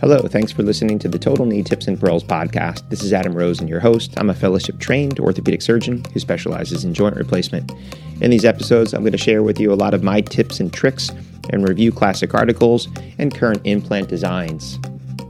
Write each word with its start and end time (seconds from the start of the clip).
Hello, 0.00 0.20
thanks 0.20 0.52
for 0.52 0.62
listening 0.62 0.96
to 1.00 1.08
the 1.08 1.18
Total 1.18 1.44
Knee 1.44 1.64
Tips 1.64 1.88
and 1.88 1.98
Pearls 1.98 2.22
podcast. 2.22 2.88
This 2.88 3.02
is 3.02 3.12
Adam 3.12 3.34
Rosen, 3.34 3.66
your 3.66 3.80
host. 3.80 4.14
I'm 4.16 4.30
a 4.30 4.34
fellowship 4.34 4.78
trained 4.78 5.18
orthopedic 5.18 5.60
surgeon 5.60 6.04
who 6.12 6.20
specializes 6.20 6.84
in 6.84 6.94
joint 6.94 7.16
replacement. 7.16 7.72
In 8.20 8.30
these 8.30 8.44
episodes, 8.44 8.94
I'm 8.94 9.00
going 9.00 9.10
to 9.10 9.18
share 9.18 9.42
with 9.42 9.58
you 9.58 9.72
a 9.72 9.74
lot 9.74 9.94
of 9.94 10.04
my 10.04 10.20
tips 10.20 10.60
and 10.60 10.72
tricks 10.72 11.10
and 11.50 11.68
review 11.68 11.90
classic 11.90 12.32
articles 12.32 12.86
and 13.18 13.34
current 13.34 13.60
implant 13.64 14.08
designs. 14.08 14.78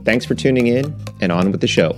Thanks 0.05 0.23
for 0.23 0.35
tuning 0.35 0.67
in, 0.67 0.95
and 1.19 1.31
on 1.31 1.51
with 1.51 1.61
the 1.61 1.67
show. 1.67 1.97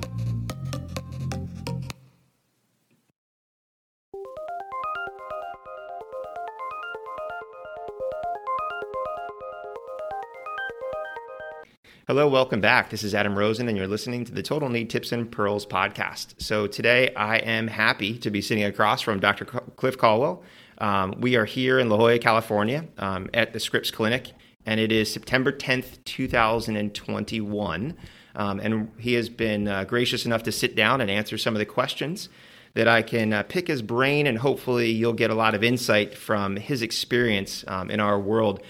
Hello, 12.11 12.27
welcome 12.27 12.59
back. 12.59 12.89
This 12.89 13.05
is 13.05 13.15
Adam 13.15 13.37
Rosen, 13.37 13.69
and 13.69 13.77
you're 13.77 13.88
listening 13.88 14.25
to 14.25 14.33
the 14.33 14.43
Total 14.43 14.67
Knee 14.67 14.83
Tips 14.83 15.13
and 15.13 15.31
Pearls 15.31 15.65
podcast. 15.65 16.33
So, 16.41 16.67
today 16.67 17.13
I 17.15 17.38
am 17.38 17.69
happy 17.69 18.17
to 18.17 18.29
be 18.29 18.41
sitting 18.41 18.65
across 18.65 18.99
from 18.99 19.21
Dr. 19.21 19.45
Cliff 19.45 19.97
Colwell. 19.97 20.43
Um, 20.79 21.16
we 21.21 21.38
are 21.38 21.45
here 21.45 21.79
in 21.79 21.88
La 21.88 21.95
Jolla, 21.95 22.19
California, 22.19 22.83
um, 22.97 23.29
at 23.33 23.53
the 23.53 23.61
Scripps 23.61 23.91
Clinic, 23.91 24.33
and 24.66 24.81
it 24.81 24.91
is 24.91 25.09
September 25.09 25.53
10th, 25.53 26.03
2021. 26.03 27.97
Um, 28.35 28.59
and 28.59 28.91
he 28.97 29.13
has 29.13 29.30
been 29.30 29.69
uh, 29.69 29.85
gracious 29.85 30.25
enough 30.25 30.43
to 30.43 30.52
sit 30.52 30.75
down 30.75 30.99
and 30.99 31.09
answer 31.09 31.38
some 31.38 31.55
of 31.55 31.59
the 31.59 31.66
questions 31.66 32.27
that 32.73 32.89
I 32.89 33.03
can 33.03 33.31
uh, 33.31 33.43
pick 33.43 33.69
his 33.69 33.81
brain, 33.81 34.27
and 34.27 34.38
hopefully, 34.38 34.91
you'll 34.91 35.13
get 35.13 35.31
a 35.31 35.35
lot 35.35 35.55
of 35.55 35.63
insight 35.63 36.17
from 36.17 36.57
his 36.57 36.81
experience 36.81 37.63
um, 37.69 37.89
in 37.89 38.02
our 38.02 38.19
world. 38.19 38.61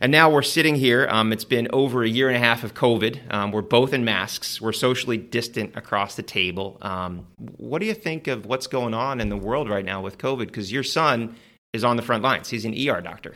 And 0.00 0.12
now 0.12 0.30
we're 0.30 0.42
sitting 0.42 0.76
here. 0.76 1.08
Um, 1.10 1.32
it's 1.32 1.44
been 1.44 1.68
over 1.72 2.04
a 2.04 2.08
year 2.08 2.28
and 2.28 2.36
a 2.36 2.40
half 2.40 2.62
of 2.62 2.74
COVID. 2.74 3.32
Um, 3.32 3.50
we're 3.50 3.62
both 3.62 3.92
in 3.92 4.04
masks. 4.04 4.60
We're 4.60 4.72
socially 4.72 5.16
distant 5.16 5.76
across 5.76 6.14
the 6.14 6.22
table. 6.22 6.78
Um, 6.82 7.26
what 7.56 7.80
do 7.80 7.86
you 7.86 7.94
think 7.94 8.28
of 8.28 8.46
what's 8.46 8.68
going 8.68 8.94
on 8.94 9.20
in 9.20 9.28
the 9.28 9.36
world 9.36 9.68
right 9.68 9.84
now 9.84 10.00
with 10.00 10.18
COVID? 10.18 10.46
Because 10.46 10.70
your 10.70 10.84
son 10.84 11.34
is 11.72 11.82
on 11.82 11.96
the 11.96 12.02
front 12.02 12.22
lines. 12.22 12.48
He's 12.48 12.64
an 12.64 12.74
ER 12.74 13.00
doctor. 13.00 13.34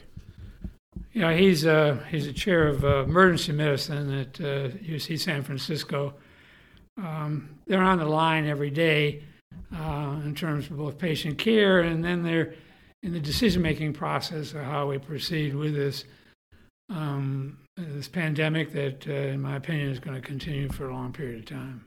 Yeah, 1.13 1.35
he's 1.35 1.67
uh, 1.67 1.99
he's 2.11 2.27
a 2.27 2.33
chair 2.33 2.69
of 2.69 2.85
uh, 2.85 3.05
emergency 3.05 3.53
medicine 3.53 4.19
at 4.19 4.41
uh, 4.41 4.69
UC 4.79 5.19
San 5.19 5.43
Francisco. 5.43 6.15
Um, 6.97 7.59
they're 7.67 7.83
on 7.83 7.99
the 7.99 8.07
line 8.07 8.47
every 8.47 8.71
day 8.71 9.23
uh, 9.75 10.21
in 10.25 10.35
terms 10.35 10.71
of 10.71 10.79
both 10.79 10.97
patient 10.97 11.39
care, 11.39 11.81
and 11.81 12.03
then 12.03 12.23
they're 12.23 12.55
in 13.03 13.13
the 13.13 13.21
decision 13.21 13.61
making 13.61 13.93
process 13.93 14.55
of 14.55 14.63
how 14.63 14.89
we 14.89 14.99
proceed 14.99 15.55
with 15.55 15.75
this 15.75 16.05
um, 16.91 17.59
this 17.77 18.09
pandemic 18.09 18.73
that, 18.73 19.07
uh, 19.09 19.13
in 19.13 19.41
my 19.41 19.57
opinion, 19.57 19.91
is 19.91 19.99
going 19.99 20.21
to 20.21 20.27
continue 20.27 20.69
for 20.69 20.89
a 20.89 20.95
long 20.95 21.13
period 21.13 21.41
of 21.41 21.47
time. 21.47 21.85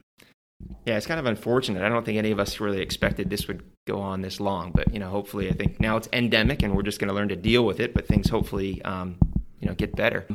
Yeah, 0.86 0.98
it's 0.98 1.06
kind 1.06 1.20
of 1.20 1.26
unfortunate. 1.26 1.84
I 1.84 1.90
don't 1.90 2.06
think 2.06 2.18
any 2.18 2.32
of 2.32 2.40
us 2.40 2.60
really 2.60 2.82
expected 2.82 3.30
this 3.30 3.48
would 3.48 3.64
go 3.86 4.00
on 4.00 4.22
this 4.22 4.40
long, 4.40 4.72
but 4.74 4.92
you 4.94 5.00
know, 5.00 5.10
hopefully, 5.10 5.50
I 5.50 5.54
think 5.54 5.80
now 5.80 5.98
it's 5.98 6.08
endemic, 6.14 6.64
and 6.64 6.76
we're 6.76 6.84
just 6.84 7.00
going 7.00 7.10
to 7.10 7.14
learn 7.14 7.30
to 7.30 7.36
deal 7.36 7.66
with 7.66 7.80
it. 7.80 7.94
But 7.94 8.08
things 8.08 8.30
hopefully, 8.30 8.82
um, 8.84 9.18
you 9.60 9.68
know, 9.68 9.76
get 9.76 9.96
better. 9.96 10.26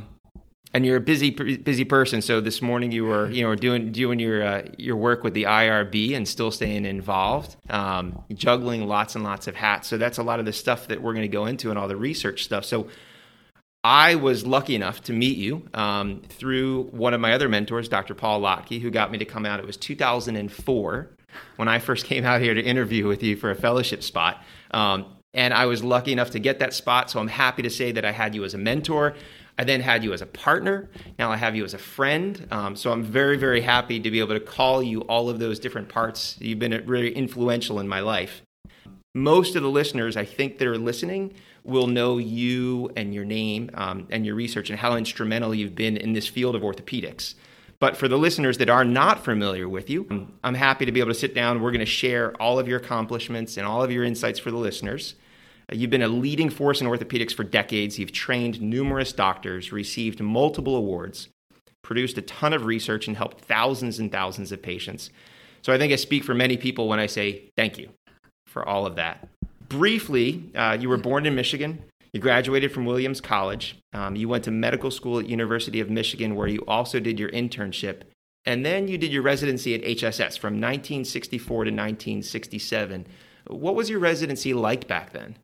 And 0.72 0.86
you're 0.86 0.98
a 0.98 1.00
busy, 1.00 1.30
busy 1.30 1.84
person. 1.84 2.22
So 2.22 2.41
this 2.41 2.62
morning 2.62 2.92
you 2.92 3.05
were, 3.05 3.28
you 3.28 3.42
know, 3.42 3.56
doing 3.56 3.91
doing 3.91 4.20
your 4.20 4.42
uh, 4.45 4.62
your 4.78 4.97
work 4.97 5.24
with 5.24 5.34
the 5.34 5.45
IRB 5.45 6.14
and 6.14 6.28
still 6.28 6.52
staying 6.52 6.84
involved, 6.84 7.56
um, 7.69 8.22
juggling 8.33 8.86
lots 8.86 9.17
and 9.17 9.24
lots 9.24 9.48
of 9.48 9.56
hats. 9.56 9.89
So 9.89 9.98
that's 9.98 10.19
a 10.19 10.22
lot 10.22 10.39
of 10.39 10.45
the 10.47 10.52
stuff 10.52 10.86
that 10.89 11.02
we're 11.02 11.14
going 11.14 11.28
to 11.28 11.28
go 11.28 11.47
into 11.47 11.70
and 11.70 11.78
all 11.78 11.89
the 11.89 11.97
research 11.97 12.45
stuff. 12.45 12.64
So 12.64 12.86
I 13.83 14.17
was 14.17 14.47
lucky 14.47 14.75
enough 14.75 15.03
to 15.05 15.12
meet 15.12 15.39
you 15.39 15.67
um, 15.73 16.20
through 16.28 16.84
one 16.91 17.14
of 17.14 17.20
my 17.20 17.33
other 17.33 17.48
mentors, 17.48 17.89
Dr. 17.89 18.14
Paul 18.14 18.42
Lotke, 18.42 18.81
who 18.81 18.91
got 18.91 19.11
me 19.11 19.17
to 19.19 19.25
come 19.25 19.47
out. 19.47 19.59
It 19.59 19.67
was 19.67 19.78
2004 19.78 21.11
when 21.56 21.69
I 21.69 21.78
first 21.78 22.05
came 22.06 22.25
out 22.25 22.42
here 22.42 22.53
to 22.53 22.61
interview 22.61 23.06
with 23.06 23.23
you 23.23 23.36
for 23.36 23.51
a 23.51 23.55
fellowship 23.55 24.03
spot. 24.03 24.42
Um, 24.73 25.07
and 25.33 25.55
I 25.55 25.67
was 25.67 25.83
lucky 25.83 26.13
enough 26.13 26.30
to 26.33 26.39
get 26.39 26.58
that 26.58 26.74
spot. 26.74 27.11
So 27.11 27.20
I'm 27.20 27.29
happy 27.29 27.63
to 27.63 27.70
say 27.70 27.92
that 27.92 28.05
I 28.05 28.13
had 28.13 28.35
you 28.35 28.45
as 28.45 28.52
a 28.52 28.58
mentor. 28.58 29.14
I 29.57 29.64
then 29.64 29.80
had 29.80 30.05
you 30.05 30.13
as 30.13 30.20
a 30.20 30.27
partner. 30.27 30.90
Now 31.19 31.30
I 31.30 31.36
have 31.36 31.57
you 31.57 31.64
as 31.64 31.73
a 31.73 31.79
friend. 31.79 32.46
Um, 32.51 32.77
so 32.77 32.92
I'm 32.92 33.02
very, 33.02 33.36
very 33.36 33.61
happy 33.63 34.01
to 34.01 34.11
be 34.11 34.19
able 34.20 34.35
to 34.35 34.40
call 34.40 34.83
you 34.83 35.02
all 35.02 35.30
of 35.30 35.39
those 35.39 35.58
different 35.58 35.89
parts. 35.89 36.36
You've 36.40 36.58
been 36.58 36.85
really 36.86 37.13
influential 37.13 37.79
in 37.79 37.89
my 37.89 38.01
life. 38.01 38.42
Most 39.14 39.57
of 39.57 39.63
the 39.63 39.70
listeners, 39.70 40.17
I 40.17 40.24
think, 40.24 40.58
that 40.58 40.69
are 40.69 40.79
listening 40.79 41.35
will 41.64 41.86
know 41.86 42.18
you 42.18 42.90
and 42.96 43.14
your 43.14 43.24
name 43.24 43.70
um, 43.74 44.06
and 44.10 44.24
your 44.24 44.34
research 44.34 44.70
and 44.70 44.78
how 44.78 44.96
instrumental 44.96 45.54
you've 45.54 45.74
been 45.74 45.96
in 45.96 46.12
this 46.12 46.26
field 46.26 46.54
of 46.54 46.62
orthopedics. 46.62 47.34
But 47.78 47.96
for 47.96 48.08
the 48.08 48.18
listeners 48.18 48.58
that 48.58 48.68
are 48.68 48.84
not 48.84 49.24
familiar 49.24 49.68
with 49.68 49.88
you, 49.88 50.28
I'm 50.44 50.54
happy 50.54 50.84
to 50.84 50.92
be 50.92 51.00
able 51.00 51.12
to 51.12 51.18
sit 51.18 51.34
down. 51.34 51.62
We're 51.62 51.70
going 51.70 51.80
to 51.80 51.86
share 51.86 52.34
all 52.40 52.58
of 52.58 52.68
your 52.68 52.78
accomplishments 52.78 53.56
and 53.56 53.66
all 53.66 53.82
of 53.82 53.90
your 53.90 54.04
insights 54.04 54.38
for 54.38 54.50
the 54.50 54.58
listeners. 54.58 55.14
Uh, 55.72 55.76
you've 55.76 55.90
been 55.90 56.02
a 56.02 56.08
leading 56.08 56.50
force 56.50 56.82
in 56.82 56.86
orthopedics 56.86 57.34
for 57.34 57.42
decades. 57.42 57.98
You've 57.98 58.12
trained 58.12 58.60
numerous 58.60 59.12
doctors, 59.14 59.72
received 59.72 60.20
multiple 60.20 60.77
awards, 60.77 61.28
produced 61.80 62.18
a 62.18 62.22
ton 62.22 62.52
of 62.52 62.66
research, 62.66 63.08
and 63.08 63.16
helped 63.16 63.40
thousands 63.40 63.98
and 63.98 64.12
thousands 64.12 64.52
of 64.52 64.60
patients. 64.60 65.08
So 65.62 65.72
I 65.72 65.78
think 65.78 65.92
I 65.92 65.96
speak 65.96 66.22
for 66.22 66.34
many 66.34 66.58
people 66.58 66.86
when 66.86 67.00
I 67.00 67.06
say 67.06 67.50
thank 67.56 67.78
you 67.78 67.88
for 68.46 68.66
all 68.68 68.84
of 68.84 68.96
that 68.96 69.27
briefly, 69.70 70.51
uh, 70.55 70.77
you 70.79 70.91
were 70.91 70.98
born 70.98 71.25
in 71.25 71.35
Michigan. 71.35 71.83
You 72.13 72.20
graduated 72.20 72.73
from 72.73 72.85
Williams 72.85 73.20
College. 73.20 73.79
Um, 73.95 74.17
you 74.17 74.29
went 74.29 74.45
to 74.45 74.51
medical 74.51 74.91
school 74.91 75.19
at 75.19 75.29
University 75.29 75.81
of 75.81 75.89
Michigan, 75.89 76.35
where 76.35 76.48
you 76.48 76.63
also 76.69 77.01
did 77.01 77.19
your 77.19 77.31
internship. 77.31 78.03
And 78.45 78.67
then 78.67 78.89
you 78.89 78.98
did 78.98 79.13
your 79.13 79.23
residency 79.23 79.75
at 79.75 79.83
HSS 79.83 80.39
from 80.39 80.55
1964 80.55 81.64
to 81.64 81.70
1967. 81.70 83.07
What 83.47 83.75
was 83.75 83.89
your 83.89 84.01
residency 84.01 84.53
like 84.53 84.89
back 84.89 85.13
then? 85.13 85.36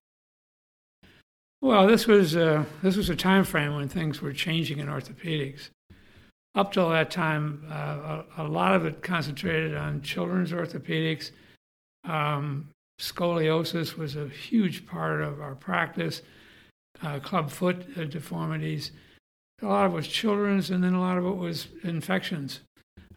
Well, 1.62 1.86
this 1.86 2.06
was 2.06 2.36
uh, 2.36 2.64
this 2.82 2.96
was 2.96 3.08
a 3.08 3.16
time 3.16 3.44
frame 3.44 3.74
when 3.74 3.88
things 3.88 4.20
were 4.20 4.32
changing 4.32 4.78
in 4.78 4.88
orthopedics. 4.88 5.70
Up 6.54 6.72
till 6.72 6.88
that 6.90 7.10
time, 7.10 7.64
uh, 7.70 8.22
a, 8.38 8.42
a, 8.42 8.48
lot 8.48 8.74
of 8.74 8.86
it 8.86 9.02
concentrated 9.02 9.76
on 9.76 10.00
children's 10.00 10.52
orthopedics, 10.52 11.30
um, 12.04 12.68
Scoliosis 13.00 13.96
was 13.96 14.16
a 14.16 14.28
huge 14.28 14.86
part 14.86 15.20
of 15.20 15.40
our 15.40 15.54
practice. 15.54 16.22
Uh, 17.02 17.18
club 17.18 17.50
foot 17.50 17.86
uh, 17.98 18.04
deformities. 18.04 18.90
A 19.62 19.66
lot 19.66 19.86
of 19.86 19.92
it 19.92 19.96
was 19.96 20.08
children's, 20.08 20.70
and 20.70 20.82
then 20.82 20.94
a 20.94 21.00
lot 21.00 21.18
of 21.18 21.26
it 21.26 21.36
was 21.36 21.68
infections. 21.82 22.60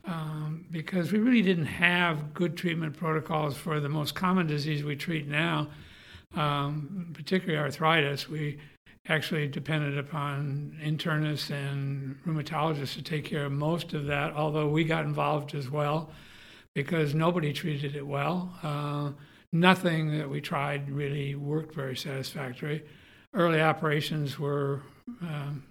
Um, 0.06 0.66
because 0.72 1.12
we 1.12 1.20
really 1.20 1.42
didn't 1.42 1.66
have 1.66 2.34
good 2.34 2.58
treatment 2.58 2.98
protocols 2.98 3.56
for 3.56 3.80
the 3.80 3.90
most 3.90 4.16
common 4.16 4.48
disease 4.48 4.84
we 4.84 4.96
treat 4.96 5.28
now, 5.28 5.68
um, 6.36 7.12
particularly 7.14 7.60
arthritis. 7.60 8.28
We 8.28 8.60
actually 9.08 9.48
depended 9.48 9.98
upon 9.98 10.78
internists 10.84 11.52
and 11.52 12.18
rheumatologists 12.26 12.96
to 12.96 13.02
take 13.02 13.26
care 13.26 13.46
of 13.46 13.52
most 13.52 13.94
of 13.94 14.06
that, 14.06 14.34
although 14.34 14.70
we 14.70 14.84
got 14.84 15.06
involved 15.06 15.56
as 15.56 15.70
well 15.70 16.10
because 16.76 17.14
nobody 17.14 17.52
treated 17.52 17.96
it 17.96 18.06
well. 18.06 18.54
Uh, 18.64 19.12
nothing 19.52 20.18
that 20.18 20.30
we 20.30 20.42
tried 20.42 20.90
really 20.90 21.36
worked 21.36 21.74
very 21.74 21.96
satisfactory. 21.96 22.84
Early 23.34 23.62
operations 23.62 24.40
were 24.40 24.82
um, 25.22 25.64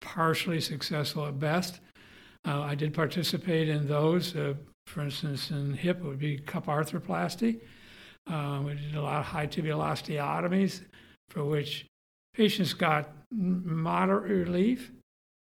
partially 0.00 0.60
successful 0.60 1.26
at 1.26 1.38
best. 1.38 1.80
Uh, 2.46 2.60
I 2.60 2.74
did 2.74 2.94
participate 2.94 3.68
in 3.68 3.88
those. 3.88 4.34
Uh, 4.36 4.54
for 4.86 5.02
instance, 5.02 5.50
in 5.50 5.74
hip, 5.74 5.98
it 5.98 6.04
would 6.04 6.18
be 6.18 6.38
cup 6.38 6.66
arthroplasty. 6.66 7.60
Uh, 8.30 8.62
we 8.64 8.74
did 8.74 8.94
a 8.94 9.02
lot 9.02 9.20
of 9.20 9.26
high 9.26 9.46
tibial 9.46 9.78
osteotomies 9.78 10.82
for 11.28 11.44
which 11.44 11.86
patients 12.34 12.72
got 12.72 13.10
moderate 13.30 14.30
relief, 14.30 14.92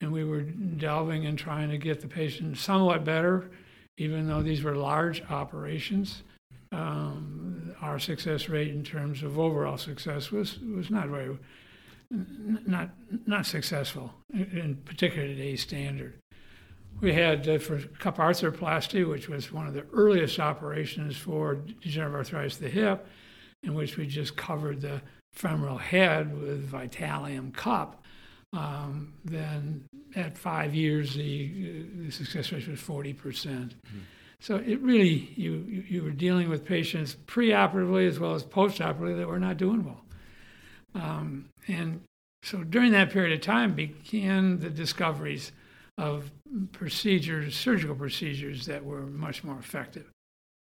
and 0.02 0.12
we 0.12 0.24
were 0.24 0.42
delving 0.42 1.26
and 1.26 1.38
trying 1.38 1.70
to 1.70 1.78
get 1.78 2.02
the 2.02 2.08
patient 2.08 2.58
somewhat 2.58 3.04
better, 3.04 3.52
even 3.98 4.28
though 4.28 4.42
these 4.42 4.64
were 4.64 4.76
large 4.76 5.22
operations 5.30 6.24
um, 6.72 7.74
our 7.82 8.00
success 8.00 8.50
rate 8.50 8.70
in 8.70 8.84
terms 8.84 9.24
of 9.24 9.40
overall 9.40 9.78
success 9.78 10.32
was, 10.32 10.60
was 10.60 10.90
not 10.90 11.08
very 11.08 11.38
not 12.12 12.90
not 13.28 13.46
successful, 13.46 14.14
in 14.34 14.80
particular 14.86 15.28
today's 15.28 15.62
standard. 15.62 16.16
We 17.02 17.14
had 17.14 17.48
uh, 17.48 17.60
for 17.60 17.80
cup 18.00 18.18
arthroplasty, 18.18 19.08
which 19.08 19.30
was 19.30 19.52
one 19.52 19.68
of 19.68 19.74
the 19.74 19.86
earliest 19.94 20.40
operations 20.40 21.16
for 21.16 21.56
degenerative 21.56 22.16
arthritis 22.16 22.56
of 22.56 22.64
the 22.64 22.70
hip, 22.70 23.08
in 23.64 23.74
which 23.74 23.98
we 23.98 24.08
just 24.08 24.36
covered 24.36 24.82
the 24.82 25.02
femoral 25.34 25.78
head 25.78 26.36
with 26.36 26.70
Vitallium 26.72 27.54
cup. 27.54 28.04
Um, 28.52 29.14
then 29.24 29.86
at 30.16 30.36
five 30.36 30.74
years, 30.74 31.14
the, 31.14 31.84
uh, 31.86 32.06
the 32.06 32.12
success 32.12 32.52
rate 32.52 32.68
was 32.68 32.80
40 32.80 33.14
percent. 33.14 33.76
Mm-hmm. 33.88 34.00
So 34.42 34.56
it 34.56 34.80
really, 34.82 35.34
you, 35.36 35.84
you 35.88 36.04
were 36.04 36.12
dealing 36.12 36.50
with 36.50 36.64
patients 36.66 37.16
preoperatively 37.28 38.08
as 38.08 38.20
well 38.20 38.36
as 38.36 38.44
postoperatively 38.44 39.18
that 39.18 39.28
were 39.28 39.40
not 39.40 39.58
doing 39.58 39.84
well. 39.84 40.02
Um, 40.96 41.50
and 41.68 42.02
so 42.44 42.64
during 42.64 42.94
that 42.94 43.12
period 43.12 43.34
of 43.34 43.42
time 43.42 43.74
began 43.74 44.60
the 44.60 44.70
discoveries 44.70 45.52
of 45.98 46.32
procedures, 46.72 47.56
surgical 47.56 47.96
procedures 47.96 48.66
that 48.66 48.84
were 48.84 49.02
much 49.02 49.44
more 49.44 49.60
effective. 49.60 50.06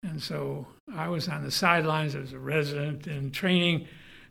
And 0.03 0.23
so 0.23 0.67
I 0.95 1.09
was 1.09 1.29
on 1.29 1.45
the 1.45 1.51
sidelines 1.51 2.15
as 2.15 2.33
a 2.33 2.39
resident 2.39 3.07
in 3.07 3.31
training 3.31 3.87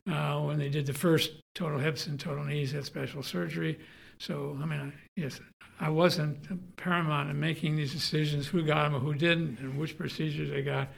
uh, 0.10 0.40
when 0.42 0.58
they 0.58 0.70
did 0.70 0.88
the 0.88 0.94
first 0.94 1.34
total 1.54 1.78
hips 1.78 2.08
and 2.08 2.20
total 2.20 2.44
knees 2.44 2.74
at 2.74 2.86
special 2.86 3.22
surgery. 3.22 3.78
So, 4.18 4.58
I 4.62 4.66
mean, 4.66 4.80
I, 4.80 4.94
yes, 5.16 5.40
I 5.80 5.90
wasn't 5.90 6.76
paramount 6.76 7.30
in 7.30 7.40
making 7.40 7.76
these 7.76 7.94
decisions 7.94 8.48
who 8.48 8.64
got 8.64 8.92
them 8.92 9.00
who 9.00 9.14
didn't 9.14 9.60
and 9.60 9.78
which 9.78 9.98
procedures 9.98 10.50
they 10.50 10.62
got. 10.62 10.90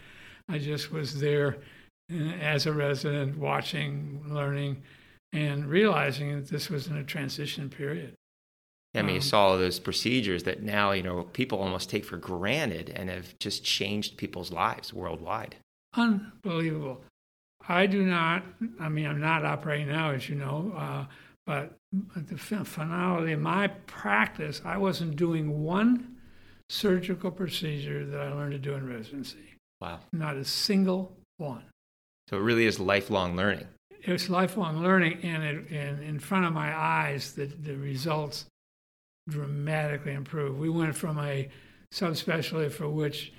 I 0.49 0.57
just 0.57 0.91
was 0.91 1.19
there 1.19 1.57
uh, 2.11 2.15
as 2.41 2.65
a 2.65 2.73
resident, 2.73 3.37
watching, 3.37 4.23
learning, 4.27 4.81
and 5.31 5.65
realizing 5.67 6.35
that 6.35 6.49
this 6.49 6.69
was 6.69 6.87
in 6.87 6.97
a 6.97 7.03
transition 7.03 7.69
period. 7.69 8.15
I 8.93 9.03
mean, 9.03 9.15
you 9.15 9.21
um, 9.21 9.21
saw 9.21 9.47
all 9.47 9.57
those 9.57 9.79
procedures 9.79 10.43
that 10.43 10.63
now, 10.63 10.91
you 10.91 11.03
know, 11.03 11.23
people 11.23 11.59
almost 11.59 11.89
take 11.89 12.03
for 12.03 12.17
granted 12.17 12.91
and 12.93 13.09
have 13.09 13.37
just 13.39 13.63
changed 13.63 14.17
people's 14.17 14.51
lives 14.51 14.93
worldwide. 14.93 15.55
Unbelievable. 15.95 17.01
I 17.69 17.85
do 17.85 18.03
not, 18.03 18.43
I 18.79 18.89
mean, 18.89 19.05
I'm 19.05 19.21
not 19.21 19.45
operating 19.45 19.87
now, 19.87 20.11
as 20.11 20.27
you 20.27 20.35
know, 20.35 20.73
uh, 20.75 21.05
but 21.51 21.73
the 22.15 22.37
finality 22.37 23.33
of 23.33 23.41
my 23.41 23.67
practice, 23.67 24.61
I 24.63 24.77
wasn't 24.77 25.17
doing 25.17 25.65
one 25.65 26.15
surgical 26.69 27.29
procedure 27.29 28.05
that 28.05 28.21
I 28.21 28.31
learned 28.31 28.53
to 28.53 28.57
do 28.57 28.73
in 28.73 28.87
residency. 28.87 29.57
Wow. 29.81 29.99
Not 30.13 30.37
a 30.37 30.45
single 30.45 31.11
one. 31.35 31.63
So 32.29 32.37
it 32.37 32.39
really 32.39 32.67
is 32.67 32.79
lifelong 32.79 33.35
learning. 33.35 33.67
It's 34.03 34.29
lifelong 34.29 34.81
learning, 34.81 35.19
and, 35.23 35.43
it, 35.43 35.69
and 35.71 36.01
in 36.01 36.19
front 36.19 36.45
of 36.45 36.53
my 36.53 36.73
eyes, 36.73 37.33
the, 37.33 37.47
the 37.47 37.75
results 37.75 38.45
dramatically 39.27 40.13
improved. 40.13 40.57
We 40.57 40.69
went 40.69 40.95
from 40.95 41.19
a 41.19 41.49
subspecialty 41.93 42.71
for 42.71 42.87
which 42.87 43.33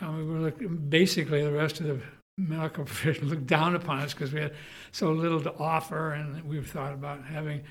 um, 0.00 0.18
we 0.18 0.24
were 0.24 0.38
looking, 0.38 0.88
basically 0.88 1.42
the 1.42 1.50
rest 1.50 1.80
of 1.80 1.86
the 1.86 2.00
medical 2.48 2.84
profession 2.86 3.28
looked 3.28 3.46
down 3.46 3.74
upon 3.74 4.00
us 4.00 4.14
because 4.14 4.32
we 4.32 4.40
had 4.40 4.54
so 4.92 5.12
little 5.12 5.40
to 5.42 5.54
offer, 5.58 6.12
and 6.12 6.42
we've 6.44 6.68
thought 6.68 6.92
about 6.92 7.24
having 7.24 7.62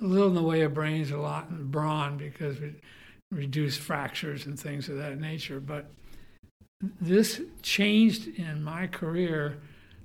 little 0.00 0.28
in 0.28 0.34
the 0.34 0.42
way 0.42 0.62
of 0.62 0.74
brains, 0.74 1.10
a 1.10 1.16
lot 1.16 1.48
in 1.50 1.66
brawn 1.66 2.16
because 2.16 2.60
we 2.60 2.74
reduce 3.32 3.76
fractures 3.76 4.46
and 4.46 4.58
things 4.58 4.88
of 4.88 4.96
that 4.96 5.18
nature. 5.18 5.60
But 5.60 5.90
this 7.00 7.40
changed 7.62 8.28
in 8.38 8.62
my 8.62 8.86
career 8.86 9.58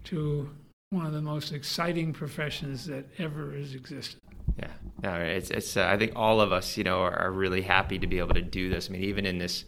to 0.06 0.50
one 0.90 1.06
of 1.06 1.14
the 1.14 1.22
most 1.22 1.52
exciting 1.52 2.14
professions 2.14 2.86
that 2.88 3.06
ever 3.20 3.52
has 3.52 3.76
existed. 3.76 4.20
Yeah, 4.58 4.72
no, 5.04 5.16
it's 5.16 5.52
it's. 5.52 5.78
Uh, 5.78 5.86
I 5.86 5.98
think 5.98 6.14
all 6.16 6.42
of 6.42 6.52
us, 6.52 6.76
you 6.76 6.84
know, 6.84 7.02
are, 7.02 7.18
are, 7.18 7.32
really 7.32 7.62
happy 7.62 8.00
to 8.00 8.08
be 8.08 8.18
able 8.18 8.34
to 8.34 8.42
do 8.42 8.70
this. 8.70 8.90
I 8.90 8.94
mean, 8.94 9.04
even 9.04 9.26
in 9.26 9.38
this 9.38 9.66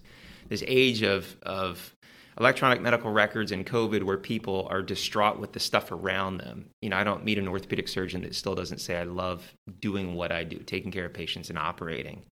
this 0.50 0.64
age 0.68 1.04
of 1.04 1.38
of 1.44 1.96
electronic 2.40 2.82
medical 2.82 3.12
records 3.12 3.52
and 3.52 3.66
COVID, 3.66 4.04
where 4.04 4.18
people 4.18 4.68
are 4.70 4.82
distraught 4.82 5.40
with 5.40 5.54
the 5.54 5.60
stuff 5.60 5.92
around 5.92 6.38
them. 6.38 6.70
You 6.82 6.90
know, 6.90 6.98
I 6.98 7.04
don't 7.04 7.24
meet 7.24 7.38
an 7.38 7.48
orthopedic 7.48 7.88
surgeon 7.88 8.22
that 8.22 8.36
still 8.36 8.56
doesn't 8.56 8.80
say, 8.80 8.98
"I 8.98 9.04
love 9.04 9.54
doing 9.80 10.16
what 10.16 10.32
I 10.32 10.44
do, 10.44 10.58
taking 10.58 10.92
care 10.92 11.06
of 11.06 11.14
patients 11.14 11.50
and 11.50 11.58
operating." 11.58 12.24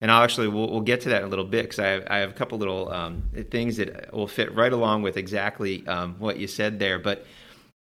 And 0.00 0.10
I'll 0.10 0.22
actually 0.22 0.48
we'll, 0.48 0.70
we'll 0.70 0.80
get 0.80 1.00
to 1.02 1.08
that 1.10 1.22
in 1.22 1.28
a 1.28 1.30
little 1.30 1.44
bit 1.44 1.62
because 1.62 1.78
I 1.78 1.86
have, 1.86 2.04
I 2.10 2.18
have 2.18 2.30
a 2.30 2.34
couple 2.34 2.58
little 2.58 2.92
um, 2.92 3.30
things 3.50 3.78
that 3.78 4.12
will 4.12 4.26
fit 4.26 4.54
right 4.54 4.72
along 4.72 5.02
with 5.02 5.16
exactly 5.16 5.86
um, 5.86 6.16
what 6.18 6.38
you 6.38 6.46
said 6.46 6.78
there, 6.78 6.98
but 6.98 7.24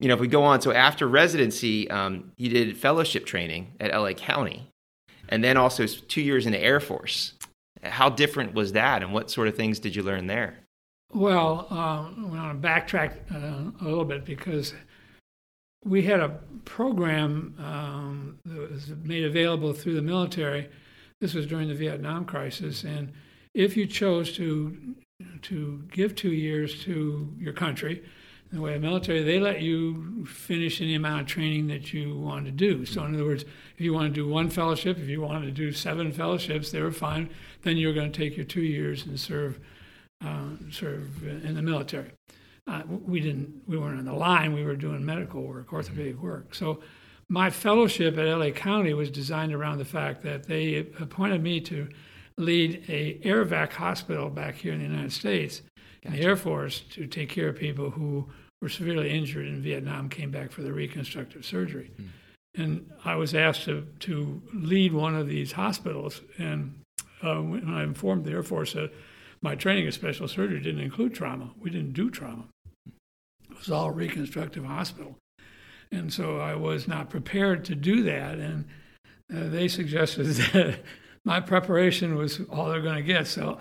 you 0.01 0.09
know, 0.09 0.15
if 0.15 0.21
we 0.21 0.29
go 0.29 0.43
on, 0.43 0.61
so 0.61 0.73
after 0.73 1.07
residency, 1.07 1.89
um, 1.91 2.33
you 2.37 2.49
did 2.49 2.77
fellowship 2.77 3.27
training 3.27 3.73
at 3.79 3.93
LA 3.93 4.13
County, 4.13 4.69
and 5.29 5.43
then 5.43 5.57
also 5.57 5.87
two 5.87 6.21
years 6.21 6.47
in 6.47 6.53
the 6.53 6.59
Air 6.59 6.81
Force. 6.81 7.35
How 7.83 8.09
different 8.09 8.55
was 8.55 8.73
that, 8.73 9.03
and 9.03 9.13
what 9.13 9.31
sort 9.31 9.49
of 9.49 9.57
things 9.57 9.79
did 9.79 9.95
you 9.95 10.03
learn 10.03 10.27
there? 10.27 10.59
Well, 11.15 11.69
uh, 11.71 11.75
I 11.75 12.13
want 12.25 12.61
to 12.61 12.69
backtrack 12.69 13.13
uh, 13.33 13.71
a 13.81 13.85
little 13.85 14.05
bit 14.05 14.25
because 14.25 14.75
we 15.85 16.03
had 16.03 16.19
a 16.19 16.41
program 16.65 17.55
um, 17.59 18.39
that 18.45 18.73
was 18.73 18.93
made 19.05 19.23
available 19.23 19.73
through 19.73 19.95
the 19.95 20.03
military. 20.03 20.69
This 21.21 21.35
was 21.35 21.47
during 21.47 21.69
the 21.69 21.75
Vietnam 21.75 22.25
crisis, 22.25 22.83
and 22.83 23.13
if 23.55 23.77
you 23.77 23.87
chose 23.87 24.33
to 24.37 24.97
to 25.43 25.85
give 25.93 26.17
two 26.17 26.33
years 26.33 26.83
to 26.83 27.33
your 27.39 27.53
country, 27.53 28.03
in 28.51 28.59
the 28.59 28.63
way 28.63 28.75
of 28.75 28.83
military, 28.83 29.23
they 29.23 29.39
let 29.39 29.63
you 29.63 30.27
finish 30.27 30.81
any 30.81 30.95
amount 30.95 31.23
of 31.23 31.27
training 31.27 31.69
that 31.69 31.93
you 31.93 32.17
want 32.17 32.45
to 32.47 32.51
do. 32.51 32.85
So, 32.85 33.05
in 33.05 33.15
other 33.15 33.25
words, 33.25 33.45
if 33.77 33.81
you 33.81 33.93
want 33.93 34.13
to 34.13 34.21
do 34.21 34.29
one 34.29 34.51
fellowship, 34.51 34.99
if 34.99 35.09
you 35.09 35.21
wanted 35.21 35.47
to 35.47 35.53
do 35.53 35.71
seven 35.73 36.13
fellowships, 36.13 36.71
they 36.71 36.81
were 36.81 36.93
fine. 36.93 37.31
Then 37.63 37.77
you're 37.77 37.95
going 37.95 38.11
to 38.11 38.19
take 38.19 38.37
your 38.37 38.47
two 38.47 38.63
years 38.63 39.07
and 39.07 39.19
serve, 39.19 39.61
uh, 40.25 40.71
serve 40.71 41.25
in 41.25 41.55
the 41.55 41.63
military. 41.63 42.11
Uh, 42.67 42.83
we 42.89 43.21
didn't, 43.21 43.63
we 43.67 43.77
weren't 43.77 43.99
on 43.99 44.07
the 44.07 44.13
line. 44.13 44.55
We 44.55 44.65
were 44.65 44.77
doing 44.77 45.05
medical 45.05 45.43
work, 45.43 45.73
orthopedic 45.73 46.23
work. 46.23 46.55
So, 46.55 46.81
my 47.29 47.49
fellowship 47.49 48.19
at 48.19 48.27
LA 48.27 48.51
County 48.51 48.93
was 48.93 49.11
designed 49.11 49.55
around 49.55 49.79
the 49.79 49.85
fact 49.85 50.23
that 50.25 50.45
they 50.47 50.87
appointed 51.01 51.43
me 51.43 51.59
to 51.63 51.89
lead 52.37 52.85
a 52.89 53.19
air 53.23 53.45
vac 53.45 53.73
hospital 53.73 54.29
back 54.29 54.57
here 54.57 54.75
in 54.75 54.81
the 54.81 54.87
United 54.87 55.13
States, 55.13 55.63
gotcha. 56.03 56.15
in 56.15 56.21
the 56.21 56.27
Air 56.27 56.37
Force, 56.37 56.81
to 56.91 57.07
take 57.07 57.31
care 57.31 57.49
of 57.49 57.57
people 57.57 57.91
who 57.91 58.29
were 58.61 58.69
severely 58.69 59.11
injured 59.11 59.47
in 59.47 59.63
Vietnam 59.63 60.09
came 60.09 60.31
back 60.31 60.51
for 60.53 60.63
the 60.63 60.73
reconstructive 60.73 61.45
surgery. 61.45 61.91
Mm. 62.01 62.09
And 62.57 62.91
I 63.05 63.17
was 63.17 63.35
asked 63.35 63.65
to, 63.65 63.87
to 64.01 64.43
lead 64.53 64.93
one 64.93 65.15
of 65.15 65.27
these 65.27 65.53
hospitals. 65.53 66.21
And 66.39 66.81
uh, 67.23 67.37
when 67.37 67.69
I 67.69 67.83
informed 67.83 68.25
the 68.25 68.31
Air 68.31 68.43
Force 68.43 68.75
that 68.75 68.93
my 69.45 69.55
training 69.55 69.85
in 69.85 69.93
special 69.93 70.27
surgery 70.27 70.59
didn't 70.59 70.81
include 70.81 71.15
trauma, 71.15 71.51
we 71.61 71.69
didn't 71.69 71.93
do 71.93 72.11
trauma. 72.11 72.45
It 73.51 73.59
was 73.59 73.71
all 73.71 73.91
reconstructive 73.91 74.65
hospital. 74.65 75.19
And 75.93 76.11
so 76.11 76.41
I 76.41 76.55
was 76.55 76.89
not 76.89 77.11
prepared 77.11 77.63
to 77.67 77.75
do 77.75 78.03
that. 78.05 78.39
And 78.39 78.65
uh, 79.31 79.51
they 79.51 79.69
suggested 79.69 80.27
that 80.53 80.81
my 81.27 81.41
preparation 81.41 82.17
was 82.17 82.41
all 82.51 82.71
they're 82.71 82.81
going 82.81 82.97
to 82.97 83.03
get. 83.03 83.27
So, 83.27 83.59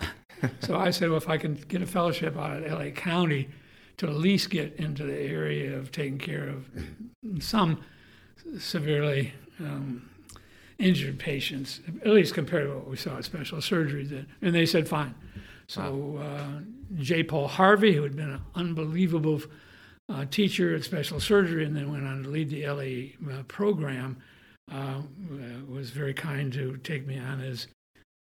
so 0.60 0.78
I 0.78 0.90
said, 0.90 1.10
well, 1.10 1.18
if 1.18 1.28
I 1.28 1.36
can 1.36 1.54
get 1.68 1.82
a 1.82 1.86
fellowship 1.86 2.34
out 2.38 2.62
at 2.62 2.70
LA 2.70 2.90
County, 2.90 3.50
to 3.98 4.08
at 4.08 4.14
least 4.14 4.50
get 4.50 4.74
into 4.76 5.04
the 5.04 5.16
area 5.16 5.76
of 5.78 5.92
taking 5.92 6.18
care 6.18 6.48
of 6.48 6.66
some 7.40 7.80
severely 8.58 9.34
um, 9.60 10.08
injured 10.78 11.18
patients, 11.18 11.80
at 12.04 12.10
least 12.10 12.34
compared 12.34 12.68
to 12.68 12.74
what 12.74 12.88
we 12.88 12.96
saw 12.96 13.18
at 13.18 13.24
special 13.24 13.60
surgery. 13.60 14.04
That, 14.04 14.24
and 14.42 14.54
they 14.54 14.66
said, 14.66 14.88
fine. 14.88 15.14
So 15.66 16.18
uh, 16.20 16.60
J. 16.96 17.22
Paul 17.22 17.48
Harvey, 17.48 17.94
who 17.94 18.02
had 18.02 18.16
been 18.16 18.30
an 18.30 18.42
unbelievable 18.54 19.42
uh, 20.08 20.26
teacher 20.26 20.74
at 20.74 20.84
special 20.84 21.20
surgery 21.20 21.64
and 21.64 21.76
then 21.76 21.90
went 21.90 22.06
on 22.06 22.22
to 22.22 22.28
lead 22.28 22.50
the 22.50 22.66
LA 22.66 23.32
uh, 23.32 23.42
program, 23.44 24.18
uh, 24.70 25.00
was 25.68 25.90
very 25.90 26.14
kind 26.14 26.52
to 26.52 26.76
take 26.78 27.06
me 27.06 27.18
on 27.18 27.40
as 27.40 27.66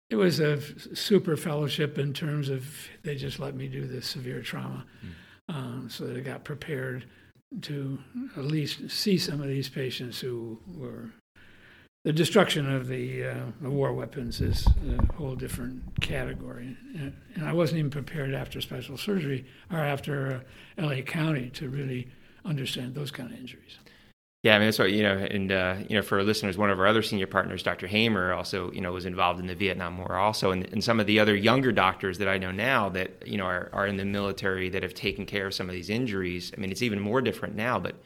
it 0.08 0.16
was 0.16 0.40
a 0.40 0.60
super 0.94 1.36
fellowship 1.36 1.98
in 1.98 2.12
terms 2.12 2.48
of 2.48 2.66
they 3.02 3.14
just 3.14 3.38
let 3.38 3.54
me 3.54 3.68
do 3.68 3.86
the 3.86 4.02
severe 4.02 4.42
trauma. 4.42 4.84
Mm 5.04 5.10
um, 5.50 5.88
so 5.90 6.06
that 6.06 6.16
I 6.16 6.20
got 6.20 6.44
prepared 6.44 7.04
to 7.62 7.98
at 8.36 8.44
least 8.44 8.90
see 8.90 9.18
some 9.18 9.40
of 9.40 9.48
these 9.48 9.68
patients 9.68 10.20
who 10.20 10.58
were. 10.66 11.10
The 12.02 12.14
destruction 12.14 12.72
of 12.72 12.88
the, 12.88 13.24
uh, 13.24 13.34
the 13.60 13.68
war 13.68 13.92
weapons 13.92 14.40
is 14.40 14.66
a 14.66 15.12
whole 15.12 15.34
different 15.34 16.00
category. 16.00 16.74
And, 16.94 17.14
I 17.44 17.52
wasn't 17.52 17.80
even 17.80 17.90
prepared 17.90 18.32
after 18.32 18.60
special 18.62 18.96
surgery 18.96 19.44
or 19.70 19.78
after 19.78 20.42
uh, 20.78 20.86
LA 20.86 21.02
County 21.02 21.50
to 21.50 21.68
really 21.68 22.08
understand 22.44 22.94
those 22.94 23.10
kind 23.10 23.30
of 23.30 23.38
injuries. 23.38 23.78
Yeah, 24.42 24.56
I 24.56 24.58
mean 24.58 24.68
that's 24.68 24.78
what 24.78 24.92
you 24.92 25.02
know, 25.02 25.18
and 25.18 25.52
uh, 25.52 25.76
you 25.86 25.96
know, 25.96 26.02
for 26.02 26.22
listeners, 26.22 26.56
one 26.56 26.70
of 26.70 26.80
our 26.80 26.86
other 26.86 27.02
senior 27.02 27.26
partners, 27.26 27.62
Dr. 27.62 27.86
Hamer, 27.86 28.32
also 28.32 28.72
you 28.72 28.80
know 28.80 28.90
was 28.90 29.04
involved 29.04 29.38
in 29.38 29.46
the 29.46 29.54
Vietnam 29.54 29.98
War, 29.98 30.16
also, 30.16 30.50
and, 30.50 30.66
and 30.72 30.82
some 30.82 30.98
of 30.98 31.06
the 31.06 31.20
other 31.20 31.36
younger 31.36 31.72
doctors 31.72 32.16
that 32.16 32.28
I 32.28 32.38
know 32.38 32.50
now 32.50 32.88
that 32.88 33.26
you 33.26 33.36
know 33.36 33.44
are, 33.44 33.68
are 33.74 33.86
in 33.86 33.98
the 33.98 34.06
military 34.06 34.70
that 34.70 34.82
have 34.82 34.94
taken 34.94 35.26
care 35.26 35.48
of 35.48 35.52
some 35.52 35.68
of 35.68 35.74
these 35.74 35.90
injuries. 35.90 36.52
I 36.56 36.60
mean, 36.60 36.70
it's 36.70 36.80
even 36.80 37.00
more 37.00 37.20
different 37.20 37.54
now, 37.54 37.78
but 37.78 37.96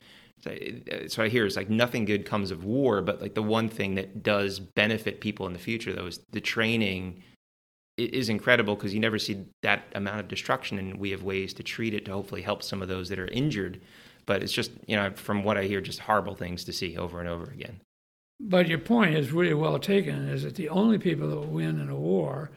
so 1.09 1.23
I 1.23 1.29
hear 1.29 1.47
it's 1.47 1.57
like 1.57 1.71
nothing 1.71 2.05
good 2.05 2.27
comes 2.27 2.51
of 2.51 2.65
war, 2.65 3.03
but 3.03 3.21
like 3.21 3.35
the 3.35 3.43
one 3.43 3.69
thing 3.69 3.95
that 3.97 4.23
does 4.23 4.61
benefit 4.61 5.21
people 5.21 5.47
in 5.47 5.53
the 5.53 5.59
future, 5.59 5.93
though, 5.93 6.07
is 6.07 6.21
the 6.31 6.41
training 6.41 7.23
is 7.97 8.29
incredible 8.29 8.75
because 8.75 8.93
you 8.93 9.01
never 9.01 9.19
see 9.19 9.45
that 9.63 9.85
amount 9.95 10.21
of 10.21 10.29
destruction, 10.29 10.79
and 10.79 10.99
we 10.99 11.11
have 11.11 11.23
ways 11.23 11.55
to 11.55 11.63
treat 11.63 11.95
it 11.95 12.05
to 12.05 12.13
hopefully 12.13 12.43
help 12.43 12.63
some 12.63 12.83
of 12.83 12.89
those 12.89 13.09
that 13.09 13.19
are 13.19 13.29
injured 13.29 13.81
but 14.27 14.43
it's 14.43 14.53
just, 14.53 14.71
you 14.87 14.97
know, 14.97 15.11
from 15.15 15.45
what 15.45 15.57
I 15.57 15.65
hear, 15.65 15.81
just 15.81 16.01
horrible 16.01 16.35
things 16.35 16.65
to 16.65 16.73
see 16.73 16.97
over 16.97 17.21
and 17.21 17.29
over 17.29 17.45
again. 17.45 17.81
But 18.41 18.69
your 18.69 18.79
point 18.79 19.15
is 19.15 19.33
really 19.33 19.55
well 19.55 19.79
taken 19.79 20.29
is 20.29 20.43
that 20.43 20.57
the 20.57 20.69
only 20.69 20.99
people 20.99 21.29
that 21.29 21.49
win 21.49 21.81
in 21.81 21.89
a 21.89 21.97
war 21.97 22.51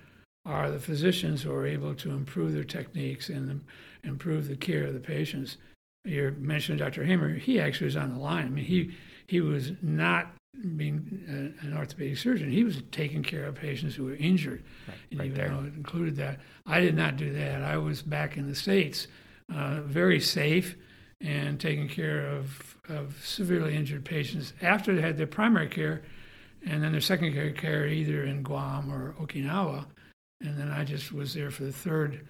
are 0.46 0.72
the 0.72 0.80
physicians 0.80 1.42
who 1.42 1.52
are 1.52 1.68
able 1.68 1.94
to 1.96 2.12
improve 2.12 2.54
their 2.54 2.64
techniques 2.64 3.30
and 3.30 3.62
improve 4.04 4.48
the 4.48 4.56
care 4.56 4.86
of 4.86 4.94
the 4.94 5.00
patients. 5.00 5.58
You 6.08 6.36
mentioned 6.40 6.80
Dr. 6.80 7.04
Hamer. 7.04 7.36
He 7.36 7.60
actually 7.60 7.86
was 7.86 7.98
on 7.98 8.14
the 8.14 8.20
line. 8.20 8.46
I 8.46 8.50
mean, 8.50 8.66
he 8.66 8.96
he 9.28 9.42
was 9.42 9.72
not 9.82 10.32
being 10.76 11.24
a, 11.30 11.66
an 11.66 11.78
orthopedic 11.78 12.18
surgeon, 12.18 12.50
he 12.50 12.64
was 12.64 12.82
taking 12.92 13.24
care 13.24 13.46
of 13.46 13.56
patients 13.56 13.96
who 13.96 14.06
were 14.06 14.16
injured, 14.16 14.64
Right, 14.88 14.98
and 15.12 15.20
right 15.20 15.26
even 15.28 15.38
there. 15.38 15.50
though 15.50 15.64
it 15.66 15.74
included 15.76 16.16
that. 16.18 16.40
I 16.66 16.80
did 16.80 16.96
not 16.96 17.18
do 17.18 17.32
that. 17.34 17.62
I 17.62 17.78
was 17.78 18.02
back 18.02 18.38
in 18.38 18.48
the 18.48 18.56
states, 18.56 19.08
uh, 19.54 19.82
very 19.82 20.20
safe, 20.20 20.76
and 21.22 21.60
taking 21.60 21.88
care 21.88 22.26
of 22.28 22.76
of 22.90 23.20
severely 23.22 23.76
injured 23.76 24.06
patients 24.06 24.54
after 24.62 24.96
they 24.96 25.02
had 25.02 25.18
their 25.18 25.28
primary 25.28 25.68
care, 25.68 26.04
and 26.66 26.82
then 26.82 26.92
their 26.94 27.02
secondary 27.02 27.52
care 27.52 27.86
either 27.86 28.24
in 28.24 28.44
Guam 28.44 28.92
or 28.92 29.14
Okinawa, 29.20 29.86
and 30.42 30.58
then 30.58 30.70
I 30.72 30.86
just 30.86 31.12
was 31.12 31.34
there 31.34 31.52
for 31.52 31.66
the 31.66 31.72
third 31.72 32.26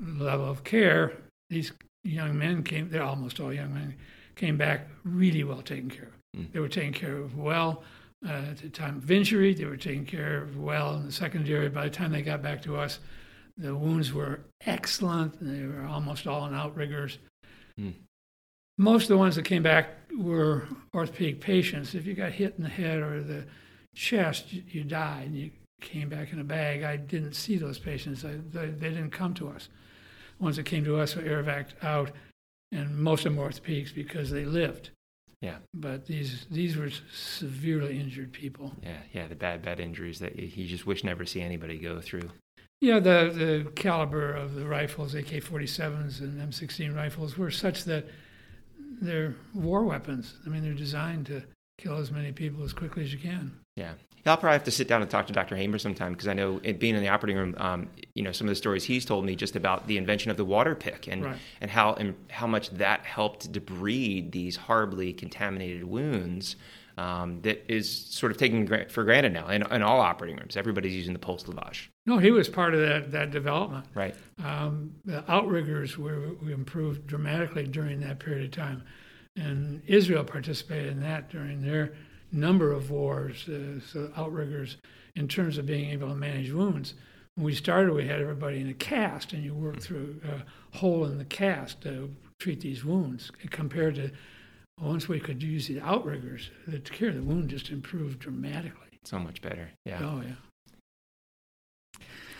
level 0.00 0.48
of 0.50 0.64
care. 0.64 1.12
These 1.50 1.72
young 2.04 2.38
men 2.38 2.62
came; 2.62 2.88
they're 2.90 3.02
almost 3.02 3.40
all 3.40 3.52
young 3.52 3.74
men 3.74 3.94
came 4.36 4.56
back 4.56 4.88
really 5.04 5.44
well 5.44 5.62
taken 5.62 5.90
care 5.90 6.04
of. 6.04 6.40
Mm. 6.40 6.52
They 6.52 6.60
were 6.60 6.68
taken 6.68 6.92
care 6.92 7.16
of 7.16 7.36
well 7.36 7.82
uh, 8.26 8.30
at 8.50 8.58
the 8.58 8.68
time 8.68 8.96
of 8.96 9.10
injury. 9.10 9.52
They 9.52 9.64
were 9.64 9.76
taken 9.76 10.06
care 10.06 10.42
of 10.42 10.56
well 10.58 10.94
in 10.96 11.06
the 11.06 11.12
secondary. 11.12 11.68
By 11.68 11.84
the 11.84 11.90
time 11.90 12.12
they 12.12 12.22
got 12.22 12.42
back 12.42 12.62
to 12.62 12.76
us, 12.76 13.00
the 13.56 13.74
wounds 13.74 14.12
were 14.12 14.40
excellent. 14.64 15.34
They 15.40 15.66
were 15.66 15.86
almost 15.86 16.26
all 16.26 16.46
in 16.46 16.54
outriggers. 16.54 17.18
Mm. 17.78 17.94
Most 18.78 19.04
of 19.04 19.08
the 19.08 19.18
ones 19.18 19.34
that 19.34 19.44
came 19.44 19.64
back 19.64 19.88
were 20.16 20.68
orthopedic 20.94 21.40
patients. 21.40 21.94
If 21.94 22.06
you 22.06 22.14
got 22.14 22.32
hit 22.32 22.54
in 22.56 22.62
the 22.62 22.70
head 22.70 22.98
or 22.98 23.22
the 23.22 23.44
chest, 23.94 24.52
you, 24.52 24.62
you 24.68 24.84
died. 24.84 25.26
And 25.26 25.36
you 25.36 25.50
came 25.80 26.08
back 26.08 26.32
in 26.32 26.38
a 26.38 26.44
bag. 26.44 26.84
I 26.84 26.96
didn't 26.96 27.34
see 27.34 27.56
those 27.56 27.78
patients. 27.78 28.24
I, 28.24 28.36
they, 28.52 28.66
they 28.66 28.90
didn't 28.90 29.10
come 29.10 29.34
to 29.34 29.48
us. 29.48 29.68
Ones 30.40 30.56
that 30.56 30.64
came 30.64 30.84
to 30.84 30.96
us 30.96 31.16
were 31.16 31.22
air 31.22 31.42
vac 31.42 31.68
out, 31.82 32.12
and 32.72 32.96
most 32.96 33.26
of 33.26 33.32
them 33.32 33.36
were 33.36 33.48
orthopedics 33.48 33.94
because 33.94 34.30
they 34.30 34.44
lived. 34.44 34.90
Yeah. 35.40 35.58
But 35.74 36.06
these 36.06 36.46
these 36.50 36.76
were 36.76 36.90
severely 37.12 38.00
injured 38.00 38.32
people. 38.32 38.72
Yeah, 38.82 38.98
yeah, 39.12 39.28
the 39.28 39.36
bad, 39.36 39.62
bad 39.62 39.78
injuries 39.78 40.18
that 40.18 40.36
you 40.36 40.66
just 40.66 40.86
wish 40.86 41.04
never 41.04 41.24
see 41.24 41.40
anybody 41.40 41.78
go 41.78 42.00
through. 42.00 42.30
Yeah, 42.80 43.00
the, 43.00 43.64
the 43.64 43.70
caliber 43.74 44.32
of 44.32 44.54
the 44.54 44.64
rifles, 44.64 45.14
AK 45.14 45.26
47s 45.26 46.20
and 46.20 46.40
M16 46.40 46.94
rifles, 46.94 47.36
were 47.36 47.50
such 47.50 47.84
that 47.84 48.06
they're 49.00 49.34
war 49.52 49.84
weapons. 49.84 50.34
I 50.46 50.48
mean, 50.48 50.62
they're 50.62 50.74
designed 50.74 51.26
to 51.26 51.42
kill 51.78 51.96
as 51.96 52.12
many 52.12 52.30
people 52.30 52.62
as 52.64 52.72
quickly 52.72 53.02
as 53.02 53.12
you 53.12 53.18
can. 53.18 53.52
Yeah. 53.76 53.94
I'll 54.28 54.36
probably 54.36 54.54
have 54.54 54.64
to 54.64 54.70
sit 54.70 54.88
down 54.88 55.02
and 55.02 55.10
talk 55.10 55.26
to 55.28 55.32
Dr. 55.32 55.56
Hamer 55.56 55.78
sometime 55.78 56.12
because 56.12 56.28
I 56.28 56.32
know 56.34 56.60
it, 56.62 56.78
being 56.78 56.94
in 56.94 57.00
the 57.02 57.08
operating 57.08 57.36
room, 57.36 57.54
um, 57.58 57.88
you 58.14 58.22
know, 58.22 58.32
some 58.32 58.46
of 58.46 58.50
the 58.50 58.56
stories 58.56 58.84
he's 58.84 59.04
told 59.04 59.24
me 59.24 59.34
just 59.36 59.56
about 59.56 59.86
the 59.86 59.96
invention 59.96 60.30
of 60.30 60.36
the 60.36 60.44
Water 60.44 60.74
Pik 60.76 61.08
and, 61.10 61.24
Right. 61.24 61.36
and 61.60 61.70
how 61.70 61.94
and 61.94 62.14
how 62.30 62.46
much 62.46 62.70
that 62.70 63.00
helped 63.04 63.52
debride 63.52 64.32
these 64.32 64.56
horribly 64.56 65.12
contaminated 65.12 65.84
wounds 65.84 66.56
um, 66.96 67.40
that 67.42 67.64
is 67.72 67.88
sort 67.88 68.32
of 68.32 68.38
taken 68.38 68.66
for 68.88 69.04
granted 69.04 69.32
now 69.32 69.48
in, 69.48 69.62
in 69.70 69.82
all 69.82 70.00
operating 70.00 70.36
rooms. 70.36 70.56
Everybody's 70.56 70.94
using 70.96 71.12
the 71.12 71.18
pulse 71.20 71.44
lavage, 71.44 71.86
No, 72.06 72.18
he 72.18 72.32
was 72.32 72.48
part 72.48 72.74
of 72.74 72.80
that, 72.80 73.12
that 73.12 73.30
development. 73.30 73.86
right? 73.94 74.16
Um, 74.44 74.94
the 75.04 75.22
outriggers 75.30 75.96
were, 75.96 76.34
were 76.42 76.50
improved 76.50 77.06
dramatically 77.06 77.68
during 77.68 78.00
that 78.00 78.18
period 78.18 78.46
of 78.46 78.50
time. 78.50 78.82
And 79.36 79.80
Israel 79.86 80.24
participated 80.24 80.90
in 80.90 81.00
that 81.02 81.30
during 81.30 81.62
their 81.62 81.92
number 82.32 82.72
of 82.72 82.90
wars. 82.90 83.48
Uh, 83.48 83.80
so, 83.80 84.10
outriggers, 84.16 84.76
in 85.16 85.28
terms 85.28 85.58
of 85.58 85.66
being 85.66 85.90
able 85.90 86.08
to 86.08 86.14
manage 86.14 86.50
wounds. 86.50 86.94
When 87.34 87.44
we 87.44 87.54
started, 87.54 87.92
we 87.92 88.06
had 88.06 88.20
everybody 88.20 88.60
in 88.60 88.68
a 88.68 88.74
cast, 88.74 89.32
and 89.32 89.44
you 89.44 89.54
work 89.54 89.80
through 89.80 90.20
a 90.24 90.76
hole 90.76 91.04
in 91.04 91.18
the 91.18 91.24
cast 91.24 91.80
to 91.82 92.14
treat 92.38 92.60
these 92.60 92.84
wounds. 92.84 93.30
Compared 93.50 93.96
to 93.96 94.10
once 94.80 95.08
we 95.08 95.20
could 95.20 95.42
use 95.42 95.66
the 95.66 95.80
outriggers, 95.80 96.50
the 96.66 96.78
care 96.78 97.08
of 97.08 97.16
the 97.16 97.22
wound 97.22 97.48
just 97.48 97.70
improved 97.70 98.18
dramatically. 98.18 98.86
So 99.04 99.18
much 99.18 99.40
better. 99.42 99.70
Yeah. 99.84 100.00
Oh, 100.02 100.22
yeah. 100.24 100.34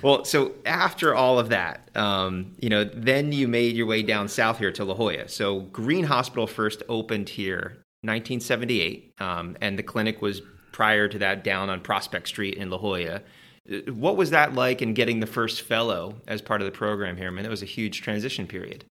Well, 0.03 0.25
so 0.25 0.53
after 0.65 1.15
all 1.15 1.41
of 1.41 1.49
that, 1.49 1.89
um, 1.97 2.55
you 2.61 2.69
know, 2.69 2.85
then 2.85 3.33
you 3.33 3.49
made 3.49 3.75
your 3.75 3.87
way 3.87 4.03
down 4.03 4.29
south 4.29 4.59
here 4.59 4.71
to 4.73 4.85
La 4.85 4.95
Jolla. 4.95 5.29
So 5.29 5.61
Green 5.61 6.05
Hospital 6.05 6.47
first 6.47 6.85
opened 6.89 7.29
here 7.29 7.79
1978, 8.03 9.15
um, 9.21 9.57
and 9.61 9.79
the 9.79 9.83
clinic 9.83 10.23
was 10.23 10.43
prior 10.73 11.09
to 11.09 11.19
that 11.19 11.43
down 11.45 11.71
on 11.71 11.81
Prospect 11.81 12.29
Street 12.29 12.55
in 12.55 12.71
La 12.71 12.79
Jolla. 12.79 13.23
What 13.93 14.17
was 14.17 14.31
that 14.31 14.55
like 14.55 14.81
in 14.81 14.95
getting 14.95 15.21
the 15.21 15.27
first 15.27 15.63
fellow 15.63 16.17
as 16.27 16.41
part 16.41 16.61
of 16.61 16.65
the 16.65 16.73
program 16.73 17.17
here? 17.17 17.29
I 17.29 17.31
mean, 17.31 17.45
it 17.45 17.51
was 17.51 17.63
a 17.63 17.67
huge 17.67 18.01
transition 18.01 18.47
period. 18.47 18.85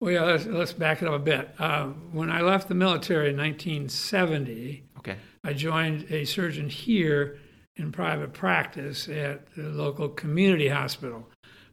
Well, 0.00 0.12
yeah, 0.12 0.24
let's, 0.24 0.46
let's 0.46 0.72
back 0.72 1.00
it 1.00 1.08
up 1.08 1.14
a 1.14 1.18
bit. 1.18 1.54
Uh, 1.58 1.86
when 2.10 2.30
I 2.30 2.40
left 2.40 2.68
the 2.68 2.74
military 2.74 3.30
in 3.30 3.36
1970, 3.36 4.82
Okay. 5.02 5.16
I 5.42 5.52
joined 5.52 6.06
a 6.10 6.24
surgeon 6.24 6.68
here 6.68 7.38
in 7.76 7.90
private 7.90 8.32
practice 8.32 9.08
at 9.08 9.52
the 9.56 9.64
local 9.64 10.08
community 10.08 10.68
hospital 10.68 11.28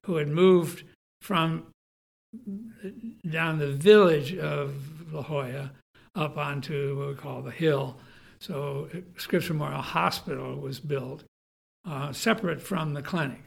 who 0.05 0.15
had 0.15 0.27
moved 0.27 0.83
from 1.21 1.67
down 3.29 3.59
the 3.59 3.71
village 3.71 4.35
of 4.35 5.13
La 5.13 5.21
Jolla 5.21 5.71
up 6.15 6.37
onto 6.37 6.97
what 6.97 7.07
we 7.09 7.15
call 7.15 7.41
the 7.41 7.51
hill. 7.51 7.97
So 8.39 8.89
Scripps 9.17 9.49
Memorial 9.49 9.81
Hospital 9.81 10.55
was 10.55 10.79
built 10.79 11.23
uh, 11.85 12.11
separate 12.13 12.61
from 12.61 12.93
the 12.93 13.01
clinic. 13.01 13.43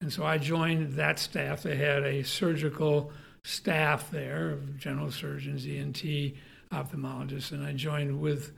And 0.00 0.12
so 0.12 0.24
I 0.24 0.38
joined 0.38 0.94
that 0.94 1.18
staff. 1.18 1.62
They 1.62 1.76
had 1.76 2.02
a 2.02 2.22
surgical 2.24 3.12
staff 3.44 4.10
there 4.10 4.50
of 4.50 4.78
general 4.78 5.10
surgeons, 5.10 5.64
ENT, 5.66 6.34
ophthalmologists, 6.72 7.52
and 7.52 7.64
I 7.64 7.72
joined 7.72 8.20
with, 8.20 8.52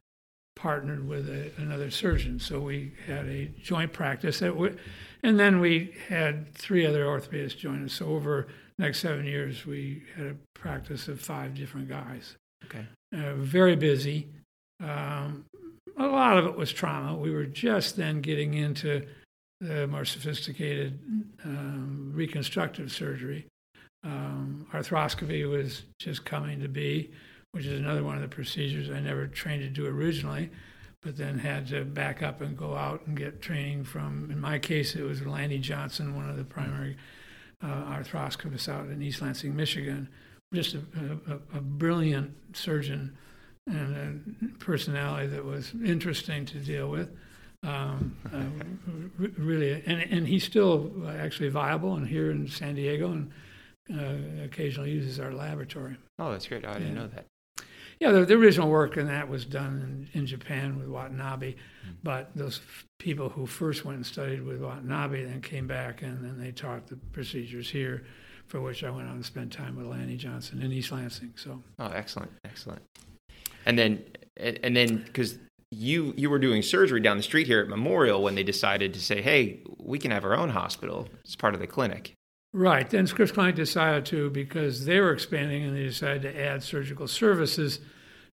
partnered 0.56 1.06
with 1.06 1.28
a, 1.28 1.50
another 1.58 1.90
surgeon. 1.90 2.38
So 2.38 2.60
we 2.60 2.92
had 3.06 3.26
a 3.26 3.46
joint 3.62 3.92
practice. 3.92 4.38
That 4.38 4.52
w- 4.52 4.76
and 5.22 5.38
then 5.38 5.60
we 5.60 5.94
had 6.08 6.54
three 6.54 6.86
other 6.86 7.04
orthopedists 7.04 7.58
join 7.58 7.84
us. 7.84 7.92
So 7.94 8.06
over 8.06 8.46
the 8.78 8.84
next 8.84 9.00
seven 9.00 9.26
years, 9.26 9.66
we 9.66 10.02
had 10.16 10.26
a 10.26 10.36
practice 10.54 11.08
of 11.08 11.20
five 11.20 11.54
different 11.54 11.88
guys. 11.88 12.36
Okay. 12.64 12.86
Uh, 13.14 13.34
very 13.34 13.76
busy. 13.76 14.28
Um, 14.82 15.44
a 15.96 16.06
lot 16.06 16.36
of 16.36 16.46
it 16.46 16.56
was 16.56 16.72
trauma. 16.72 17.16
We 17.16 17.30
were 17.30 17.46
just 17.46 17.96
then 17.96 18.20
getting 18.20 18.54
into 18.54 19.06
the 19.60 19.86
more 19.86 20.04
sophisticated 20.04 20.98
um, 21.44 22.12
reconstructive 22.14 22.90
surgery. 22.90 23.46
Um, 24.02 24.66
arthroscopy 24.72 25.48
was 25.48 25.84
just 25.98 26.24
coming 26.24 26.60
to 26.60 26.68
be, 26.68 27.12
which 27.52 27.66
is 27.66 27.78
another 27.78 28.02
one 28.02 28.16
of 28.16 28.22
the 28.22 28.28
procedures 28.28 28.90
I 28.90 29.00
never 29.00 29.26
trained 29.26 29.62
to 29.62 29.68
do 29.68 29.86
originally, 29.86 30.50
but 31.02 31.16
then 31.16 31.38
had 31.38 31.68
to 31.68 31.84
back 31.84 32.22
up 32.22 32.40
and 32.40 32.56
go 32.56 32.74
out 32.74 33.06
and 33.06 33.16
get 33.16 33.40
training 33.40 33.84
from, 33.84 34.30
in 34.30 34.40
my 34.40 34.58
case, 34.58 34.96
it 34.96 35.02
was 35.02 35.24
Lanny 35.24 35.58
Johnson, 35.58 36.16
one 36.16 36.28
of 36.28 36.36
the 36.36 36.44
primary 36.44 36.96
uh, 37.62 37.84
arthroscopists 37.84 38.68
out 38.68 38.88
in 38.88 39.00
East 39.00 39.22
Lansing, 39.22 39.54
Michigan. 39.54 40.08
Just 40.54 40.74
a, 40.74 40.78
a, 41.28 41.58
a 41.58 41.60
brilliant 41.60 42.32
surgeon 42.56 43.16
and 43.66 44.22
a 44.42 44.58
personality 44.58 45.26
that 45.28 45.44
was 45.44 45.72
interesting 45.84 46.46
to 46.46 46.58
deal 46.58 46.88
with. 46.88 47.10
Um, 47.64 48.14
uh, 48.32 49.24
really, 49.38 49.82
and, 49.86 50.00
and 50.02 50.28
he's 50.28 50.44
still 50.44 50.92
actually 51.08 51.48
viable 51.48 51.94
and 51.96 52.06
here 52.06 52.30
in 52.30 52.46
San 52.46 52.74
Diego 52.74 53.10
and 53.12 53.30
uh, 53.92 54.44
occasionally 54.44 54.90
uses 54.92 55.18
our 55.18 55.32
laboratory. 55.32 55.96
Oh, 56.18 56.30
that's 56.30 56.46
great. 56.46 56.64
Oh, 56.64 56.70
I 56.70 56.74
didn't 56.74 56.88
Yeah. 56.88 56.94
know 56.94 57.06
that. 57.08 57.24
Yeah, 58.00 58.10
the, 58.12 58.24
the 58.26 58.34
original 58.34 58.68
work 58.68 58.96
in 58.96 59.06
that 59.06 59.28
was 59.28 59.44
done 59.46 60.08
in, 60.12 60.20
in 60.20 60.26
Japan 60.26 60.78
with 60.78 60.88
Watanabe, 60.88 61.54
but 62.02 62.30
those 62.36 62.58
f- 62.58 62.84
people 62.98 63.28
who 63.30 63.46
first 63.46 63.84
went 63.84 63.96
and 63.96 64.04
studied 64.06 64.42
with 64.42 64.60
Watanabe 64.60 65.24
then 65.24 65.40
came 65.40 65.66
back 65.66 66.02
and 66.02 66.22
then 66.22 66.38
they 66.38 66.50
taught 66.52 66.86
the 66.88 66.96
procedures 67.12 67.70
here, 67.70 68.04
for 68.54 68.60
which 68.60 68.84
I 68.84 68.90
went 68.90 69.08
on 69.08 69.18
to 69.18 69.24
spend 69.24 69.50
time 69.50 69.74
with 69.74 69.86
Lanny 69.86 70.16
Johnson 70.16 70.62
in 70.62 70.70
East 70.70 70.92
Lansing. 70.92 71.32
So 71.34 71.60
Oh, 71.80 71.88
excellent, 71.88 72.30
excellent. 72.44 72.82
And 73.66 73.76
then, 73.76 74.04
and 74.36 74.60
and 74.62 74.76
then, 74.76 74.98
because 74.98 75.38
you 75.72 76.14
you 76.16 76.30
were 76.30 76.38
doing 76.38 76.62
surgery 76.62 77.00
down 77.00 77.16
the 77.16 77.24
street 77.24 77.48
here 77.48 77.58
at 77.58 77.66
Memorial 77.68 78.22
when 78.22 78.36
they 78.36 78.44
decided 78.44 78.94
to 78.94 79.00
say, 79.00 79.20
"Hey, 79.22 79.60
we 79.78 79.98
can 79.98 80.12
have 80.12 80.24
our 80.24 80.36
own 80.36 80.50
hospital 80.50 81.08
as 81.26 81.34
part 81.34 81.54
of 81.54 81.60
the 81.60 81.66
clinic." 81.66 82.12
Right. 82.52 82.88
Then 82.88 83.08
Scripps 83.08 83.32
Clinic 83.32 83.56
decided 83.56 84.06
to, 84.06 84.30
because 84.30 84.84
they 84.84 85.00
were 85.00 85.12
expanding 85.12 85.64
and 85.64 85.76
they 85.76 85.82
decided 85.82 86.22
to 86.22 86.40
add 86.40 86.62
surgical 86.62 87.08
services 87.08 87.80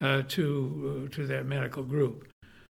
uh, 0.01 0.23
to, 0.29 1.05
uh, 1.13 1.15
to 1.15 1.27
that 1.27 1.45
medical 1.45 1.83
group. 1.83 2.27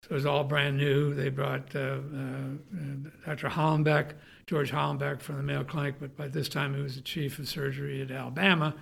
So 0.01 0.09
it 0.09 0.13
was 0.15 0.25
all 0.25 0.43
brand 0.43 0.77
new. 0.77 1.13
They 1.13 1.29
brought 1.29 1.75
uh, 1.75 1.99
uh, 1.99 2.97
Dr. 3.27 3.49
Hallenbeck, 3.49 4.13
George 4.47 4.71
Hallenbeck 4.71 5.21
from 5.21 5.37
the 5.37 5.43
Mayo 5.43 5.63
Clinic, 5.63 5.95
but 5.99 6.15
by 6.15 6.29
this 6.29 6.47
time 6.47 6.73
he 6.73 6.81
was 6.81 6.95
the 6.95 7.01
chief 7.01 7.37
of 7.37 7.47
surgery 7.49 8.01
at 8.01 8.09
Alabama, 8.09 8.73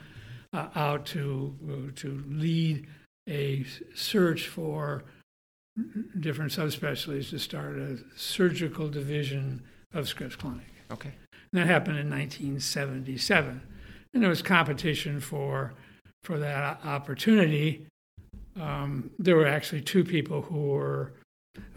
uh, 0.54 0.68
out 0.76 1.06
to, 1.08 1.56
uh, 1.68 1.92
to 1.96 2.24
lead 2.30 2.88
a 3.28 3.66
search 3.96 4.48
for 4.48 5.04
different 6.20 6.52
subspecialties 6.52 7.32
to 7.32 7.40
start 7.40 7.78
a 7.78 7.98
surgical 8.16 8.88
division 8.88 9.64
of 9.94 10.08
Scripps 10.08 10.36
Clinic. 10.36 10.68
Okay. 10.92 11.12
And 11.52 11.62
that 11.62 11.68
happened 11.68 11.98
in 11.98 12.10
1977. 12.10 13.62
And 14.14 14.24
there 14.24 14.30
was 14.30 14.44
competition 14.44 15.20
for, 15.20 15.74
for 16.24 16.38
that 16.38 16.86
opportunity. 16.86 17.88
um, 18.62 19.10
there 19.18 19.36
were 19.36 19.48
actually 19.48 19.82
two 19.82 20.04
people 20.04 20.44
who 20.44 20.68
were 20.68 21.14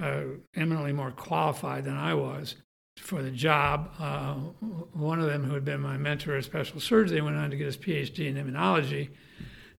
uh, 0.00 0.22
eminently 0.54 0.92
more 0.92 1.10
qualified 1.10 1.84
than 1.84 1.96
I 1.96 2.14
was 2.14 2.54
for 2.98 3.22
the 3.22 3.30
job. 3.30 3.90
Uh, 3.98 4.34
one 4.92 5.20
of 5.20 5.26
them, 5.26 5.44
who 5.44 5.54
had 5.54 5.64
been 5.64 5.80
my 5.80 5.96
mentor 5.96 6.36
in 6.36 6.42
special 6.42 6.80
surgery, 6.80 7.20
went 7.20 7.36
on 7.36 7.50
to 7.50 7.56
get 7.56 7.66
his 7.66 7.76
PhD 7.76 8.26
in 8.26 8.36
immunology, 8.36 9.10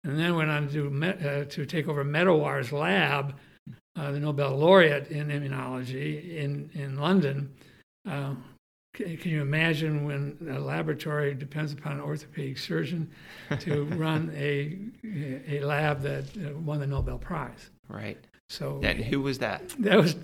and 0.04 0.18
then 0.18 0.36
went 0.36 0.50
on 0.50 0.68
to 0.70 1.04
uh, 1.04 1.44
to 1.44 1.66
take 1.66 1.88
over 1.88 2.04
Medawar's 2.04 2.72
lab, 2.72 3.34
uh, 3.96 4.10
the 4.12 4.20
Nobel 4.20 4.56
laureate 4.56 5.08
in 5.08 5.28
immunology 5.28 6.36
in 6.36 6.70
in 6.74 6.98
London. 6.98 7.54
Uh, 8.08 8.34
can 8.94 9.30
you 9.30 9.42
imagine 9.42 10.04
when 10.04 10.36
a 10.50 10.58
laboratory 10.58 11.34
depends 11.34 11.72
upon 11.72 11.92
an 11.92 12.00
orthopedic 12.00 12.58
surgeon 12.58 13.10
to 13.60 13.84
run 13.96 14.32
a 14.34 14.78
a 15.48 15.60
lab 15.60 16.02
that 16.02 16.24
uh, 16.36 16.56
won 16.58 16.80
the 16.80 16.86
Nobel 16.86 17.18
Prize? 17.18 17.70
Right. 17.88 18.18
So 18.48 18.80
and 18.82 18.98
who 18.98 19.20
was 19.20 19.38
that? 19.38 19.68
That 19.80 19.98
was 19.98 20.16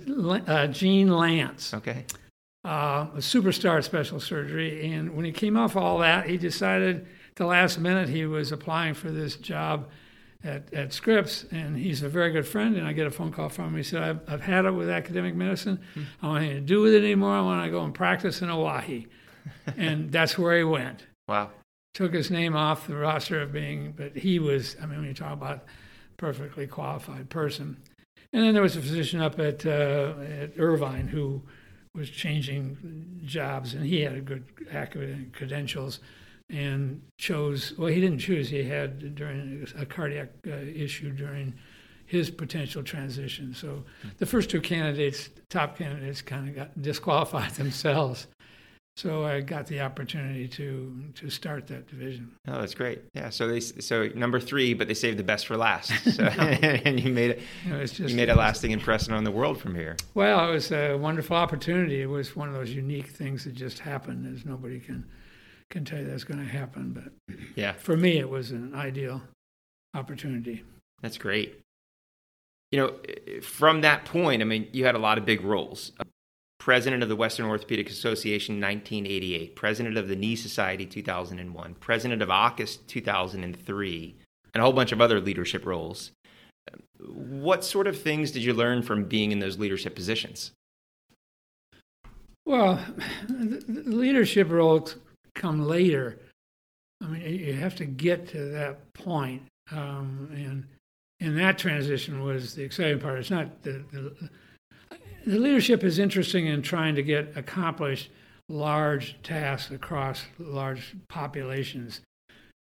uh, 0.48 0.66
Gene 0.68 1.08
Lance. 1.08 1.74
Okay. 1.74 2.04
Uh, 2.64 3.08
a 3.14 3.18
superstar 3.18 3.84
special 3.84 4.18
surgery, 4.18 4.90
and 4.90 5.14
when 5.14 5.24
he 5.24 5.32
came 5.32 5.56
off 5.56 5.76
all 5.76 5.98
that, 5.98 6.26
he 6.26 6.38
decided 6.38 7.06
the 7.34 7.44
last 7.44 7.78
minute 7.78 8.08
he 8.08 8.24
was 8.24 8.52
applying 8.52 8.94
for 8.94 9.10
this 9.10 9.36
job 9.36 9.86
at, 10.42 10.72
at 10.72 10.92
Scripps, 10.92 11.44
and 11.50 11.76
he's 11.76 12.02
a 12.02 12.08
very 12.08 12.32
good 12.32 12.46
friend. 12.46 12.76
And 12.76 12.86
I 12.86 12.92
get 12.92 13.06
a 13.06 13.10
phone 13.10 13.32
call 13.32 13.50
from 13.50 13.66
him. 13.66 13.76
He 13.76 13.82
said, 13.82 14.02
"I've, 14.02 14.20
I've 14.26 14.40
had 14.40 14.64
it 14.64 14.70
with 14.70 14.88
academic 14.88 15.34
medicine. 15.34 15.78
I 15.94 16.00
don't 16.22 16.30
want 16.30 16.44
anything 16.44 16.62
to 16.62 16.66
do 16.66 16.80
with 16.80 16.94
it 16.94 17.04
anymore. 17.04 17.34
I 17.34 17.42
want 17.42 17.64
to 17.64 17.70
go 17.70 17.84
and 17.84 17.92
practice 17.92 18.40
in 18.40 18.50
Owyhee." 18.50 19.08
and 19.76 20.10
that's 20.10 20.38
where 20.38 20.56
he 20.56 20.64
went. 20.64 21.06
Wow. 21.28 21.50
Took 21.92 22.14
his 22.14 22.30
name 22.30 22.56
off 22.56 22.86
the 22.86 22.96
roster 22.96 23.42
of 23.42 23.52
being, 23.52 23.92
but 23.92 24.16
he 24.16 24.38
was. 24.38 24.76
I 24.82 24.86
mean, 24.86 25.00
when 25.00 25.08
you 25.08 25.14
talk 25.14 25.32
about 25.32 25.64
perfectly 26.16 26.66
qualified 26.66 27.28
person. 27.28 27.76
And 28.32 28.42
then 28.42 28.54
there 28.54 28.62
was 28.62 28.76
a 28.76 28.80
physician 28.80 29.20
up 29.20 29.38
at 29.38 29.64
uh, 29.64 30.14
at 30.40 30.52
Irvine 30.58 31.08
who 31.08 31.42
was 31.94 32.10
changing 32.10 33.20
jobs, 33.24 33.74
and 33.74 33.86
he 33.86 34.00
had 34.00 34.14
a 34.14 34.20
good 34.20 34.44
academic 34.72 35.32
credentials 35.32 36.00
and 36.50 37.00
chose, 37.16 37.72
well, 37.78 37.88
he 37.88 38.00
didn't 38.00 38.18
choose, 38.18 38.50
he 38.50 38.64
had 38.64 39.14
during 39.14 39.66
a 39.78 39.86
cardiac 39.86 40.28
uh, 40.46 40.50
issue 40.56 41.10
during 41.10 41.54
his 42.06 42.30
potential 42.30 42.82
transition. 42.82 43.54
So 43.54 43.84
the 44.18 44.26
first 44.26 44.50
two 44.50 44.60
candidates, 44.60 45.30
top 45.48 45.78
candidates, 45.78 46.20
kind 46.20 46.48
of 46.48 46.54
got 46.54 46.82
disqualified 46.82 47.50
themselves. 47.54 48.26
So 48.96 49.24
I 49.24 49.40
got 49.40 49.66
the 49.66 49.80
opportunity 49.80 50.46
to 50.48 51.02
to 51.16 51.28
start 51.28 51.66
that 51.66 51.88
division. 51.88 52.30
Oh, 52.46 52.60
that's 52.60 52.74
great. 52.74 53.02
Yeah. 53.12 53.30
So 53.30 53.48
they 53.48 53.58
so 53.58 54.08
number 54.14 54.38
three, 54.38 54.72
but 54.72 54.86
they 54.86 54.94
saved 54.94 55.18
the 55.18 55.24
best 55.24 55.46
for 55.46 55.56
last. 55.56 55.92
So, 56.14 56.22
and 56.24 57.00
you 57.00 57.10
made 57.10 57.32
it. 57.32 57.42
You, 57.64 57.72
know, 57.72 57.80
just, 57.84 57.98
you 57.98 58.14
made 58.14 58.28
a 58.28 58.36
lasting 58.36 58.70
impression 58.70 59.12
on 59.12 59.24
the 59.24 59.32
world 59.32 59.60
from 59.60 59.74
here. 59.74 59.96
Well, 60.14 60.48
it 60.48 60.52
was 60.52 60.70
a 60.70 60.94
wonderful 60.94 61.36
opportunity. 61.36 62.02
It 62.02 62.06
was 62.06 62.36
one 62.36 62.48
of 62.48 62.54
those 62.54 62.70
unique 62.70 63.08
things 63.08 63.44
that 63.44 63.54
just 63.54 63.80
happened, 63.80 64.32
as 64.32 64.44
nobody 64.44 64.78
can 64.78 65.04
can 65.70 65.84
tell 65.84 65.98
you 65.98 66.06
that's 66.06 66.22
going 66.22 66.38
to 66.38 66.46
happen. 66.46 66.92
But 66.92 67.36
yeah, 67.56 67.72
for 67.72 67.96
me, 67.96 68.18
it 68.18 68.28
was 68.28 68.52
an 68.52 68.74
ideal 68.74 69.22
opportunity. 69.94 70.62
That's 71.02 71.18
great. 71.18 71.60
You 72.70 72.78
know, 72.78 73.40
from 73.42 73.80
that 73.80 74.04
point, 74.04 74.40
I 74.40 74.44
mean, 74.44 74.68
you 74.72 74.84
had 74.84 74.94
a 74.94 74.98
lot 74.98 75.18
of 75.18 75.24
big 75.24 75.42
roles. 75.42 75.92
President 76.64 77.02
of 77.02 77.10
the 77.10 77.16
Western 77.16 77.44
Orthopedic 77.44 77.90
Association 77.90 78.54
1988, 78.54 79.54
President 79.54 79.98
of 79.98 80.08
the 80.08 80.16
Knee 80.16 80.34
Society 80.34 80.86
2001, 80.86 81.74
President 81.74 82.22
of 82.22 82.30
AAHKS 82.30 82.78
2003, 82.86 84.14
and 84.54 84.60
a 84.62 84.64
whole 84.64 84.72
bunch 84.72 84.90
of 84.90 84.98
other 84.98 85.20
leadership 85.20 85.66
roles. 85.66 86.12
What 87.06 87.64
sort 87.64 87.86
of 87.86 88.00
things 88.00 88.30
did 88.30 88.42
you 88.42 88.54
learn 88.54 88.80
from 88.80 89.04
being 89.04 89.30
in 89.30 89.40
those 89.40 89.58
leadership 89.58 89.94
positions? 89.94 90.52
Well, 92.46 92.82
leadership 93.28 94.50
roles 94.50 94.96
come 95.34 95.66
later. 95.66 96.18
I 97.02 97.08
mean, 97.08 97.40
you 97.40 97.52
have 97.52 97.76
to 97.76 97.84
get 97.84 98.26
to 98.28 98.38
that 98.52 98.94
point, 98.94 99.42
um, 99.70 100.30
and 100.32 100.64
and 101.20 101.38
that 101.38 101.58
transition 101.58 102.24
was 102.24 102.54
the 102.54 102.62
exciting 102.62 103.00
part. 103.00 103.18
It's 103.18 103.30
not 103.30 103.62
the, 103.62 103.84
the 103.92 104.30
the 105.26 105.38
leadership 105.38 105.82
is 105.84 105.98
interesting 105.98 106.46
in 106.46 106.62
trying 106.62 106.94
to 106.94 107.02
get 107.02 107.36
accomplished 107.36 108.10
large 108.48 109.16
tasks 109.22 109.70
across 109.70 110.24
large 110.38 110.94
populations 111.08 112.00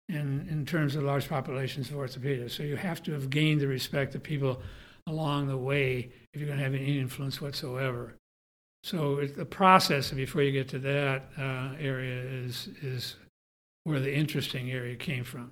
in, 0.09 0.47
in 0.49 0.65
terms 0.65 0.95
of 0.95 1.03
large 1.03 1.29
populations 1.29 1.89
of 1.89 1.95
orthopedists. 1.95 2.51
So 2.51 2.63
you 2.63 2.75
have 2.75 3.01
to 3.03 3.13
have 3.13 3.29
gained 3.29 3.61
the 3.61 3.67
respect 3.67 4.15
of 4.15 4.23
people 4.23 4.61
along 5.07 5.47
the 5.47 5.57
way 5.57 6.09
if 6.33 6.39
you're 6.39 6.47
going 6.47 6.59
to 6.59 6.63
have 6.63 6.73
any 6.73 6.99
influence 6.99 7.41
whatsoever. 7.41 8.15
So 8.83 9.25
the 9.25 9.45
process 9.45 10.11
before 10.11 10.41
you 10.41 10.51
get 10.51 10.67
to 10.69 10.79
that 10.79 11.29
uh, 11.37 11.75
area 11.79 12.21
is 12.21 12.69
is 12.81 13.15
where 13.83 13.99
the 13.99 14.13
interesting 14.13 14.71
area 14.71 14.95
came 14.95 15.23
from, 15.23 15.51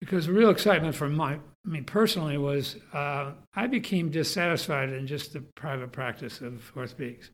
because 0.00 0.26
the 0.26 0.32
real 0.32 0.50
excitement 0.50 0.94
for 0.94 1.08
my 1.08 1.38
me 1.66 1.80
personally 1.80 2.38
was 2.38 2.76
uh, 2.92 3.32
I 3.54 3.66
became 3.66 4.10
dissatisfied 4.10 4.90
in 4.90 5.06
just 5.06 5.32
the 5.32 5.40
private 5.40 5.92
practice 5.92 6.40
of 6.40 6.72
orthopedics. 6.74 7.30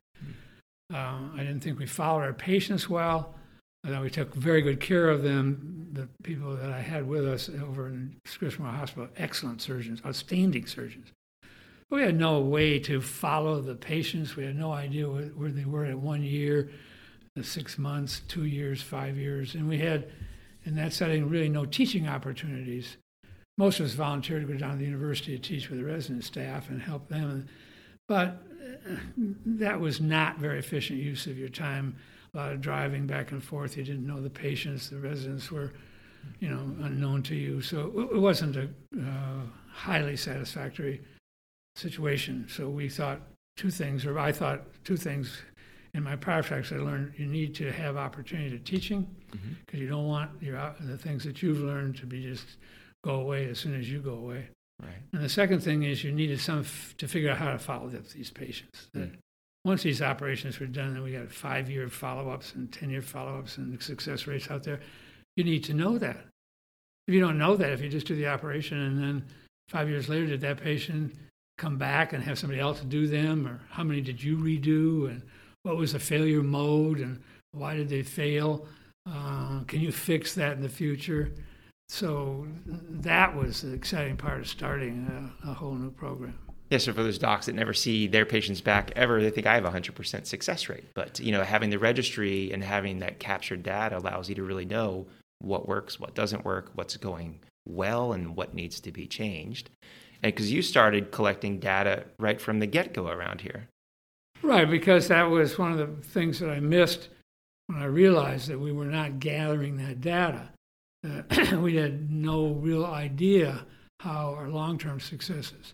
Uh, 0.93 1.19
I 1.35 1.37
didn't 1.37 1.61
think 1.61 1.79
we 1.79 1.85
followed 1.85 2.21
our 2.21 2.33
patients 2.33 2.89
well. 2.89 3.35
I 3.85 3.89
thought 3.89 4.01
we 4.01 4.09
took 4.09 4.33
very 4.33 4.61
good 4.61 4.79
care 4.79 5.09
of 5.09 5.23
them. 5.23 5.89
The 5.91 6.07
people 6.23 6.55
that 6.55 6.71
I 6.71 6.79
had 6.79 7.07
with 7.07 7.27
us 7.27 7.49
over 7.49 7.87
in 7.87 8.15
Scripps 8.25 8.57
Memorial 8.57 8.79
Hospital, 8.79 9.09
excellent 9.17 9.61
surgeons, 9.61 10.01
outstanding 10.05 10.65
surgeons. 10.65 11.11
We 11.89 12.01
had 12.01 12.17
no 12.17 12.39
way 12.39 12.79
to 12.79 13.01
follow 13.01 13.61
the 13.61 13.75
patients. 13.75 14.35
We 14.35 14.45
had 14.45 14.55
no 14.55 14.71
idea 14.71 15.07
where 15.07 15.51
they 15.51 15.65
were 15.65 15.85
at 15.85 15.99
one 15.99 16.23
year, 16.23 16.71
six 17.41 17.77
months, 17.77 18.21
two 18.27 18.45
years, 18.45 18.81
five 18.81 19.17
years. 19.17 19.53
And 19.53 19.67
we 19.67 19.77
had, 19.77 20.09
in 20.65 20.75
that 20.75 20.93
setting, 20.93 21.29
really 21.29 21.49
no 21.49 21.65
teaching 21.65 22.07
opportunities. 22.07 22.97
Most 23.57 23.79
of 23.79 23.85
us 23.85 23.93
volunteered 23.93 24.45
to 24.45 24.51
go 24.51 24.57
down 24.57 24.73
to 24.73 24.77
the 24.77 24.85
university 24.85 25.37
to 25.37 25.41
teach 25.41 25.69
with 25.69 25.79
the 25.79 25.85
resident 25.85 26.23
staff 26.23 26.69
and 26.69 26.81
help 26.81 27.07
them. 27.07 27.47
But 28.07 28.41
uh, 28.89 28.95
that 29.45 29.79
was 29.79 30.01
not 30.01 30.39
very 30.39 30.59
efficient 30.59 30.99
use 30.99 31.27
of 31.27 31.37
your 31.37 31.49
time. 31.49 31.95
A 32.33 32.37
lot 32.37 32.51
of 32.51 32.61
driving 32.61 33.05
back 33.05 33.31
and 33.31 33.43
forth. 33.43 33.77
You 33.77 33.83
didn't 33.83 34.07
know 34.07 34.19
the 34.19 34.29
patients. 34.29 34.89
The 34.89 34.97
residents 34.97 35.51
were, 35.51 35.71
you 36.39 36.49
know, 36.49 36.61
unknown 36.83 37.21
to 37.23 37.35
you. 37.35 37.61
So 37.61 38.09
it 38.11 38.19
wasn't 38.19 38.55
a 38.55 38.69
uh, 38.99 39.41
highly 39.71 40.17
satisfactory 40.17 41.01
situation. 41.75 42.47
So 42.49 42.69
we 42.69 42.89
thought 42.89 43.21
two 43.55 43.69
things, 43.69 44.05
or 44.05 44.17
I 44.17 44.31
thought 44.31 44.61
two 44.83 44.97
things 44.97 45.41
in 45.93 46.03
my 46.03 46.15
prior 46.15 46.41
practice. 46.41 46.71
I 46.71 46.77
learned 46.77 47.13
you 47.17 47.27
need 47.27 47.53
to 47.55 47.71
have 47.71 47.97
opportunity 47.97 48.49
to 48.49 48.59
teaching 48.59 49.07
because 49.29 49.39
mm-hmm. 49.39 49.77
you 49.77 49.87
don't 49.87 50.07
want 50.07 50.31
your 50.41 50.73
the 50.79 50.97
things 50.97 51.23
that 51.23 51.41
you've 51.41 51.61
learned 51.61 51.97
to 51.97 52.05
be 52.05 52.23
just 52.23 52.57
go 53.03 53.15
away 53.15 53.49
as 53.49 53.59
soon 53.59 53.79
as 53.79 53.89
you 53.89 53.99
go 53.99 54.13
away. 54.13 54.47
Right. 54.81 55.01
And 55.13 55.23
the 55.23 55.29
second 55.29 55.61
thing 55.61 55.83
is 55.83 56.03
you 56.03 56.11
needed 56.11 56.39
some 56.39 56.61
f- 56.61 56.95
to 56.97 57.07
figure 57.07 57.29
out 57.29 57.37
how 57.37 57.51
to 57.51 57.59
follow 57.59 57.87
up 57.87 58.07
these 58.09 58.31
patients. 58.31 58.87
Mm. 58.95 59.11
Once 59.65 59.83
these 59.83 60.01
operations 60.01 60.59
were 60.59 60.65
done, 60.65 60.95
and 60.95 61.03
we 61.03 61.13
got 61.13 61.31
five-year 61.31 61.87
follow-ups 61.87 62.53
and 62.55 62.71
ten-year 62.71 63.01
follow-ups 63.01 63.57
and 63.57 63.81
success 63.81 64.27
rates 64.27 64.51
out 64.51 64.63
there. 64.63 64.79
You 65.37 65.43
need 65.43 65.63
to 65.65 65.73
know 65.73 65.97
that. 65.97 66.17
If 67.07 67.13
you 67.13 67.21
don't 67.21 67.37
know 67.37 67.55
that, 67.55 67.71
if 67.71 67.81
you 67.81 67.89
just 67.89 68.07
do 68.07 68.15
the 68.15 68.27
operation 68.27 68.77
and 68.77 68.97
then 68.97 69.25
five 69.69 69.89
years 69.89 70.09
later, 70.09 70.27
did 70.27 70.41
that 70.41 70.61
patient 70.61 71.13
come 71.57 71.77
back 71.77 72.13
and 72.13 72.23
have 72.23 72.39
somebody 72.39 72.59
else 72.59 72.81
do 72.81 73.07
them, 73.07 73.47
or 73.47 73.61
how 73.69 73.83
many 73.83 74.01
did 74.01 74.21
you 74.21 74.37
redo, 74.37 75.09
and 75.09 75.21
what 75.61 75.77
was 75.77 75.93
the 75.93 75.99
failure 75.99 76.43
mode, 76.43 76.99
and 76.99 77.21
why 77.51 77.75
did 77.75 77.87
they 77.87 78.03
fail? 78.03 78.65
Uh, 79.05 79.63
can 79.65 79.79
you 79.79 79.91
fix 79.91 80.33
that 80.35 80.57
in 80.57 80.61
the 80.61 80.67
future? 80.69 81.31
So 81.89 82.47
that 82.65 83.35
was 83.35 83.61
the 83.61 83.73
exciting 83.73 84.17
part 84.17 84.39
of 84.39 84.47
starting 84.47 85.31
a, 85.45 85.51
a 85.51 85.53
whole 85.53 85.75
new 85.75 85.91
program. 85.91 86.37
Yes, 86.69 86.85
so 86.85 86.93
for 86.93 87.03
those 87.03 87.19
docs 87.19 87.45
that 87.45 87.53
never 87.53 87.73
see 87.73 88.07
their 88.07 88.25
patients 88.25 88.61
back 88.61 88.91
ever, 88.95 89.21
they 89.21 89.29
think 89.29 89.45
I 89.45 89.53
have 89.53 89.65
a 89.65 89.69
100% 89.69 90.25
success 90.25 90.69
rate. 90.69 90.85
But, 90.95 91.19
you 91.19 91.31
know, 91.31 91.43
having 91.43 91.69
the 91.69 91.77
registry 91.77 92.51
and 92.51 92.63
having 92.63 92.99
that 92.99 93.19
captured 93.19 93.61
data 93.61 93.97
allows 93.97 94.27
you 94.27 94.35
to 94.35 94.43
really 94.43 94.65
know 94.65 95.05
what 95.37 95.67
works, 95.67 95.99
what 95.99 96.15
doesn't 96.15 96.45
work, 96.45 96.71
what's 96.73 96.97
going 96.97 97.41
well, 97.65 98.13
and 98.13 98.35
what 98.35 98.55
needs 98.55 98.79
to 98.81 98.91
be 98.91 99.05
changed 99.05 99.69
And 100.23 100.33
because 100.33 100.51
you 100.51 100.61
started 100.61 101.11
collecting 101.11 101.59
data 101.59 102.05
right 102.17 102.41
from 102.41 102.59
the 102.59 102.67
get 102.67 102.93
go 102.93 103.07
around 103.07 103.41
here. 103.41 103.67
Right, 104.41 104.69
because 104.69 105.07
that 105.09 105.29
was 105.29 105.59
one 105.59 105.73
of 105.73 105.77
the 105.77 106.07
things 106.07 106.39
that 106.39 106.49
I 106.49 106.59
missed 106.59 107.09
when 107.67 107.81
I 107.81 107.85
realized 107.85 108.49
that 108.49 108.59
we 108.59 108.71
were 108.71 108.85
not 108.85 109.19
gathering 109.19 109.77
that 109.77 110.01
data. 110.01 110.49
Uh, 111.05 111.57
we 111.57 111.75
had 111.75 112.11
no 112.11 112.47
real 112.47 112.85
idea 112.85 113.65
how 113.99 114.33
our 114.37 114.49
long 114.49 114.77
term 114.77 114.99
successes. 114.99 115.73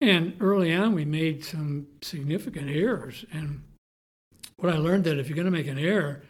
And 0.00 0.34
early 0.40 0.74
on, 0.74 0.94
we 0.94 1.04
made 1.04 1.44
some 1.44 1.86
significant 2.02 2.70
errors. 2.70 3.24
And 3.32 3.62
what 4.56 4.72
I 4.72 4.78
learned 4.78 5.04
that 5.04 5.18
if 5.18 5.28
you're 5.28 5.36
going 5.36 5.46
to 5.46 5.50
make 5.50 5.66
an 5.66 5.78
error, 5.78 6.22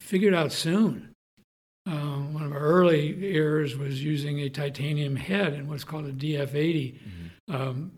figure 0.00 0.28
it 0.28 0.34
out 0.34 0.52
soon. 0.52 1.12
Um, 1.86 2.34
one 2.34 2.44
of 2.44 2.52
our 2.52 2.58
early 2.58 3.32
errors 3.34 3.76
was 3.76 4.02
using 4.02 4.40
a 4.40 4.48
titanium 4.48 5.16
head 5.16 5.54
in 5.54 5.66
what's 5.66 5.84
called 5.84 6.06
a 6.06 6.12
DF80 6.12 6.98
um, 7.48 7.92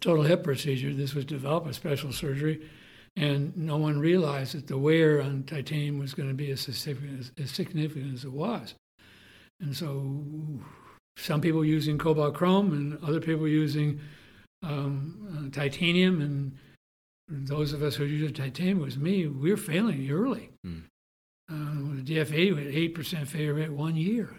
total 0.00 0.24
hip 0.24 0.42
procedure. 0.42 0.92
This 0.92 1.14
was 1.14 1.24
developed 1.24 1.66
by 1.66 1.72
special 1.72 2.12
surgery, 2.12 2.68
and 3.16 3.56
no 3.56 3.76
one 3.76 3.98
realized 3.98 4.54
that 4.54 4.66
the 4.66 4.78
wear 4.78 5.22
on 5.22 5.44
titanium 5.44 5.98
was 5.98 6.14
going 6.14 6.28
to 6.28 6.34
be 6.34 6.50
as 6.50 6.60
significant 6.60 7.20
as, 7.20 7.32
as 7.42 7.50
significant 7.50 8.14
as 8.14 8.24
it 8.24 8.32
was. 8.32 8.74
And 9.60 9.76
so, 9.76 10.24
some 11.16 11.40
people 11.40 11.64
using 11.64 11.96
cobalt 11.96 12.34
chrome, 12.34 12.72
and 12.72 12.98
other 13.04 13.20
people 13.20 13.46
using 13.46 14.00
um, 14.62 15.28
uh, 15.46 15.54
titanium, 15.54 16.20
and 16.20 16.58
those 17.28 17.72
of 17.72 17.82
us 17.82 17.94
who 17.94 18.04
used 18.04 18.34
titanium 18.34 18.80
was 18.80 18.98
me. 18.98 19.26
We 19.26 19.50
were 19.50 19.56
failing 19.56 20.10
early. 20.10 20.50
Mm. 20.66 20.82
Uh, 21.50 21.88
with 21.88 22.06
the 22.06 22.16
DF80, 22.16 22.56
we 22.56 22.64
had 22.64 22.74
eight 22.74 22.94
percent 22.94 23.28
failure 23.28 23.54
rate 23.54 23.70
one 23.70 23.96
year. 23.96 24.34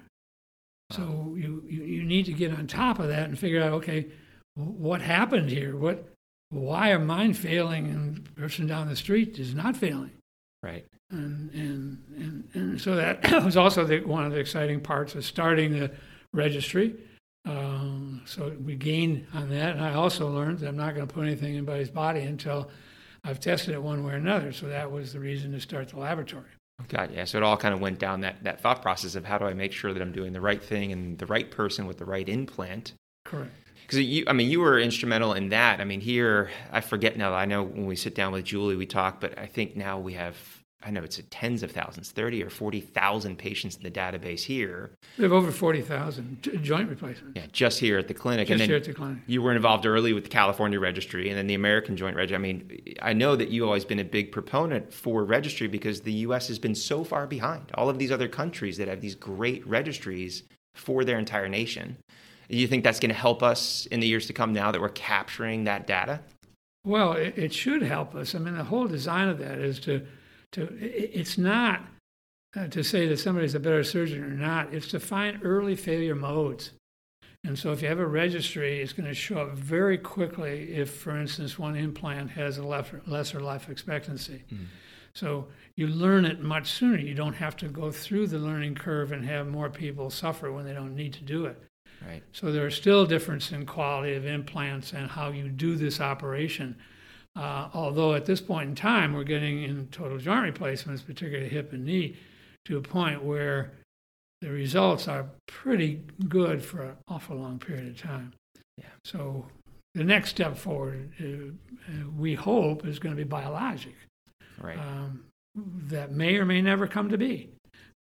So 0.92 1.36
you, 1.38 1.64
you 1.68 1.84
you 1.84 2.04
need 2.04 2.26
to 2.26 2.34
get 2.34 2.52
on 2.52 2.68
top 2.68 3.00
of 3.00 3.08
that 3.08 3.30
and 3.30 3.40
figure 3.40 3.64
out 3.64 3.74
okay, 3.74 4.08
what 4.56 5.02
happened 5.02 5.50
here? 5.50 5.76
What 5.76 6.15
why 6.56 6.92
are 6.92 7.00
mine 7.00 7.34
failing 7.34 7.88
and 7.88 8.26
the 8.26 8.32
person 8.32 8.68
down 8.68 8.88
the 8.88 8.96
street 8.96 9.40
is 9.40 9.54
not 9.54 9.76
failing? 9.76 10.12
Right. 10.64 10.86
And 11.12 11.52
and 11.52 11.98
and, 12.18 12.50
and 12.54 12.82
so 12.82 12.96
that 12.96 13.24
was 13.44 13.58
also 13.58 13.86
the, 13.86 14.02
one 14.02 14.26
of 14.26 14.32
the 14.32 14.40
exciting 14.40 14.82
parts 14.82 15.16
of 15.16 15.26
starting 15.26 15.72
the 15.78 15.92
registry. 16.34 16.96
Um, 17.46 18.24
so 18.26 18.54
we 18.66 18.76
gained 18.76 19.28
on 19.34 19.50
that, 19.50 19.76
and 19.76 19.86
I 19.86 19.94
also 19.94 20.28
learned 20.28 20.60
that 20.60 20.68
I'm 20.68 20.78
not 20.78 20.96
going 20.96 21.08
to 21.08 21.14
put 21.14 21.26
anything 21.26 21.50
in 21.50 21.58
anybody's 21.58 21.92
body 21.92 22.22
until 22.22 22.72
I've 23.24 23.40
tested 23.40 23.76
it 23.76 23.82
one 23.82 24.04
way 24.04 24.14
or 24.14 24.18
another. 24.18 24.52
So 24.52 24.68
that 24.68 24.92
was 24.92 25.14
the 25.14 25.20
reason 25.20 25.52
to 25.52 25.60
start 25.60 25.90
the 25.90 26.00
laboratory. 26.00 26.50
God, 26.88 27.12
yeah. 27.14 27.26
So 27.26 27.38
it 27.38 27.44
all 27.44 27.58
kind 27.58 27.74
of 27.74 27.80
went 27.80 28.00
down 28.00 28.22
that, 28.22 28.44
that 28.44 28.62
thought 28.62 28.82
process 28.82 29.16
of 29.16 29.26
how 29.26 29.38
do 29.38 29.46
I 29.46 29.54
make 29.54 29.72
sure 29.72 29.94
that 29.94 30.02
I'm 30.02 30.12
doing 30.12 30.34
the 30.34 30.42
right 30.42 30.62
thing 30.62 30.92
and 30.92 31.18
the 31.18 31.26
right 31.26 31.50
person 31.50 31.88
with 31.88 31.98
the 31.98 32.06
right 32.06 32.28
implant. 32.28 32.94
Correct. 33.24 33.52
Because 33.86 34.00
you, 34.00 34.26
I 34.28 34.34
mean, 34.34 34.50
you 34.50 34.60
were 34.60 34.80
instrumental 34.80 35.34
in 35.34 35.50
that. 35.50 35.80
I 35.80 35.84
mean, 35.84 36.02
here 36.02 36.50
I 36.72 36.82
forget 36.82 37.18
now. 37.18 37.34
I 37.34 37.46
know 37.46 37.64
when 37.64 37.86
we 37.86 37.96
sit 37.96 38.16
down 38.16 38.32
with 38.32 38.46
Julie, 38.46 38.76
we 38.76 38.86
talk, 38.86 39.22
but 39.22 39.38
I 39.38 39.46
think 39.46 39.76
now 39.76 40.00
we 40.00 40.14
have 40.14 40.36
I 40.86 40.92
know 40.92 41.02
it's 41.02 41.20
tens 41.32 41.64
of 41.64 41.72
thousands, 41.72 42.12
30 42.12 42.44
or 42.44 42.50
40,000 42.52 43.38
patients 43.38 43.76
in 43.76 43.82
the 43.82 43.90
database 43.90 44.44
here. 44.44 44.92
We 45.18 45.24
have 45.24 45.34
over 45.34 45.52
40,000 45.52 46.62
joint 46.62 46.90
replacements. 46.90 47.34
Yeah, 47.36 47.48
just 47.52 47.80
here 47.80 47.98
at 47.98 48.08
the 48.08 48.14
clinic. 48.14 48.48
Just 48.48 48.66
here 48.66 48.76
at 48.76 48.84
the 48.84 48.94
clinic. 48.94 49.18
You 49.26 49.42
were 49.42 49.52
involved 49.52 49.88
early 49.88 50.14
with 50.14 50.26
the 50.26 50.30
California 50.30 50.80
registry 50.80 51.30
and 51.30 51.38
then 51.38 51.48
the 51.48 51.56
American 51.56 51.98
Joint 51.98 52.16
Registry. 52.16 52.36
I 52.36 52.40
mean, 52.40 52.96
I 53.02 53.14
know 53.14 53.36
that 53.36 53.50
you've 53.50 53.66
always 53.66 53.84
been 53.84 54.00
a 54.00 54.04
big 54.04 54.32
proponent 54.32 54.94
for 54.94 55.26
registry 55.26 55.68
because 55.68 56.02
the 56.02 56.14
U.S. 56.14 56.48
has 56.50 56.60
been 56.60 56.76
so 56.76 57.04
far 57.04 57.26
behind 57.26 57.72
all 57.74 57.90
of 57.90 57.98
these 57.98 58.12
other 58.12 58.28
countries 58.28 58.78
that 58.78 58.88
have 58.88 59.02
these 59.02 59.16
great 59.16 59.66
registries 59.66 60.44
for 60.76 61.04
their 61.04 61.18
entire 61.18 61.50
nation. 61.50 61.98
Do 62.50 62.58
you 62.58 62.68
think 62.68 62.84
that's 62.84 63.00
going 63.00 63.10
to 63.10 63.16
help 63.16 63.42
us 63.44 63.86
in 63.88 64.00
the 64.00 64.08
years 64.08 64.28
to 64.28 64.34
come 64.34 64.54
now 64.54 64.72
that 64.72 64.82
we're 64.82 64.90
capturing 64.90 65.64
that 65.64 65.88
data? 65.88 66.22
Well, 66.86 67.14
it, 67.14 67.38
it 67.38 67.54
should 67.54 67.82
help 67.82 68.14
us. 68.16 68.36
I 68.36 68.40
mean, 68.40 68.56
the 68.56 68.64
whole 68.64 68.88
design 68.88 69.30
of 69.30 69.40
that 69.40 69.60
is 69.60 69.80
to 69.82 70.06
to 70.52 70.70
it's 70.80 71.38
not 71.38 71.82
uh, 72.56 72.68
to 72.68 72.84
say 72.84 73.08
that 73.08 73.18
somebody's 73.18 73.56
a 73.56 73.60
better 73.60 73.84
surgeon 73.84 74.24
or 74.24 74.30
not. 74.30 74.74
It's 74.74 74.88
to 74.90 75.00
find 75.00 75.40
early 75.44 75.76
failure 75.76 76.16
modes. 76.16 76.72
And 77.44 77.58
so 77.58 77.72
if 77.72 77.82
you 77.82 77.88
have 77.88 78.00
a 78.00 78.08
registry, 78.08 78.82
it's 78.82 78.94
going 78.94 79.08
to 79.08 79.14
show 79.14 79.38
up 79.38 79.52
very 79.52 80.00
quickly 80.00 80.74
if, 80.74 80.90
for 80.90 81.16
instance, 81.16 81.60
one 81.60 81.76
implant 81.76 82.32
has 82.32 82.58
a 82.58 82.64
lesser 82.64 83.40
life 83.40 83.70
expectancy. 83.70 84.44
Mm. 84.52 84.66
So 85.14 85.48
you 85.76 85.88
learn 85.88 86.26
it 86.26 86.42
much 86.42 86.72
sooner. 86.72 86.98
You 86.98 87.14
don't 87.14 87.36
have 87.36 87.56
to 87.58 87.68
go 87.68 87.92
through 87.92 88.28
the 88.28 88.40
learning 88.40 88.76
curve 88.76 89.12
and 89.12 89.24
have 89.26 89.48
more 89.48 89.70
people 89.70 90.10
suffer 90.10 90.52
when 90.52 90.66
they 90.66 90.74
don't 90.74 90.96
need 90.96 91.14
to 91.14 91.24
do 91.24 91.46
it. 91.46 91.62
Right. 92.06 92.24
So 92.34 92.52
there 92.52 92.66
are 92.66 92.72
still 92.72 93.06
differences 93.06 93.54
in 93.54 93.66
quality 93.66 94.14
of 94.14 94.26
implants 94.26 94.94
and 94.94 95.10
how 95.10 95.30
you 95.30 95.50
do 95.50 95.76
this 95.76 96.00
operation. 96.00 96.76
Uh, 97.36 97.70
although 97.74 98.14
at 98.14 98.26
this 98.26 98.40
point 98.40 98.70
in 98.70 98.76
time, 98.76 99.14
we're 99.14 99.24
getting 99.24 99.64
in 99.64 99.88
total 99.88 100.18
joint 100.18 100.44
replacements, 100.44 101.02
particularly 101.02 101.50
hip 101.50 101.74
and 101.74 101.84
knee, 101.84 102.16
to 102.66 102.78
a 102.78 102.82
point 102.82 103.24
where 103.24 103.74
the 104.42 104.50
results 104.50 105.08
are 105.08 105.26
pretty 105.48 106.02
good 106.30 106.64
for 106.64 106.84
an 106.84 106.96
awful 107.08 107.36
long 107.38 107.60
period 107.60 107.88
of 107.88 107.98
time. 108.00 108.34
Yeah. 108.78 108.86
So 109.04 109.48
the 109.96 110.04
next 110.04 110.30
step 110.30 110.58
forward, 110.58 111.12
uh, 111.20 111.92
uh, 111.92 112.10
we 112.18 112.36
hope, 112.36 112.86
is 112.86 113.00
going 113.00 113.16
to 113.16 113.22
be 113.22 113.28
biologic. 113.28 113.96
Right. 114.62 114.78
Um, 114.78 115.26
that 115.56 116.12
may 116.12 116.38
or 116.38 116.46
may 116.46 116.62
never 116.62 116.86
come 116.86 117.10
to 117.10 117.18
be 117.18 117.50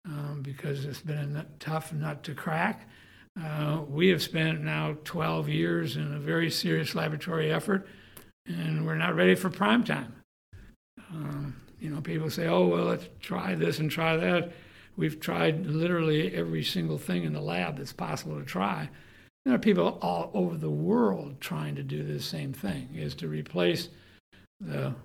um, 0.05 0.41
because 0.41 0.85
it's 0.85 1.01
been 1.01 1.35
a 1.37 1.45
tough 1.59 1.93
nut 1.93 2.23
to 2.23 2.33
crack. 2.33 2.87
Uh, 3.41 3.81
we 3.89 4.07
have 4.09 4.21
spent 4.21 4.61
now 4.61 4.97
12 5.03 5.49
years 5.49 5.97
in 5.97 6.13
a 6.13 6.19
very 6.19 6.49
serious 6.49 6.95
laboratory 6.95 7.51
effort 7.51 7.87
and 8.47 8.85
we're 8.85 8.95
not 8.95 9.15
ready 9.15 9.35
for 9.35 9.49
prime 9.49 9.83
time. 9.83 10.13
Um, 11.11 11.55
you 11.79 11.89
know, 11.89 12.01
people 12.01 12.29
say, 12.29 12.47
"Oh, 12.47 12.67
well, 12.67 12.85
let's 12.85 13.07
try 13.19 13.55
this 13.55 13.79
and 13.79 13.89
try 13.89 14.15
that." 14.17 14.51
We've 14.97 15.19
tried 15.19 15.65
literally 15.65 16.33
every 16.33 16.63
single 16.63 16.97
thing 16.97 17.23
in 17.23 17.33
the 17.33 17.41
lab 17.41 17.77
that's 17.77 17.93
possible 17.93 18.39
to 18.39 18.45
try. 18.45 18.89
There 19.43 19.53
are 19.53 19.59
people 19.59 19.99
all 20.01 20.31
over 20.33 20.55
the 20.55 20.69
world 20.69 21.41
trying 21.41 21.75
to 21.75 21.83
do 21.83 22.03
the 22.03 22.19
same 22.19 22.53
thing: 22.53 22.89
is 22.93 23.15
to 23.15 23.27
replace 23.27 23.89
the 24.59 24.95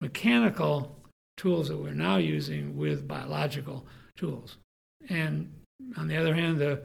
mechanical 0.00 0.96
tools 1.36 1.68
that 1.68 1.76
we're 1.76 1.92
now 1.92 2.16
using 2.16 2.76
with 2.76 3.06
biological 3.06 3.86
tools. 4.16 4.56
And 5.08 5.52
on 5.96 6.08
the 6.08 6.16
other 6.16 6.34
hand, 6.34 6.58
the 6.58 6.82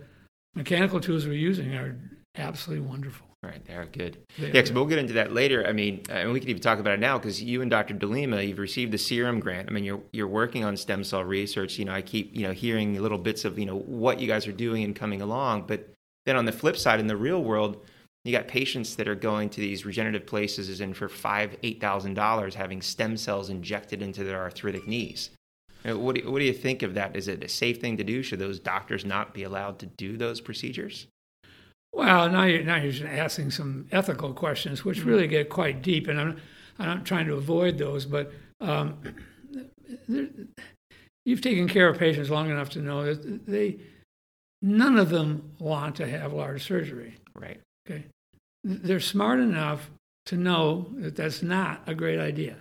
mechanical 0.56 1.00
tools 1.00 1.26
we're 1.26 1.34
using 1.34 1.74
are 1.76 1.98
absolutely 2.36 2.86
wonderful. 2.86 3.28
Right, 3.44 3.66
they 3.66 3.74
are 3.74 3.88
good. 3.88 4.20
They 4.38 4.48
yeah, 4.48 4.52
because 4.52 4.72
we'll 4.72 4.86
get 4.86 5.00
into 5.00 5.14
that 5.14 5.34
later. 5.34 5.66
I 5.66 5.72
mean, 5.72 6.04
uh, 6.10 6.14
and 6.14 6.32
we 6.32 6.40
can 6.40 6.50
even 6.50 6.62
talk 6.62 6.78
about 6.78 6.94
it 6.94 7.00
now 7.00 7.18
because 7.18 7.42
you 7.42 7.64
and 7.64 7.72
Dr. 7.72 7.96
D'Lima, 7.96 8.40
you've 8.44 8.60
received 8.60 8.92
the 8.92 9.00
CIRM 9.00 9.40
grant. 9.40 9.68
I 9.68 9.72
mean, 9.72 9.84
you're 9.84 10.02
you're 10.12 10.28
working 10.28 10.64
on 10.64 10.78
stem 10.78 11.04
cell 11.04 11.24
research. 11.24 11.80
You 11.80 11.86
know, 11.86 11.94
I 11.94 12.04
keep 12.04 12.36
you 12.36 12.44
know 12.44 12.54
hearing 12.54 13.02
little 13.02 13.18
bits 13.18 13.44
of 13.44 13.58
you 13.58 13.66
know 13.66 13.80
what 13.80 14.20
you 14.20 14.28
guys 14.28 14.46
are 14.46 14.52
doing 14.52 14.84
and 14.84 14.96
coming 14.96 15.24
along. 15.24 15.66
But 15.66 15.90
then 16.28 16.36
on 16.36 16.46
the 16.46 16.52
flip 16.52 16.78
side, 16.78 17.00
in 17.00 17.08
the 17.08 17.18
real 17.18 17.44
world, 17.44 17.84
you 18.24 18.32
got 18.32 18.48
patients 18.48 18.96
that 18.98 19.08
are 19.08 19.16
going 19.16 19.50
to 19.50 19.60
these 19.60 19.88
regenerative 19.88 20.28
places 20.28 20.80
and 20.80 20.96
for 20.96 21.10
five, 21.10 21.58
eight 21.64 21.82
thousand 21.82 22.14
dollars 22.14 22.54
having 22.54 22.80
stem 22.80 23.18
cells 23.18 23.50
injected 23.50 24.04
into 24.04 24.24
their 24.24 24.40
arthritic 24.40 24.88
knees. 24.88 25.32
What 25.84 26.15
do, 26.15 26.22
you, 26.22 26.32
what 26.32 26.39
do 26.39 26.46
you 26.46 26.54
think 26.54 26.84
of 26.84 26.94
that? 26.94 27.15
Is 27.15 27.28
it 27.28 27.44
a 27.44 27.48
safe 27.48 27.82
thing 27.82 27.98
to 27.98 28.04
do? 28.04 28.22
Should 28.22 28.39
those 28.39 28.60
doctors 28.60 29.04
not 29.04 29.34
be 29.34 29.44
allowed 29.44 29.80
to 29.80 29.86
do 29.86 30.15
those 30.15 30.39
procedures? 30.39 31.08
Well, 31.94 32.30
now 32.30 32.44
you're, 32.44 32.63
now 32.63 32.78
you're 32.78 33.08
asking 33.08 33.52
some 33.52 33.88
ethical 33.91 34.34
questions, 34.34 34.86
which 34.86 35.00
mm-hmm. 35.00 35.10
really 35.10 35.28
get 35.28 35.50
quite 35.50 35.82
deep, 35.82 36.08
and 36.08 36.20
I'm, 36.20 36.38
I'm 36.80 36.86
not 36.86 37.06
trying 37.06 37.26
to 37.28 37.34
avoid 37.34 37.78
those, 37.78 38.06
but 38.06 38.32
um, 38.62 39.00
you've 41.26 41.41
taken 41.41 41.67
care 41.67 41.89
of 41.89 41.98
patients 41.98 42.30
long 42.30 42.50
enough 42.50 42.70
to 42.72 42.80
know 42.80 43.13
that 43.13 43.46
they 43.46 43.78
none 44.62 44.98
of 44.98 45.10
them 45.10 45.52
want 45.60 45.96
to 45.96 46.08
have 46.08 46.34
large 46.34 46.63
surgery. 46.63 47.15
Right. 47.34 47.60
Okay. 47.89 48.06
They're 48.63 49.00
smart 49.00 49.39
enough 49.39 49.89
to 50.28 50.38
know 50.38 50.88
that 50.98 51.15
that's 51.15 51.41
not 51.41 51.82
a 51.88 51.96
great 51.96 52.20
idea 52.20 52.58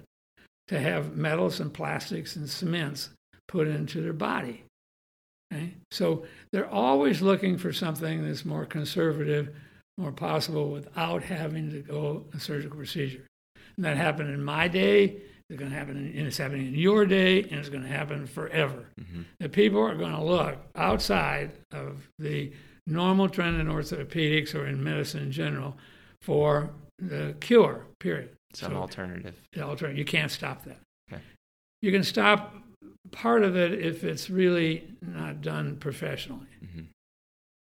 to 0.71 0.79
have 0.79 1.17
metals 1.17 1.59
and 1.59 1.75
plastics 1.75 2.37
and 2.37 2.49
cements 2.49 3.11
put 3.49 3.67
into 3.67 4.01
their 4.01 4.13
body. 4.13 4.63
Okay? 5.53 5.75
So 5.91 6.25
they're 6.53 6.71
always 6.71 7.21
looking 7.21 7.59
for 7.59 7.73
something 7.73 8.25
that's 8.25 8.45
more 8.45 8.65
conservative, 8.65 9.53
more 9.99 10.13
possible 10.13 10.71
without 10.71 11.25
having 11.25 11.73
to 11.73 11.81
go 11.81 12.25
a 12.33 12.39
surgical 12.39 12.77
procedure. 12.77 13.27
And 13.77 13.85
that 13.85 13.97
happened 13.97 14.33
in 14.33 14.45
my 14.45 14.69
day. 14.69 15.17
It's 15.49 15.59
going 15.59 15.73
to 15.73 15.77
happen, 15.77 15.97
in, 15.97 16.27
it's 16.27 16.39
happening 16.39 16.69
in 16.69 16.75
your 16.77 17.05
day, 17.05 17.43
and 17.43 17.55
it's 17.55 17.69
going 17.69 17.83
to 17.83 17.89
happen 17.89 18.25
forever. 18.29 18.87
Mm-hmm. 19.01 19.23
The 19.41 19.49
people 19.49 19.81
are 19.81 19.97
going 19.97 20.15
to 20.15 20.23
look 20.23 20.57
outside 20.77 21.51
of 21.73 22.09
the 22.21 22.53
normal 22.87 23.29
trend 23.29 23.61
in 23.61 23.67
orthopedics 23.67 24.55
or 24.55 24.69
in 24.69 24.85
medicine 24.85 25.25
in 25.25 25.33
general 25.33 25.77
for 26.23 26.71
the 27.01 27.35
cure. 27.41 27.87
Period. 27.99 28.37
Some 28.55 28.73
so, 28.73 28.79
alternative. 28.79 29.35
The 29.53 29.63
alternative. 29.63 29.99
You 29.99 30.05
can't 30.05 30.31
stop 30.31 30.65
that. 30.65 30.79
Okay. 31.13 31.23
You 31.83 31.93
can 31.93 32.05
stop 32.05 32.55
part 33.11 33.43
of 33.43 33.57
it 33.57 33.73
if 33.73 34.05
it's 34.05 34.31
really 34.31 34.89
not 35.01 35.43
done 35.43 35.77
professionally. 35.77 36.47
Mm-hmm. 36.65 36.83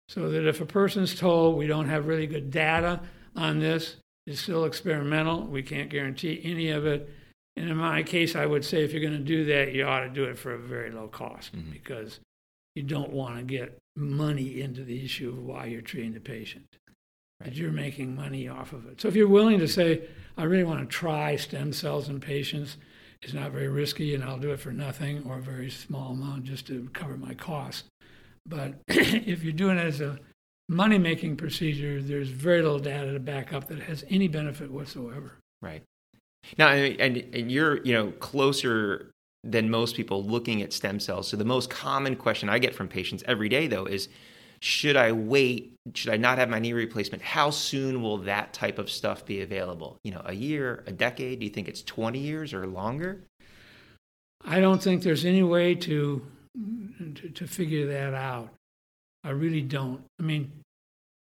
So 0.09 0.31
that 0.31 0.47
if 0.47 0.61
a 0.61 0.67
person's 0.67 1.15
told 1.15 1.57
we 1.57 1.67
don't 1.67 1.89
have 1.89 2.07
really 2.07 2.27
good 2.27 2.51
data 2.51 3.01
on 3.35 3.59
this, 3.59 3.97
it's 4.27 4.41
still 4.41 4.65
experimental, 4.65 5.43
we 5.43 5.63
can't 5.63 5.91
guarantee 5.91 6.41
any 6.45 6.71
of 6.71 6.87
it. 6.87 7.09
And 7.57 7.71
in 7.71 7.77
my 7.77 8.03
case, 8.03 8.37
I 8.37 8.45
would 8.47 8.65
say 8.65 8.85
if 8.85 8.93
you're 8.93 9.01
going 9.01 9.13
to 9.13 9.19
do 9.19 9.45
that, 9.47 9.73
you 9.73 9.85
ought 9.85 10.01
to 10.01 10.11
do 10.11 10.25
it 10.25 10.39
for 10.39 10.53
a 10.53 10.59
very 10.59 10.91
low 10.91 11.09
cost 11.09 11.57
mm-hmm. 11.57 11.71
because 11.71 12.21
you 12.75 12.83
don't 12.83 13.13
want 13.13 13.39
to 13.39 13.43
get 13.43 13.79
money 13.97 14.61
into 14.61 14.85
the 14.85 15.05
issue 15.05 15.31
of 15.31 15.39
why 15.39 15.67
you're 15.67 15.81
treating 15.81 16.13
the 16.13 16.21
patient. 16.21 16.67
Right. 17.41 17.51
That 17.51 17.57
you're 17.57 17.73
making 17.73 18.15
money 18.15 18.49
off 18.49 18.73
of 18.73 18.87
it. 18.87 19.01
So 19.01 19.09
if 19.09 19.15
you're 19.15 19.29
willing 19.29 19.59
to 19.59 19.69
say, 19.69 20.09
I 20.37 20.45
really 20.45 20.65
want 20.65 20.81
to 20.81 20.87
try 20.87 21.37
stem 21.37 21.73
cells 21.73 22.09
in 22.09 22.21
patients, 22.21 22.77
it's 23.23 23.35
not 23.35 23.53
very 23.53 23.69
risky 23.69 24.15
and 24.15 24.25
I'll 24.25 24.39
do 24.39 24.53
it 24.53 24.61
for 24.61 24.73
nothing 24.73 25.25
or 25.27 25.39
a 25.39 25.43
very 25.43 25.71
small 25.71 26.13
amount 26.13 26.45
just 26.45 26.67
to 26.69 26.89
cover 26.93 27.17
my 27.17 27.35
costs. 27.35 27.85
But 28.47 28.75
if 28.89 29.43
you're 29.43 29.53
doing 29.53 29.79
it 29.79 29.85
as 29.85 30.01
a 30.01 30.19
money 30.69 30.99
making 30.99 31.37
procedure, 31.37 32.01
there's 32.01 32.29
very 32.29 32.63
little 32.63 32.79
data 32.79 33.13
to 33.13 33.21
back 33.21 33.53
up 33.53 33.69
that 33.69 33.81
has 33.81 34.05
any 34.09 34.29
benefit 34.29 34.71
whatsoever. 34.71 35.33
Right. 35.61 35.83
Now, 36.59 36.69
and, 36.69 37.17
and 37.35 37.51
you're, 37.51 37.83
you 37.85 37.93
know, 37.93 38.13
closer 38.13 39.11
than 39.43 39.71
most 39.71 39.97
people 39.97 40.25
looking 40.25 40.63
at 40.63 40.73
stem 40.73 41.01
cells. 41.01 41.29
So 41.29 41.37
the 41.37 41.45
most 41.45 41.71
common 41.71 42.17
question 42.17 42.49
I 42.49 42.59
get 42.59 42.75
from 42.75 42.89
patients 42.89 43.23
every 43.27 43.49
day, 43.49 43.67
though, 43.67 43.87
is 43.87 44.09
should 44.61 44.97
I 44.97 45.13
wait? 45.13 45.75
Should 45.95 46.13
I 46.13 46.17
not 46.17 46.39
have 46.39 46.49
my 46.49 46.59
knee 46.59 46.73
replacement? 46.73 47.23
How 47.23 47.51
soon 47.51 48.03
will 48.03 48.19
that 48.19 48.53
type 48.53 48.79
of 48.79 48.91
stuff 48.91 49.25
be 49.25 49.43
available? 49.43 49.99
You 50.05 50.13
know, 50.13 50.23
a 50.25 50.35
year, 50.35 50.83
a 50.87 50.93
decade? 50.93 51.41
Do 51.41 51.47
you 51.47 51.53
think 51.53 51.69
it's 51.69 51.83
20 51.83 52.19
years 52.19 52.53
or 52.53 52.67
longer? 52.67 53.23
I 54.45 54.61
don't 54.61 54.83
think 54.83 55.03
there's 55.03 55.25
any 55.25 55.43
way 55.43 55.75
to, 55.75 56.27
to, 57.17 57.29
to 57.29 57.47
figure 57.47 57.87
that 57.87 58.15
out. 58.15 58.51
I 59.25 59.31
really 59.31 59.63
don't. 59.63 60.05
I 60.21 60.23
mean, 60.23 60.53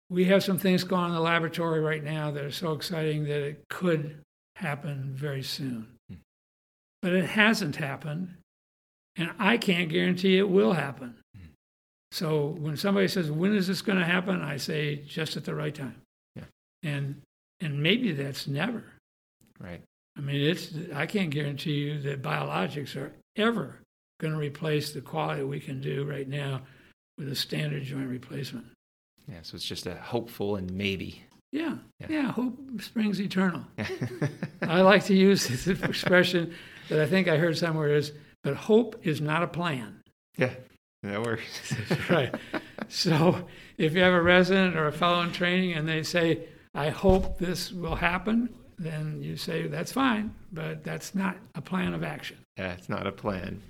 we 0.09 0.25
have 0.25 0.43
some 0.43 0.57
things 0.57 0.83
going 0.83 1.03
on 1.03 1.09
in 1.09 1.15
the 1.15 1.21
laboratory 1.21 1.79
right 1.79 2.03
now 2.03 2.31
that 2.31 2.43
are 2.43 2.51
so 2.51 2.73
exciting 2.73 3.23
that 3.25 3.41
it 3.41 3.63
could 3.69 4.21
happen 4.57 5.11
very 5.13 5.43
soon. 5.43 5.87
Hmm. 6.09 6.15
But 7.01 7.13
it 7.13 7.25
hasn't 7.25 7.77
happened, 7.77 8.35
and 9.15 9.31
I 9.39 9.57
can't 9.57 9.89
guarantee 9.89 10.37
it 10.37 10.49
will 10.49 10.73
happen. 10.73 11.15
Hmm. 11.35 11.40
So 12.11 12.57
when 12.59 12.75
somebody 12.75 13.07
says, 13.07 13.31
"When 13.31 13.55
is 13.55 13.67
this 13.67 13.81
going 13.81 13.99
to 13.99 14.05
happen?" 14.05 14.41
I 14.41 14.57
say, 14.57 14.97
"Just 15.07 15.37
at 15.37 15.45
the 15.45 15.55
right 15.55 15.73
time." 15.73 16.01
Yeah. 16.35 16.43
And 16.83 17.21
and 17.59 17.81
maybe 17.81 18.11
that's 18.11 18.47
never. 18.47 18.83
Right. 19.59 19.81
I 20.17 20.21
mean, 20.21 20.41
it's 20.41 20.73
I 20.93 21.05
can't 21.05 21.29
guarantee 21.29 21.73
you 21.73 22.01
that 22.01 22.21
biologics 22.21 22.95
are 22.95 23.13
ever 23.37 23.79
going 24.19 24.33
to 24.33 24.39
replace 24.39 24.91
the 24.91 25.01
quality 25.01 25.43
we 25.43 25.59
can 25.59 25.81
do 25.81 26.03
right 26.03 26.27
now 26.27 26.61
with 27.17 27.31
a 27.31 27.35
standard 27.35 27.83
joint 27.83 28.07
replacement. 28.07 28.65
Yeah, 29.27 29.39
so 29.41 29.55
it's 29.55 29.65
just 29.65 29.85
a 29.85 29.95
hopeful 29.95 30.57
and 30.57 30.71
maybe. 30.71 31.23
Yeah, 31.51 31.77
yeah, 31.99 32.07
yeah 32.09 32.31
hope 32.31 32.57
springs 32.81 33.19
eternal. 33.21 33.65
I 34.61 34.81
like 34.81 35.05
to 35.05 35.15
use 35.15 35.47
this 35.47 35.67
expression 35.83 36.53
that 36.89 36.99
I 36.99 37.05
think 37.05 37.27
I 37.27 37.37
heard 37.37 37.57
somewhere 37.57 37.89
is, 37.89 38.13
but 38.43 38.55
hope 38.55 38.95
is 39.03 39.21
not 39.21 39.43
a 39.43 39.47
plan. 39.47 40.01
Yeah, 40.37 40.53
that 41.03 41.21
works. 41.21 41.73
right. 42.09 42.33
So 42.87 43.47
if 43.77 43.93
you 43.93 44.01
have 44.01 44.13
a 44.13 44.21
resident 44.21 44.75
or 44.75 44.87
a 44.87 44.91
fellow 44.91 45.21
in 45.21 45.31
training 45.31 45.73
and 45.73 45.87
they 45.87 46.03
say, 46.03 46.47
I 46.73 46.89
hope 46.89 47.37
this 47.37 47.71
will 47.71 47.95
happen, 47.95 48.49
then 48.77 49.21
you 49.21 49.37
say, 49.37 49.67
that's 49.67 49.91
fine, 49.91 50.33
but 50.51 50.83
that's 50.83 51.13
not 51.15 51.37
a 51.55 51.61
plan 51.61 51.93
of 51.93 52.03
action. 52.03 52.37
Yeah, 52.57 52.73
it's 52.73 52.89
not 52.89 53.07
a 53.07 53.11
plan. 53.11 53.61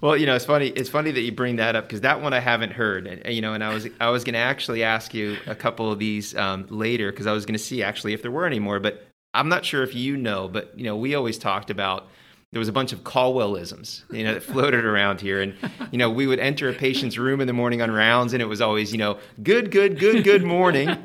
Well, 0.00 0.16
you 0.16 0.26
know, 0.26 0.34
it's 0.34 0.44
funny. 0.44 0.68
It's 0.68 0.88
funny 0.88 1.10
that 1.10 1.20
you 1.20 1.32
bring 1.32 1.56
that 1.56 1.76
up 1.76 1.84
because 1.86 2.00
that 2.02 2.22
one 2.22 2.32
I 2.32 2.40
haven't 2.40 2.72
heard. 2.72 3.06
And 3.06 3.34
you 3.34 3.40
know, 3.40 3.52
and 3.54 3.62
I 3.62 3.72
was 3.72 3.86
I 4.00 4.10
was 4.10 4.24
going 4.24 4.34
to 4.34 4.40
actually 4.40 4.82
ask 4.82 5.14
you 5.14 5.36
a 5.46 5.54
couple 5.54 5.92
of 5.92 5.98
these 5.98 6.34
um, 6.36 6.66
later 6.70 7.10
because 7.10 7.26
I 7.26 7.32
was 7.32 7.44
going 7.46 7.54
to 7.54 7.62
see 7.62 7.82
actually 7.82 8.12
if 8.12 8.22
there 8.22 8.30
were 8.30 8.46
any 8.46 8.58
more. 8.58 8.80
But 8.80 9.06
I'm 9.34 9.48
not 9.48 9.64
sure 9.64 9.82
if 9.82 9.94
you 9.94 10.16
know. 10.16 10.48
But 10.48 10.76
you 10.76 10.84
know, 10.84 10.96
we 10.96 11.14
always 11.14 11.38
talked 11.38 11.70
about 11.70 12.08
there 12.52 12.58
was 12.58 12.68
a 12.68 12.72
bunch 12.72 12.92
of 12.92 13.04
Colwellisms, 13.04 14.02
you 14.10 14.24
know, 14.24 14.34
that 14.34 14.42
floated 14.42 14.84
around 14.84 15.20
here. 15.20 15.40
And, 15.40 15.54
you 15.92 15.98
know, 15.98 16.10
we 16.10 16.26
would 16.26 16.40
enter 16.40 16.68
a 16.68 16.72
patient's 16.72 17.16
room 17.16 17.40
in 17.40 17.46
the 17.46 17.52
morning 17.52 17.80
on 17.80 17.90
rounds 17.92 18.32
and 18.32 18.42
it 18.42 18.46
was 18.46 18.60
always, 18.60 18.90
you 18.90 18.98
know, 18.98 19.18
good, 19.42 19.70
good, 19.70 19.98
good, 19.98 20.24
good 20.24 20.42
morning. 20.42 20.96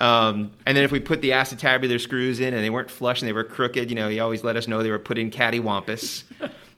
Um, 0.00 0.50
and 0.66 0.76
then 0.76 0.82
if 0.82 0.90
we 0.90 0.98
put 0.98 1.22
the 1.22 1.30
acetabular 1.30 2.00
screws 2.00 2.40
in 2.40 2.54
and 2.54 2.64
they 2.64 2.70
weren't 2.70 2.90
flush 2.90 3.20
and 3.20 3.28
they 3.28 3.32
were 3.32 3.44
crooked, 3.44 3.88
you 3.88 3.94
know, 3.94 4.08
he 4.08 4.18
always 4.18 4.42
let 4.42 4.56
us 4.56 4.66
know 4.66 4.82
they 4.82 4.90
were 4.90 4.98
put 4.98 5.16
in 5.16 5.30
cattywampus. 5.30 6.24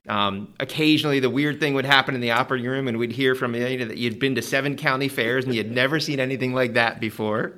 Um, 0.07 0.53
occasionally, 0.61 1.21
the 1.21 1.31
weird 1.31 1.59
thing 1.59 1.73
would 1.73 1.87
happen 1.87 2.15
in 2.15 2.21
the 2.21 2.33
operating 2.33 2.69
room, 2.69 2.89
and 2.89 2.99
we'd 2.99 3.13
hear 3.13 3.35
from 3.35 3.55
you 3.55 3.79
know, 3.79 3.87
that 3.87 3.97
you'd 3.97 4.19
been 4.19 4.35
to 4.35 4.43
seven 4.43 4.77
county 4.77 5.09
fairs 5.09 5.47
and 5.47 5.55
you'd 5.55 5.71
never 5.71 5.99
seen 5.99 6.21
anything 6.21 6.53
like 6.53 6.75
that 6.75 7.01
before. 7.01 7.55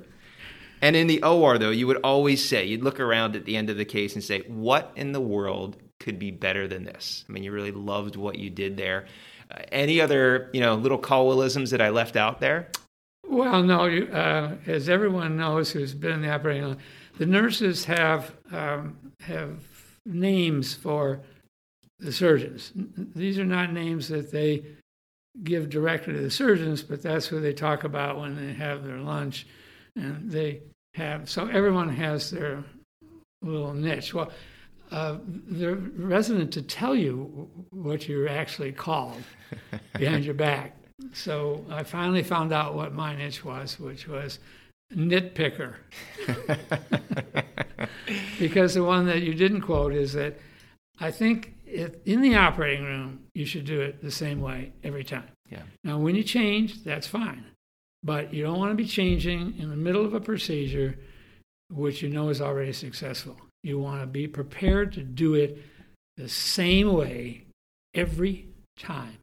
And 0.81 0.95
in 0.95 1.07
the 1.07 1.21
OR, 1.23 1.57
though, 1.57 1.71
you 1.71 1.87
would 1.87 1.97
always 1.97 2.47
say, 2.47 2.63
you'd 2.63 2.83
look 2.83 3.01
around 3.01 3.35
at 3.35 3.43
the 3.43 3.57
end 3.57 3.69
of 3.69 3.75
the 3.75 3.83
case 3.83 4.13
and 4.13 4.23
say, 4.23 4.43
What 4.47 4.93
in 4.95 5.11
the 5.11 5.19
world 5.19 5.75
could 5.99 6.19
be 6.19 6.31
better 6.31 6.67
than 6.67 6.83
this? 6.83 7.25
I 7.27 7.31
mean, 7.31 7.43
you 7.43 7.51
really 7.51 7.71
loved 7.71 8.15
what 8.15 8.37
you 8.37 8.49
did 8.49 8.77
there. 8.77 9.05
Uh, 9.49 9.61
any 9.71 10.01
other, 10.01 10.49
you 10.53 10.61
know, 10.61 10.75
little 10.75 10.99
Colwellisms 10.99 11.71
that 11.71 11.81
I 11.81 11.89
left 11.89 12.15
out 12.15 12.39
there? 12.39 12.69
Well, 13.27 13.63
no. 13.63 13.87
Uh, 13.87 14.55
as 14.65 14.89
everyone 14.89 15.37
knows 15.37 15.71
who's 15.71 15.93
been 15.93 16.13
in 16.13 16.21
the 16.21 16.33
operating 16.33 16.63
room, 16.63 16.77
the 17.17 17.25
nurses 17.25 17.85
have 17.85 18.33
um, 18.51 18.97
have 19.21 19.59
names 20.05 20.73
for 20.73 21.19
the 21.99 22.11
surgeons. 22.11 22.71
These 22.75 23.39
are 23.39 23.45
not 23.45 23.73
names 23.73 24.07
that 24.09 24.31
they 24.31 24.63
give 25.43 25.69
directly 25.69 26.13
to 26.13 26.21
the 26.21 26.31
surgeons, 26.31 26.81
but 26.83 27.01
that's 27.01 27.27
who 27.27 27.39
they 27.39 27.53
talk 27.53 27.83
about 27.83 28.19
when 28.19 28.35
they 28.35 28.53
have 28.53 28.83
their 28.83 28.99
lunch. 28.99 29.45
And 29.95 30.31
they 30.31 30.61
have, 30.93 31.29
so 31.29 31.47
everyone 31.47 31.89
has 31.89 32.31
their 32.31 32.63
little 33.41 33.73
niche. 33.73 34.13
Well, 34.13 34.31
uh, 34.91 35.17
the 35.25 35.75
resident 35.75 36.53
to 36.53 36.61
tell 36.61 36.95
you 36.95 37.49
what 37.71 38.07
you're 38.07 38.29
actually 38.29 38.71
called 38.71 39.21
behind 39.97 40.25
your 40.25 40.33
back. 40.33 40.75
So 41.13 41.65
I 41.69 41.83
finally 41.83 42.23
found 42.23 42.53
out 42.53 42.73
what 42.73 42.93
my 42.93 43.15
niche 43.15 43.43
was, 43.43 43.79
which 43.79 44.07
was 44.07 44.39
nitpicker. 44.93 45.75
because 48.39 48.73
the 48.73 48.83
one 48.83 49.05
that 49.07 49.21
you 49.21 49.33
didn't 49.33 49.61
quote 49.61 49.93
is 49.93 50.13
that 50.13 50.39
I 50.99 51.11
think 51.11 51.53
in 51.67 52.21
the 52.21 52.35
operating 52.35 52.85
room, 52.85 53.25
you 53.33 53.45
should 53.45 53.65
do 53.65 53.81
it 53.81 54.01
the 54.01 54.11
same 54.11 54.41
way 54.41 54.71
every 54.83 55.03
time. 55.03 55.29
Yeah. 55.49 55.63
Now, 55.83 55.99
when 55.99 56.15
you 56.15 56.23
change, 56.23 56.83
that's 56.83 57.07
fine. 57.07 57.45
But 58.03 58.33
you 58.33 58.43
don't 58.43 58.57
want 58.57 58.71
to 58.71 58.75
be 58.75 58.87
changing 58.87 59.57
in 59.59 59.69
the 59.69 59.75
middle 59.75 60.05
of 60.05 60.13
a 60.13 60.19
procedure 60.19 60.97
which 61.69 62.01
you 62.01 62.09
know 62.09 62.29
is 62.29 62.41
already 62.41 62.73
successful. 62.73 63.35
You 63.67 63.79
want 63.79 63.99
to 63.99 64.07
be 64.07 64.29
prepared 64.29 64.93
to 64.93 65.03
do 65.03 65.33
it 65.33 65.61
the 66.15 66.29
same 66.29 66.93
way 66.93 67.43
every 67.93 68.47
time 68.79 69.17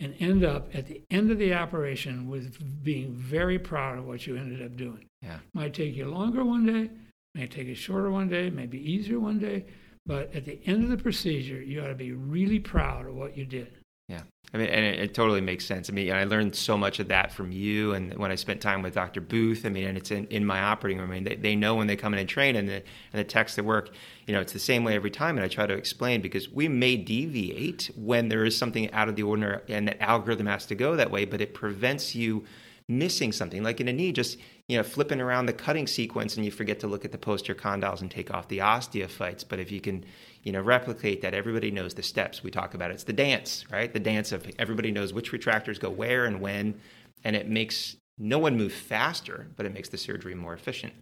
and 0.00 0.12
end 0.18 0.44
up 0.44 0.74
at 0.74 0.88
the 0.88 1.02
end 1.08 1.30
of 1.30 1.38
the 1.38 1.54
operation 1.54 2.28
with 2.28 2.82
being 2.82 3.12
very 3.12 3.60
proud 3.60 3.96
of 3.96 4.08
what 4.08 4.26
you 4.26 4.34
ended 4.34 4.60
up 4.60 4.76
doing. 4.76 5.06
Yeah. 5.22 5.38
Might 5.54 5.72
take 5.72 5.94
you 5.94 6.06
longer 6.06 6.44
one 6.44 6.66
day, 6.66 6.90
may 7.36 7.46
take 7.46 7.68
you 7.68 7.76
shorter 7.76 8.10
one 8.10 8.28
day, 8.28 8.50
maybe 8.50 8.78
easier 8.78 9.20
one 9.20 9.38
day, 9.38 9.66
but 10.04 10.34
at 10.34 10.46
the 10.46 10.58
end 10.66 10.82
of 10.82 10.90
the 10.90 10.96
procedure, 11.00 11.62
you 11.62 11.80
ought 11.80 11.88
to 11.88 11.94
be 11.94 12.10
really 12.10 12.58
proud 12.58 13.06
of 13.06 13.14
what 13.14 13.36
you 13.36 13.44
did. 13.44 13.72
Yeah. 14.10 14.22
I 14.52 14.56
mean, 14.56 14.66
and 14.66 14.84
it, 14.84 14.98
it, 14.98 15.14
totally 15.14 15.40
makes 15.40 15.64
sense. 15.64 15.88
I 15.88 15.92
mean, 15.92 16.12
I 16.12 16.24
learned 16.24 16.56
so 16.56 16.76
much 16.76 16.98
of 16.98 17.06
that 17.08 17.32
from 17.32 17.52
you. 17.52 17.94
And 17.94 18.18
when 18.18 18.32
I 18.32 18.34
spent 18.34 18.60
time 18.60 18.82
with 18.82 18.94
Dr. 18.94 19.20
Booth, 19.20 19.64
I 19.64 19.68
mean, 19.68 19.86
and 19.86 19.96
it's 19.96 20.10
in, 20.10 20.26
in 20.26 20.44
my 20.44 20.60
operating 20.60 21.00
room. 21.00 21.10
I 21.10 21.14
mean, 21.14 21.24
they, 21.24 21.36
they 21.36 21.54
know 21.54 21.76
when 21.76 21.86
they 21.86 21.94
come 21.94 22.12
in 22.12 22.18
and 22.18 22.28
train 22.28 22.56
and 22.56 22.68
the, 22.68 22.82
and 23.12 23.20
the 23.20 23.24
techs 23.24 23.54
that 23.54 23.64
work, 23.64 23.90
you 24.26 24.34
know, 24.34 24.40
it's 24.40 24.52
the 24.52 24.58
same 24.58 24.82
way 24.82 24.96
every 24.96 25.10
time. 25.10 25.36
And 25.36 25.44
I 25.44 25.48
try 25.48 25.66
to 25.66 25.74
explain 25.74 26.20
because 26.20 26.50
we 26.50 26.66
may 26.66 26.96
deviate 26.96 27.90
when 27.94 28.28
there 28.28 28.44
is 28.44 28.56
something 28.56 28.92
out 28.92 29.08
of 29.08 29.14
the 29.14 29.22
ordinary 29.22 29.60
and 29.68 29.86
that 29.86 30.02
algorithm 30.02 30.46
has 30.46 30.66
to 30.66 30.74
go 30.74 30.96
that 30.96 31.12
way, 31.12 31.24
but 31.24 31.40
it 31.40 31.54
prevents 31.54 32.16
you 32.16 32.44
missing 32.88 33.30
something 33.30 33.62
like 33.62 33.80
in 33.80 33.86
a 33.86 33.92
knee 33.92 34.10
just 34.10 34.36
you 34.66 34.76
know 34.76 34.82
flipping 34.82 35.20
around 35.20 35.46
the 35.46 35.52
cutting 35.52 35.86
sequence 35.86 36.34
and 36.34 36.44
you 36.44 36.50
forget 36.50 36.80
to 36.80 36.88
look 36.88 37.04
at 37.04 37.12
the 37.12 37.18
posterior 37.18 37.56
condyles 37.56 38.00
and 38.00 38.10
take 38.10 38.34
off 38.34 38.48
the 38.48 38.58
osteophytes 38.58 39.44
but 39.48 39.60
if 39.60 39.70
you 39.70 39.80
can 39.80 40.04
you 40.42 40.52
know 40.52 40.60
replicate 40.60 41.22
that 41.22 41.34
everybody 41.34 41.70
knows 41.70 41.94
the 41.94 42.02
steps 42.02 42.42
we 42.42 42.50
talk 42.50 42.74
about. 42.74 42.90
It's 42.90 43.04
the 43.04 43.12
dance 43.12 43.64
right? 43.70 43.92
The 43.92 44.00
dance 44.00 44.32
of 44.32 44.46
everybody 44.58 44.90
knows 44.90 45.12
which 45.12 45.32
retractors 45.32 45.78
go 45.78 45.90
where 45.90 46.26
and 46.26 46.40
when 46.40 46.80
and 47.24 47.36
it 47.36 47.48
makes 47.48 47.96
no 48.18 48.38
one 48.38 48.56
move 48.56 48.72
faster 48.72 49.46
but 49.56 49.66
it 49.66 49.74
makes 49.74 49.88
the 49.88 49.98
surgery 49.98 50.34
more 50.34 50.54
efficient. 50.54 50.92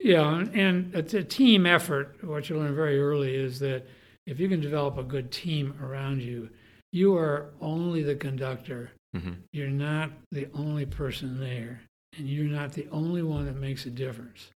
Yeah 0.00 0.44
and 0.54 0.94
it's 0.94 1.14
a 1.14 1.22
team 1.22 1.66
effort. 1.66 2.16
What 2.22 2.48
you 2.48 2.58
learn 2.58 2.74
very 2.74 2.98
early 2.98 3.34
is 3.34 3.58
that 3.60 3.86
if 4.26 4.40
you 4.40 4.48
can 4.48 4.60
develop 4.60 4.98
a 4.98 5.02
good 5.02 5.30
team 5.30 5.74
around 5.82 6.22
you 6.22 6.50
you 6.92 7.14
are 7.14 7.50
only 7.60 8.02
the 8.02 8.14
conductor. 8.14 8.90
Mm-hmm. 9.14 9.32
You're 9.52 9.68
not 9.68 10.10
the 10.32 10.48
only 10.54 10.86
person 10.86 11.38
there, 11.38 11.82
and 12.16 12.28
you're 12.28 12.46
not 12.46 12.72
the 12.72 12.88
only 12.90 13.22
one 13.22 13.44
that 13.44 13.56
makes 13.56 13.84
a 13.86 13.90
difference. 13.90 14.50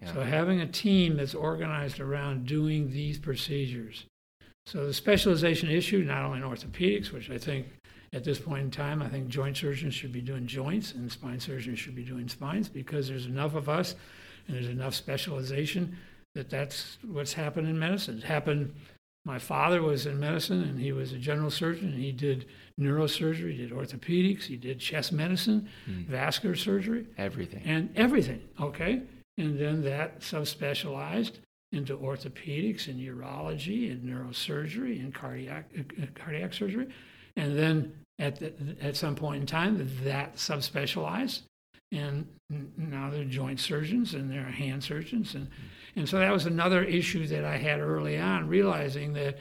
Yeah. 0.00 0.12
So, 0.12 0.20
having 0.22 0.60
a 0.60 0.66
team 0.66 1.16
that's 1.16 1.34
organized 1.34 2.00
around 2.00 2.46
doing 2.46 2.90
these 2.90 3.18
procedures. 3.18 4.06
So, 4.66 4.86
the 4.86 4.94
specialization 4.94 5.70
issue, 5.70 6.04
not 6.04 6.24
only 6.24 6.38
in 6.38 6.44
orthopedics, 6.44 7.12
which 7.12 7.30
I 7.30 7.38
think 7.38 7.66
at 8.12 8.24
this 8.24 8.38
point 8.38 8.62
in 8.62 8.70
time, 8.70 9.02
I 9.02 9.08
think 9.08 9.28
joint 9.28 9.56
surgeons 9.56 9.94
should 9.94 10.12
be 10.12 10.20
doing 10.20 10.46
joints 10.46 10.92
and 10.92 11.10
spine 11.10 11.40
surgeons 11.40 11.78
should 11.78 11.96
be 11.96 12.04
doing 12.04 12.28
spines 12.28 12.68
because 12.68 13.08
there's 13.08 13.26
enough 13.26 13.54
of 13.54 13.68
us 13.68 13.96
and 14.46 14.56
there's 14.56 14.68
enough 14.68 14.94
specialization 14.94 15.96
that 16.34 16.48
that's 16.48 16.98
what's 17.04 17.32
happened 17.32 17.68
in 17.68 17.78
medicine. 17.78 18.18
It 18.18 18.24
happened 18.24 18.72
my 19.24 19.38
father 19.38 19.80
was 19.80 20.06
in 20.06 20.20
medicine 20.20 20.62
and 20.62 20.78
he 20.78 20.92
was 20.92 21.12
a 21.12 21.18
general 21.18 21.50
surgeon 21.50 21.88
and 21.88 22.02
he 22.02 22.12
did 22.12 22.46
neurosurgery, 22.78 23.52
he 23.52 23.58
did 23.58 23.70
orthopedics, 23.70 24.44
he 24.44 24.56
did 24.56 24.78
chest 24.78 25.12
medicine, 25.12 25.68
mm. 25.88 26.06
vascular 26.06 26.54
surgery. 26.54 27.06
Everything. 27.16 27.62
And 27.64 27.90
everything, 27.96 28.42
okay? 28.60 29.02
And 29.36 29.58
then 29.58 29.82
that 29.82 30.20
subspecialized 30.20 31.38
into 31.74 31.96
orthopedics 31.96 32.86
and 32.86 33.00
urology 33.00 33.90
and 33.90 34.02
neurosurgery 34.04 35.00
and 35.00 35.12
cardiac 35.12 35.68
uh, 35.78 36.06
cardiac 36.14 36.54
surgery, 36.54 36.88
and 37.36 37.58
then 37.58 37.92
at 38.18 38.38
the, 38.38 38.52
at 38.80 38.96
some 38.96 39.16
point 39.16 39.40
in 39.40 39.46
time 39.46 39.90
that 40.04 40.36
subspecialized, 40.36 41.42
and 41.90 42.26
now 42.76 43.10
they're 43.10 43.24
joint 43.24 43.58
surgeons 43.58 44.14
and 44.14 44.30
they're 44.30 44.44
hand 44.44 44.84
surgeons, 44.84 45.34
and 45.34 45.48
and 45.96 46.08
so 46.08 46.18
that 46.18 46.32
was 46.32 46.46
another 46.46 46.84
issue 46.84 47.26
that 47.26 47.44
I 47.44 47.56
had 47.56 47.80
early 47.80 48.18
on, 48.18 48.48
realizing 48.48 49.12
that 49.14 49.38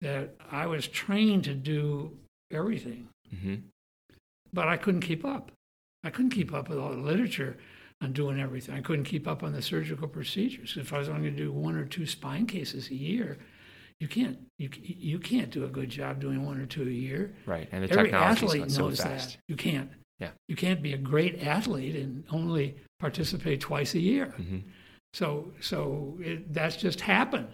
that 0.00 0.34
I 0.50 0.66
was 0.66 0.88
trained 0.88 1.44
to 1.44 1.54
do 1.54 2.10
everything, 2.50 3.08
mm-hmm. 3.32 3.54
but 4.52 4.66
I 4.66 4.76
couldn't 4.76 5.02
keep 5.02 5.24
up. 5.24 5.52
I 6.02 6.10
couldn't 6.10 6.30
keep 6.30 6.52
up 6.52 6.68
with 6.68 6.78
all 6.78 6.90
the 6.90 6.96
literature 6.96 7.56
on 8.02 8.12
doing 8.12 8.40
everything. 8.40 8.74
I 8.74 8.80
couldn't 8.80 9.04
keep 9.04 9.26
up 9.26 9.42
on 9.42 9.52
the 9.52 9.62
surgical 9.62 10.08
procedures. 10.08 10.76
If 10.76 10.92
I 10.92 10.98
was 10.98 11.08
only 11.08 11.22
going 11.22 11.36
to 11.36 11.42
do 11.44 11.52
one 11.52 11.76
or 11.76 11.84
two 11.84 12.06
spine 12.06 12.46
cases 12.46 12.90
a 12.90 12.94
year, 12.94 13.38
you 14.00 14.08
can't 14.08 14.38
you 14.58 14.68
you 14.82 15.18
can't 15.18 15.50
do 15.50 15.64
a 15.64 15.68
good 15.68 15.88
job 15.88 16.20
doing 16.20 16.44
one 16.44 16.60
or 16.60 16.66
two 16.66 16.82
a 16.82 16.90
year. 16.90 17.34
Right, 17.46 17.68
and 17.72 17.82
the 17.82 17.90
Every 17.90 18.10
technology 18.10 18.46
athlete 18.46 18.70
so 18.70 18.88
knows 18.88 19.00
fast. 19.00 19.30
that 19.30 19.38
you 19.48 19.56
can't. 19.56 19.90
Yeah, 20.18 20.30
you 20.48 20.56
can't 20.56 20.82
be 20.82 20.92
a 20.92 20.98
great 20.98 21.42
athlete 21.42 21.96
and 21.96 22.24
only 22.30 22.76
participate 22.98 23.60
twice 23.60 23.94
a 23.94 24.00
year. 24.00 24.34
Mm-hmm. 24.38 24.58
So 25.14 25.52
so 25.60 26.18
it, 26.20 26.52
that's 26.52 26.76
just 26.76 27.00
happened, 27.00 27.48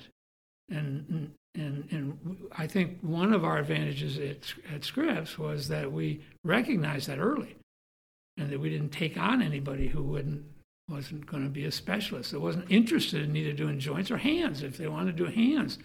and 0.68 1.32
and 1.54 1.88
and 1.92 2.48
I 2.56 2.66
think 2.66 2.98
one 3.02 3.32
of 3.32 3.44
our 3.44 3.58
advantages 3.58 4.18
at, 4.18 4.52
at 4.74 4.84
Scripps 4.84 5.38
was 5.38 5.68
that 5.68 5.92
we 5.92 6.22
recognized 6.44 7.08
that 7.08 7.18
early 7.18 7.54
and 8.36 8.50
that 8.50 8.60
we 8.60 8.70
didn't 8.70 8.90
take 8.90 9.16
on 9.16 9.42
anybody 9.42 9.88
who 9.88 10.02
wouldn't 10.02 10.44
wasn't 10.88 11.24
going 11.26 11.44
to 11.44 11.48
be 11.48 11.64
a 11.64 11.72
specialist 11.72 12.32
that 12.32 12.40
wasn't 12.40 12.70
interested 12.70 13.22
in 13.22 13.36
either 13.36 13.52
doing 13.52 13.78
joints 13.78 14.10
or 14.10 14.18
hands. 14.18 14.62
If 14.62 14.76
they 14.76 14.88
want 14.88 15.06
to 15.06 15.12
do 15.12 15.24
hands 15.30 15.78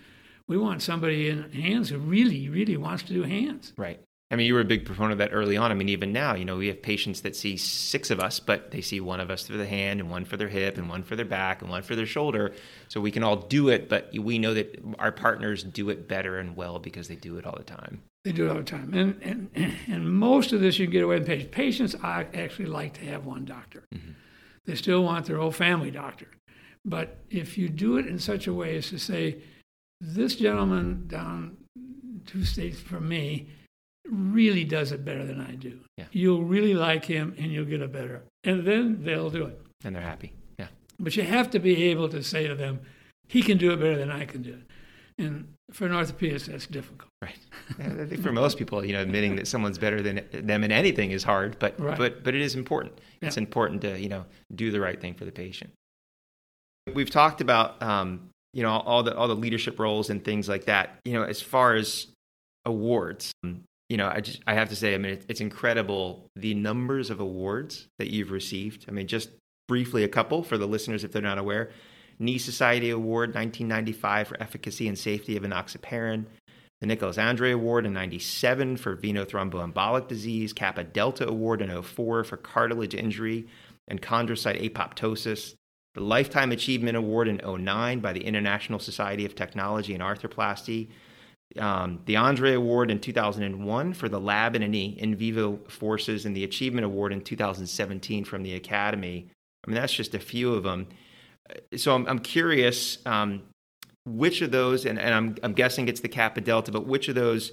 we 0.48 0.58
want 0.58 0.82
somebody 0.82 1.30
in 1.30 1.52
hands 1.52 1.90
who 1.90 1.98
really 2.00 2.50
really 2.50 2.78
wants 2.78 3.04
to 3.04 3.14
do 3.14 3.24
hands. 3.24 3.74
Right 3.78 4.00
I 4.30 4.36
mean, 4.36 4.46
you 4.46 4.56
were 4.56 4.60
a 4.60 4.66
big 4.66 4.86
proponent 4.86 5.14
of 5.14 5.18
that 5.20 5.34
early 5.34 5.56
on. 5.56 5.72
I 5.72 5.74
mean, 5.74 5.88
even 5.88 6.12
now, 6.12 6.36
you 6.36 6.44
know, 6.44 6.58
we 6.58 6.68
have 6.68 6.82
patients 6.82 7.22
that 7.22 7.34
see 7.34 7.56
six 7.56 8.12
of 8.12 8.20
us, 8.20 8.42
but 8.42 8.72
they 8.72 8.82
see 8.82 9.00
one 9.00 9.22
of 9.22 9.32
us 9.32 9.48
for 9.48 9.56
the 9.56 9.66
hand 9.66 10.02
and 10.02 10.10
one 10.10 10.26
for 10.26 10.36
their 10.36 10.50
hip 10.50 10.78
and 10.78 10.90
one 10.90 11.04
for 11.04 11.16
their 11.16 11.26
back 11.26 11.62
and 11.62 11.72
one 11.72 11.82
for 11.82 11.96
their 11.96 12.06
shoulder. 12.06 12.54
So 12.90 13.00
we 13.00 13.10
can 13.10 13.24
all 13.24 13.38
do 13.38 13.70
it, 13.70 13.88
but 13.88 14.12
we 14.14 14.38
know 14.38 14.54
that 14.54 14.84
our 15.00 15.14
partners 15.14 15.64
do 15.64 15.90
it 15.90 16.10
better 16.10 16.40
and 16.40 16.58
well 16.58 16.78
because 16.78 17.08
they 17.08 17.16
do 17.16 17.38
it 17.38 17.46
all 17.46 17.56
the 17.56 17.64
time. 17.64 18.02
They 18.26 18.34
do 18.34 18.48
it 18.48 18.50
all 18.50 18.58
the 18.58 18.64
time. 18.64 18.94
And, 18.94 19.50
and, 19.56 19.76
and 19.88 20.14
most 20.14 20.52
of 20.52 20.60
this 20.60 20.78
you 20.78 20.88
can 20.88 20.92
get 20.92 21.04
away 21.04 21.20
with 21.20 21.28
patients. 21.28 21.52
Patients 21.52 21.96
actually 22.04 22.66
like 22.66 22.96
to 22.96 23.06
have 23.06 23.26
one 23.26 23.46
doctor. 23.46 23.86
Mm-hmm. 23.96 24.12
They 24.66 24.76
still 24.76 25.04
want 25.04 25.26
their 25.26 25.38
whole 25.38 25.54
family 25.54 25.90
doctor. 25.90 26.28
But 26.84 27.18
if 27.30 27.58
you 27.58 27.70
do 27.70 27.96
it 27.96 28.08
in 28.08 28.20
such 28.20 28.48
a 28.48 28.54
way 28.54 28.76
as 28.76 28.90
to 28.90 29.00
say, 29.00 29.38
this 30.02 30.36
gentleman 30.36 31.08
down 31.08 31.56
two 32.26 32.44
states 32.44 32.82
from 32.82 33.08
me 33.08 33.48
really 34.12 34.64
does 34.64 34.92
it 34.92 35.04
better 35.04 35.26
than 35.26 35.42
I 35.42 35.52
do. 35.52 35.80
Yeah. 35.98 36.06
You'll 36.12 36.44
really 36.44 36.74
like 36.74 37.06
him 37.06 37.36
and 37.38 37.52
you'll 37.52 37.66
get 37.66 37.82
a 37.82 37.88
better. 37.88 38.24
And 38.44 38.66
then 38.66 39.04
they'll 39.04 39.30
do 39.30 39.46
it. 39.46 39.62
And 39.84 39.96
they're 39.96 40.02
happy. 40.02 40.34
Yeah. 40.58 40.68
But 41.00 41.16
you 41.16 41.24
have 41.24 41.50
to 41.52 41.60
be 41.60 41.84
able 41.86 42.10
to 42.10 42.24
say 42.24 42.48
to 42.48 42.56
them, 42.56 42.80
he 43.28 43.42
can 43.42 43.58
do 43.58 43.72
it 43.72 43.78
better 43.78 43.98
than 43.98 44.12
I 44.12 44.26
can 44.26 44.42
do 44.42 44.54
it. 44.54 44.64
And 45.20 45.54
for 45.72 45.86
an 45.86 45.94
orthopedist, 45.94 46.46
that's 46.46 46.68
difficult. 46.68 47.10
Right. 47.22 47.38
I 47.80 48.06
think 48.06 48.22
for 48.22 48.32
most 48.32 48.58
people, 48.58 48.86
you 48.86 48.94
know, 48.94 49.02
admitting 49.02 49.36
that 49.38 49.48
someone's 49.48 49.78
better 49.78 50.02
than 50.02 50.24
them 50.32 50.64
in 50.64 50.72
anything 50.72 51.12
is 51.12 51.24
hard, 51.24 51.58
but 51.60 51.80
right. 51.80 51.98
but 51.98 52.24
but 52.24 52.36
it 52.36 52.42
is 52.42 52.56
important. 52.56 53.00
Yeah. 53.22 53.28
It's 53.28 53.38
important 53.38 53.82
to 53.82 54.00
you 54.00 54.10
know 54.10 54.26
do 54.54 54.72
the 54.72 54.80
right 54.80 55.00
thing 55.00 55.16
for 55.16 55.26
the 55.26 55.32
patient. 55.32 55.72
We've 56.94 57.10
talked 57.10 57.42
about 57.42 57.82
um, 57.82 58.30
you 58.54 58.62
know 58.62 58.70
all 58.70 59.02
the 59.02 59.18
all 59.18 59.28
the 59.28 59.36
leadership 59.36 59.80
roles 59.80 60.12
and 60.12 60.24
things 60.24 60.48
like 60.48 60.66
that. 60.66 61.00
You 61.04 61.14
know, 61.14 61.24
as 61.24 61.42
far 61.42 61.74
as 61.74 62.08
awards, 62.66 63.32
you 63.90 63.98
know, 63.98 64.08
I 64.08 64.22
just 64.22 64.42
I 64.46 64.54
have 64.54 64.70
to 64.70 64.76
say, 64.76 64.94
I 64.94 64.98
mean, 64.98 65.20
it's 65.28 65.42
incredible 65.42 66.30
the 66.36 66.54
numbers 66.54 67.10
of 67.10 67.20
awards 67.20 67.88
that 68.00 68.12
you've 68.12 68.32
received. 68.32 68.86
I 68.88 68.92
mean, 68.92 69.08
just 69.08 69.30
briefly 69.68 70.04
a 70.04 70.10
couple 70.10 70.44
for 70.44 70.58
the 70.58 70.68
listeners 70.68 71.04
if 71.04 71.12
they're 71.12 71.22
not 71.22 71.38
aware. 71.38 71.72
Knee 72.20 72.38
Society 72.38 72.90
Award 72.90 73.36
1995 73.36 74.28
for 74.28 74.42
efficacy 74.42 74.88
and 74.88 74.98
safety 74.98 75.38
of 75.38 75.44
enoxaparin. 75.44 76.26
The 76.82 76.88
Nicolas 76.88 77.18
Andry 77.18 77.52
Award 77.52 77.86
in 77.86 77.94
97 77.94 78.78
for 78.78 78.96
venothromboembolic 78.96 80.08
disease. 80.08 80.54
Kappa 80.54 80.84
Delta 80.84 81.28
Award 81.28 81.62
in 81.62 81.82
04 81.82 82.24
for 82.24 82.38
cartilage 82.38 82.96
injury 82.96 83.48
and 83.88 84.02
chondrocyte 84.02 84.70
apoptosis. 84.70 85.54
The 85.94 86.04
Lifetime 86.04 86.52
Achievement 86.52 86.98
Award 86.98 87.28
in 87.28 87.42
09 87.44 88.00
by 88.00 88.14
the 88.14 88.24
International 88.24 88.80
Society 88.80 89.26
of 89.26 89.34
Technology 89.34 89.94
and 89.94 90.04
Arthroplasty 90.04 90.90
um, 91.60 92.02
the 92.06 92.16
Andry 92.16 92.54
Award 92.54 92.92
in 92.92 93.00
2001 93.00 93.94
for 93.94 94.10
the 94.10 94.20
lab 94.20 94.56
in 94.56 94.64
a 94.64 94.68
knee 94.68 94.96
in 95.00 95.16
vivo 95.16 95.60
forces, 95.70 96.26
and 96.26 96.36
the 96.36 96.44
Achievement 96.44 96.86
Award 96.86 97.14
in 97.14 97.22
2017 97.22 98.26
from 98.26 98.44
the 98.44 98.54
Academy. 98.56 99.30
I 99.66 99.70
mean, 99.70 99.76
that's 99.76 99.94
just 99.94 100.14
a 100.14 100.20
few 100.20 100.54
of 100.54 100.64
them. 100.64 100.88
So 101.76 101.96
I'm, 101.96 102.06
I'm 102.08 102.20
curious 102.20 103.00
um, 103.06 103.44
which 104.06 104.42
of 104.42 104.52
those, 104.52 104.86
and, 104.86 105.00
and 105.00 105.14
I'm, 105.14 105.36
I'm 105.44 105.54
guessing 105.54 105.88
it's 105.88 106.02
the 106.02 106.10
Kappa 106.10 106.42
Delta, 106.42 106.72
but 106.72 106.86
which 106.86 107.08
of 107.10 107.16
those 107.16 107.52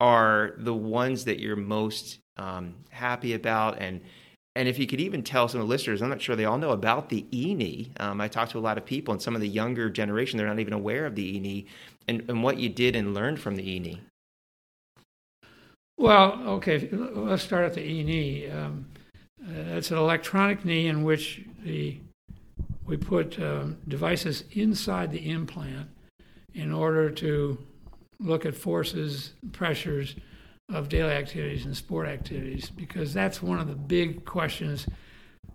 are 0.00 0.54
the 0.58 0.74
ones 0.74 1.24
that 1.24 1.40
you're 1.40 1.56
most 1.56 2.18
um, 2.36 2.76
happy 2.90 3.34
about? 3.34 3.78
And 3.80 4.00
and 4.58 4.66
if 4.68 4.76
you 4.76 4.88
could 4.88 5.00
even 5.00 5.22
tell 5.22 5.46
some 5.46 5.60
of 5.60 5.68
the 5.68 5.70
listeners, 5.70 6.02
I'm 6.02 6.08
not 6.08 6.20
sure 6.20 6.34
they 6.34 6.44
all 6.44 6.58
know 6.58 6.72
about 6.72 7.10
the 7.10 7.24
e-knee. 7.30 7.92
Um, 8.00 8.20
I 8.20 8.26
talked 8.26 8.50
to 8.52 8.58
a 8.58 8.60
lot 8.60 8.76
of 8.76 8.84
people, 8.84 9.12
and 9.12 9.22
some 9.22 9.36
of 9.36 9.40
the 9.40 9.46
younger 9.46 9.88
generation, 9.88 10.36
they're 10.36 10.48
not 10.48 10.58
even 10.58 10.72
aware 10.72 11.06
of 11.06 11.14
the 11.14 11.36
e-knee 11.36 11.66
and, 12.08 12.24
and 12.28 12.42
what 12.42 12.58
you 12.58 12.68
did 12.68 12.96
and 12.96 13.14
learned 13.14 13.38
from 13.38 13.54
the 13.54 13.70
e-knee. 13.70 14.00
Well, 15.96 16.42
okay, 16.56 16.88
let's 16.90 17.44
start 17.44 17.66
at 17.66 17.74
the 17.74 17.86
e-knee. 17.86 18.50
Um, 18.50 18.86
uh, 19.40 19.76
it's 19.76 19.92
an 19.92 19.98
electronic 19.98 20.64
knee 20.64 20.88
in 20.88 21.04
which 21.04 21.42
the 21.62 21.96
we 22.84 22.96
put 22.96 23.38
um, 23.40 23.76
devices 23.86 24.42
inside 24.50 25.12
the 25.12 25.30
implant 25.30 25.88
in 26.52 26.72
order 26.72 27.10
to 27.10 27.58
look 28.18 28.44
at 28.44 28.56
forces, 28.56 29.34
pressures, 29.52 30.16
of 30.68 30.88
daily 30.88 31.12
activities 31.12 31.64
and 31.64 31.76
sport 31.76 32.08
activities 32.08 32.70
because 32.70 33.14
that's 33.14 33.42
one 33.42 33.58
of 33.58 33.68
the 33.68 33.74
big 33.74 34.24
questions, 34.24 34.86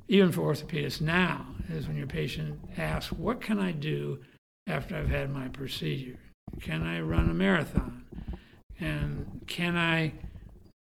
even 0.07 0.31
for 0.31 0.41
orthopedists 0.41 1.01
now, 1.01 1.45
is 1.69 1.87
when 1.87 1.97
your 1.97 2.07
patient 2.07 2.59
asks, 2.77 3.11
What 3.11 3.41
can 3.41 3.59
I 3.59 3.71
do 3.71 4.19
after 4.67 4.95
I've 4.95 5.09
had 5.09 5.31
my 5.31 5.47
procedure? 5.49 6.17
Can 6.61 6.83
I 6.83 6.99
run 7.01 7.29
a 7.29 7.33
marathon? 7.33 8.05
And 8.79 9.41
can 9.47 9.77
I 9.77 10.13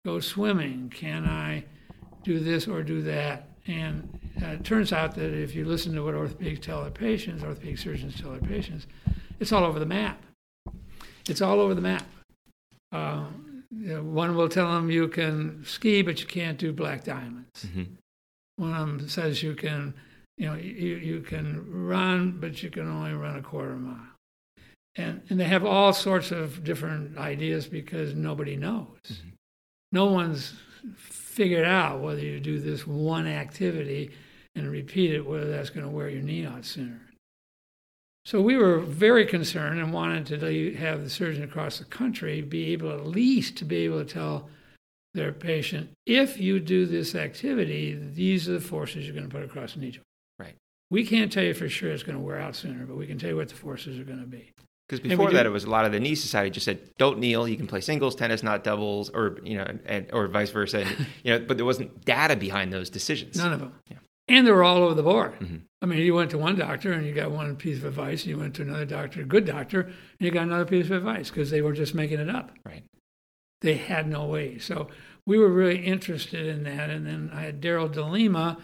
go 0.06 0.20
swimming? 0.20 0.90
Can 0.90 1.26
I 1.26 1.66
do 2.24 2.40
this 2.40 2.68
or 2.68 2.82
do 2.82 3.02
that? 3.04 3.50
And 3.68 4.20
uh, 4.42 4.48
it 4.48 4.64
turns 4.64 4.92
out 4.92 5.16
that 5.16 5.34
if 5.34 5.54
you 5.56 5.66
listen 5.66 5.94
to 5.96 6.04
what 6.04 6.16
orthopedics 6.16 6.62
tell 6.62 6.82
their 6.82 6.92
patients, 6.92 7.44
orthopedic 7.44 7.78
surgeons 7.78 8.20
tell 8.20 8.32
their 8.32 8.42
patients, 8.42 8.88
it's 9.40 9.52
all 9.52 9.64
over 9.64 9.80
the 9.80 9.86
map. 9.86 10.22
It's 11.28 11.42
all 11.42 11.60
over 11.60 11.74
the 11.74 11.82
map. 11.82 12.06
Uh, 12.92 13.26
you 13.78 13.96
know, 13.96 14.04
one 14.04 14.36
will 14.36 14.50
tell 14.50 14.72
them 14.72 14.90
you 14.92 15.08
can 15.08 15.64
ski, 15.66 16.02
but 16.02 16.20
you 16.20 16.28
can't 16.28 16.58
do 16.58 16.72
black 16.72 17.04
diamonds. 17.04 17.66
Mm-hmm. 17.66 17.84
One 18.58 18.74
of 18.74 18.88
them 18.88 19.10
says 19.10 19.42
you 19.42 19.56
can, 19.56 19.94
you 20.38 20.48
know, 20.48 20.56
you, 20.56 20.96
you 20.96 21.22
can 21.22 21.66
run, 21.68 22.38
but 22.40 22.62
you 22.62 22.70
can 22.70 22.88
only 22.88 23.14
run 23.14 23.38
a 23.38 23.42
quarter 23.42 23.76
mile. 23.76 23.98
And, 24.96 25.22
and 25.30 25.40
they 25.40 25.46
have 25.46 25.66
all 25.66 25.92
sorts 25.92 26.32
of 26.32 26.64
different 26.64 27.18
ideas 27.18 27.66
because 27.66 28.14
nobody 28.14 28.56
knows. 28.56 28.88
Mm-hmm. 29.06 29.30
No 29.92 30.06
one's 30.06 30.54
figured 30.98 31.66
out 31.66 32.02
whether 32.02 32.22
you 32.22 32.40
do 32.40 32.60
this 32.60 32.86
one 32.86 33.28
activity 33.28 34.12
and 34.56 34.70
repeat 34.70 35.14
it, 35.14 35.26
whether 35.26 35.50
that's 35.50 35.70
going 35.70 35.86
to 35.86 35.92
wear 35.92 36.10
your 36.10 36.22
knee 36.22 36.46
out 36.46 36.66
sooner. 36.66 37.02
So 38.26 38.42
we 38.42 38.56
were 38.56 38.80
very 38.80 39.26
concerned 39.26 39.80
and 39.80 39.94
wanted 39.94 40.26
to 40.28 40.76
have 40.76 41.04
the 41.04 41.10
surgeon 41.10 41.44
across 41.44 41.80
the 41.80 41.86
country 41.86 42.42
be 42.42 42.72
able 42.72 42.92
at 42.92 43.06
least 43.06 43.58
to 43.58 43.66
be 43.66 43.78
able 43.78 44.04
to 44.04 44.12
tell 44.12 44.50
their 45.14 45.34
patient, 45.34 45.92
if 46.06 46.40
you 46.40 46.60
do 46.60 46.86
this 46.86 47.16
activity, 47.16 47.94
these 48.14 48.48
are 48.50 48.54
the 48.54 48.62
forces 48.62 49.06
you're 49.06 49.14
going 49.14 49.30
to 49.30 49.34
put 49.34 49.44
across 49.44 49.74
the 49.74 49.82
knee 49.82 49.92
joint. 49.92 50.06
Right. 50.40 50.56
We 50.90 51.06
can't 51.06 51.32
tell 51.32 51.44
you 51.44 51.54
for 51.54 51.70
sure 51.70 51.92
it's 51.92 52.04
going 52.04 52.18
to 52.18 52.24
wear 52.24 52.40
out 52.40 52.56
sooner, 52.56 52.86
but 52.86 52.96
we 52.96 53.08
can 53.08 53.20
tell 53.20 53.30
you 53.30 53.36
what 53.36 53.50
the 53.50 53.56
forces 53.56 54.00
are 54.00 54.06
going 54.06 54.22
to 54.22 54.26
be. 54.26 54.52
Because 54.88 55.02
before 55.02 55.32
that, 55.32 55.46
it 55.46 55.50
was 55.50 55.66
a 55.66 55.70
lot 55.70 55.86
of 55.86 55.92
the 55.92 56.00
knee 56.00 56.14
society 56.14 56.50
just 56.50 56.66
said, 56.66 56.80
"Don't 56.98 57.18
kneel. 57.18 57.48
You 57.48 57.56
can 57.56 57.68
play 57.68 57.80
singles 57.80 58.16
tennis, 58.16 58.44
not 58.44 58.64
doubles, 58.64 59.10
or 59.10 59.40
you 59.42 59.58
know, 59.58 59.66
and, 59.86 60.08
or 60.12 60.28
vice 60.28 60.52
versa." 60.52 60.82
And, 60.82 61.08
you 61.24 61.32
know, 61.32 61.46
but 61.46 61.58
there 61.58 61.66
wasn't 61.66 62.04
data 62.04 62.36
behind 62.36 62.72
those 62.72 62.90
decisions. 62.90 63.38
None 63.38 63.54
of 63.54 63.60
them. 63.62 63.74
Yeah 63.90 63.98
and 64.28 64.48
they 64.48 64.52
were 64.52 64.64
all 64.64 64.78
over 64.78 64.94
the 64.94 65.04
board. 65.04 65.34
Mm-hmm. 65.40 65.58
I 65.82 65.86
mean, 65.86 66.00
you 66.00 66.14
went 66.14 66.32
to 66.32 66.38
one 66.38 66.58
doctor 66.58 66.94
and 66.94 67.06
you 67.06 67.14
got 67.14 67.32
one 67.32 67.56
piece 67.56 67.78
of 67.78 67.86
advice, 67.86 68.22
and 68.24 68.30
you 68.30 68.38
went 68.38 68.56
to 68.56 68.62
another 68.62 68.86
doctor, 68.86 69.22
a 69.22 69.26
good 69.26 69.46
doctor, 69.46 69.82
and 69.82 69.94
you 70.20 70.32
got 70.32 70.44
another 70.44 70.66
piece 70.66 70.86
of 70.86 70.94
advice 70.94 71.30
because 71.30 71.50
they 71.52 71.62
were 71.62 71.74
just 71.74 71.94
making 71.94 72.20
it 72.20 72.30
up. 72.30 72.52
Right. 72.66 72.84
They 73.62 73.76
had 73.76 74.08
no 74.08 74.26
way. 74.26 74.60
So 74.60 74.88
we 75.26 75.38
were 75.38 75.50
really 75.50 75.84
interested 75.86 76.46
in 76.46 76.64
that. 76.64 76.90
And 76.90 77.06
then 77.06 77.32
I 77.34 77.42
had 77.42 77.62
Darryl 77.62 77.92
D'Lima, 77.92 78.58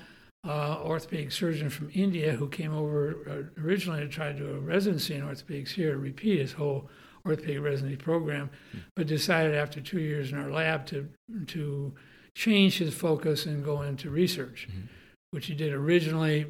uh, 0.48 0.78
orthopedic 0.82 1.32
surgeon 1.34 1.70
from 1.70 1.90
India 1.94 2.34
who 2.34 2.48
came 2.48 2.74
over 2.74 3.18
uh, 3.30 3.62
originally 3.62 4.00
to 4.02 4.08
try 4.08 4.32
to 4.32 4.38
do 4.38 4.50
a 4.52 4.60
residency 4.60 5.16
in 5.16 5.22
orthopedics 5.22 5.72
here 5.72 5.92
to 5.92 5.98
repeat 5.98 6.40
his 6.40 6.54
whole 6.54 6.90
orthopedic 7.26 7.62
residency 7.62 7.98
program, 7.98 8.50
but 8.96 9.08
decided 9.08 9.54
after 9.54 9.82
two 9.82 10.00
years 10.00 10.32
in 10.32 10.38
our 10.38 10.50
lab 10.50 10.86
to 10.86 11.10
to 11.48 11.94
change 12.34 12.78
his 12.78 12.94
focus 12.94 13.46
and 13.46 13.66
go 13.66 13.82
into 13.82 14.10
research, 14.10 14.70
Mhm. 14.72 14.88
Which 15.32 15.46
he 15.46 15.54
did 15.54 15.72
originally 15.74 16.48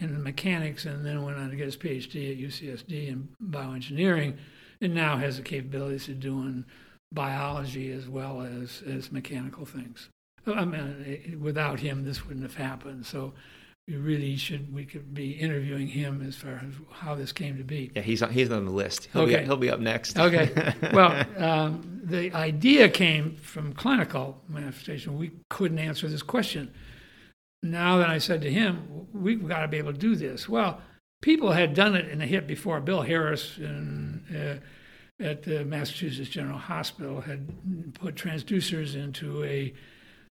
in 0.00 0.22
mechanics 0.22 0.84
and 0.84 1.04
then 1.04 1.22
went 1.22 1.38
on 1.38 1.50
to 1.50 1.56
get 1.56 1.66
his 1.66 1.76
PhD 1.76 2.30
at 2.32 2.38
UCSD 2.38 3.08
in 3.08 3.28
bioengineering, 3.42 4.36
and 4.80 4.94
now 4.94 5.16
has 5.16 5.36
the 5.36 5.42
capabilities 5.42 6.08
of 6.08 6.20
doing 6.20 6.64
biology 7.12 7.90
as 7.92 8.08
well 8.08 8.42
as 8.42 8.82
as 8.88 9.10
mechanical 9.12 9.64
things. 9.64 10.08
I 10.46 10.64
mean, 10.64 11.38
without 11.40 11.80
him, 11.80 12.04
this 12.04 12.26
wouldn't 12.26 12.42
have 12.44 12.56
happened. 12.56 13.06
So 13.06 13.32
we 13.88 13.96
really 13.96 14.36
should 14.36 14.72
we 14.74 14.84
could 14.84 15.14
be 15.14 15.32
interviewing 15.32 15.86
him 15.88 16.22
as 16.26 16.36
far 16.36 16.52
as 16.66 16.74
how 16.90 17.14
this 17.14 17.32
came 17.32 17.56
to 17.56 17.64
be. 17.64 17.90
Yeah, 17.94 18.02
he's 18.02 18.22
on, 18.22 18.30
he's 18.30 18.50
on 18.50 18.64
the 18.66 18.70
list. 18.70 19.08
He'll, 19.12 19.22
Okay. 19.22 19.38
be, 19.40 19.44
he'll 19.44 19.56
be 19.56 19.70
up 19.70 19.80
next. 19.80 20.18
Okay. 20.18 20.74
Well, 20.92 21.24
um, 21.38 22.00
the 22.04 22.32
idea 22.32 22.88
came 22.88 23.36
from 23.36 23.72
clinical 23.72 24.40
manifestation. 24.48 25.18
We 25.18 25.32
couldn't 25.50 25.78
answer 25.78 26.08
this 26.08 26.22
question. 26.22 26.72
Now 27.64 27.96
that 27.98 28.10
I 28.10 28.18
said 28.18 28.42
to 28.42 28.50
him, 28.52 29.06
we've 29.14 29.48
got 29.48 29.62
to 29.62 29.68
be 29.68 29.78
able 29.78 29.92
to 29.92 29.98
do 29.98 30.14
this. 30.16 30.48
Well, 30.48 30.82
people 31.22 31.52
had 31.52 31.72
done 31.74 31.96
it 31.96 32.08
in 32.08 32.18
the 32.18 32.26
hip 32.26 32.46
before. 32.46 32.78
Bill 32.80 33.00
Harris 33.02 33.56
in, 33.58 34.22
uh, 34.30 35.24
at 35.24 35.42
the 35.44 35.64
Massachusetts 35.64 36.28
General 36.28 36.58
Hospital 36.58 37.22
had 37.22 37.94
put 37.94 38.16
transducers 38.16 38.94
into 38.94 39.42
a 39.44 39.72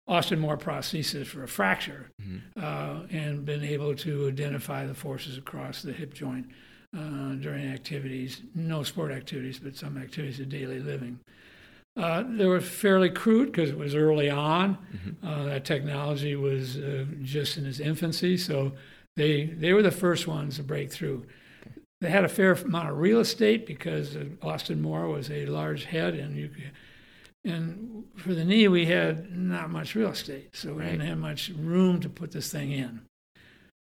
Austin 0.09 0.41
Moore 0.41 0.57
prosthesis 0.59 1.27
for 1.27 1.45
a 1.45 1.49
fracture 1.49 2.11
Mhm. 2.21 2.41
uh, 2.57 3.07
and 3.11 3.45
been 3.45 3.63
able 3.63 3.95
to 3.95 4.27
identify 4.27 4.85
the 4.85 4.95
forces 4.95 5.39
across 5.39 5.83
the 5.83 5.93
hip 5.93 6.13
joint 6.13 6.47
uh, 6.93 7.35
during 7.35 7.69
activities, 7.69 8.43
no 8.57 8.83
sport 8.83 9.13
activities, 9.13 9.61
but 9.61 9.77
some 9.77 9.97
activities 9.97 10.41
of 10.41 10.49
daily 10.49 10.81
living. 10.81 11.21
Uh, 11.97 12.23
they 12.27 12.47
were 12.47 12.61
fairly 12.61 13.11
crude 13.11 13.47
because 13.47 13.71
it 13.71 13.79
was 13.79 13.95
early 13.95 14.31
on. 14.31 14.79
Uh, 15.23 15.45
that 15.45 15.65
technology 15.65 16.37
was 16.37 16.77
uh, 16.77 17.05
just 17.23 17.57
in 17.57 17.67
its 17.67 17.81
infancy, 17.81 18.37
so 18.37 18.73
they 19.17 19.45
they 19.45 19.73
were 19.73 19.83
the 19.83 19.91
first 19.91 20.27
ones 20.27 20.57
to 20.57 20.63
break 20.63 20.91
through. 20.91 21.27
They 22.01 22.11
had 22.11 22.25
a 22.25 22.29
fair 22.29 22.53
amount 22.53 22.89
of 22.89 22.99
real 22.99 23.21
estate 23.21 23.67
because 23.67 24.17
uh, 24.17 24.25
Austin 24.41 24.81
Moore 24.81 25.09
was 25.09 25.31
a 25.31 25.47
large 25.47 25.85
head, 25.85 26.15
and 26.15 26.37
you 26.37 26.51
and 27.45 28.05
for 28.17 28.35
the 28.35 28.45
knee 28.45 28.69
we 28.69 28.87
had 28.87 29.37
not 29.37 29.71
much 29.71 29.95
real 29.95 30.11
estate, 30.11 30.55
so 30.55 30.75
we 30.75 30.85
didn't 30.85 31.01
have 31.01 31.19
much 31.19 31.51
room 31.51 32.01
to 32.01 32.09
put 32.09 32.31
this 32.33 32.51
thing 32.51 32.71
in. 32.71 33.03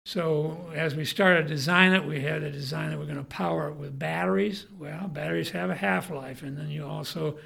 So 0.06 0.70
as 0.76 0.96
we 0.96 1.06
started 1.06 1.44
to 1.44 1.48
design 1.48 1.94
it, 1.94 2.06
we 2.06 2.22
had 2.22 2.42
to 2.42 2.52
design 2.52 2.90
that 2.90 3.00
We're 3.00 3.06
going 3.06 3.18
to 3.18 3.24
power 3.24 3.70
it 3.70 3.76
with 3.76 3.98
batteries. 3.98 4.66
Well, 4.78 5.08
batteries 5.08 5.52
have 5.52 5.70
a 5.70 5.76
half 5.76 6.10
life, 6.10 6.44
and 6.44 6.58
then 6.58 6.70
you 6.70 6.86
also, 6.86 7.38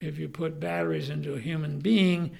if 0.00 0.18
you 0.18 0.28
put 0.28 0.60
batteries 0.60 1.10
into 1.10 1.34
a 1.34 1.40
human 1.40 1.78
being 1.78 2.30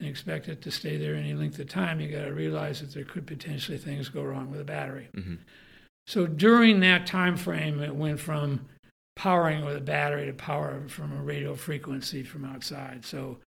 and 0.00 0.08
expect 0.08 0.48
it 0.48 0.62
to 0.62 0.70
stay 0.70 0.96
there 0.96 1.14
any 1.14 1.34
length 1.34 1.58
of 1.58 1.68
time, 1.68 2.00
you 2.00 2.08
got 2.08 2.24
to 2.24 2.32
realize 2.32 2.80
that 2.80 2.92
there 2.94 3.04
could 3.04 3.26
potentially 3.26 3.78
things 3.78 4.08
go 4.08 4.22
wrong 4.22 4.50
with 4.50 4.60
a 4.60 4.64
battery. 4.64 5.08
Mhm. 5.14 5.38
So 6.06 6.26
during 6.26 6.80
that 6.80 7.06
time 7.06 7.36
frame, 7.36 7.80
it 7.80 7.94
went 7.94 8.20
from 8.20 8.66
powering 9.16 9.64
with 9.64 9.76
a 9.76 9.80
battery 9.80 10.26
to 10.26 10.32
power 10.32 10.88
from 10.88 11.12
a 11.12 11.22
radio 11.22 11.54
frequency 11.54 12.22
from 12.22 12.44
outside. 12.44 13.04
So 13.04 13.40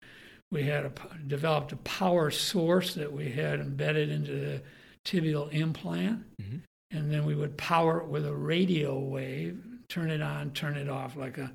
we 0.50 0.64
had 0.64 0.84
a, 0.86 0.92
developed 1.28 1.70
a 1.72 1.76
power 1.76 2.30
source 2.32 2.94
that 2.94 3.12
we 3.12 3.30
had 3.30 3.60
embedded 3.60 4.10
into 4.10 4.32
the 4.32 4.62
tibial 5.04 5.50
implant, 5.52 6.24
Mhm. 6.42 6.62
and 6.90 7.12
then 7.12 7.24
we 7.24 7.36
would 7.36 7.56
power 7.56 8.00
it 8.00 8.08
with 8.08 8.26
a 8.26 8.34
radio 8.34 8.98
wave, 8.98 9.62
turn 9.88 10.10
it 10.10 10.20
on, 10.20 10.50
turn 10.52 10.76
it 10.76 10.88
off 10.88 11.14
like 11.14 11.38
a 11.38 11.52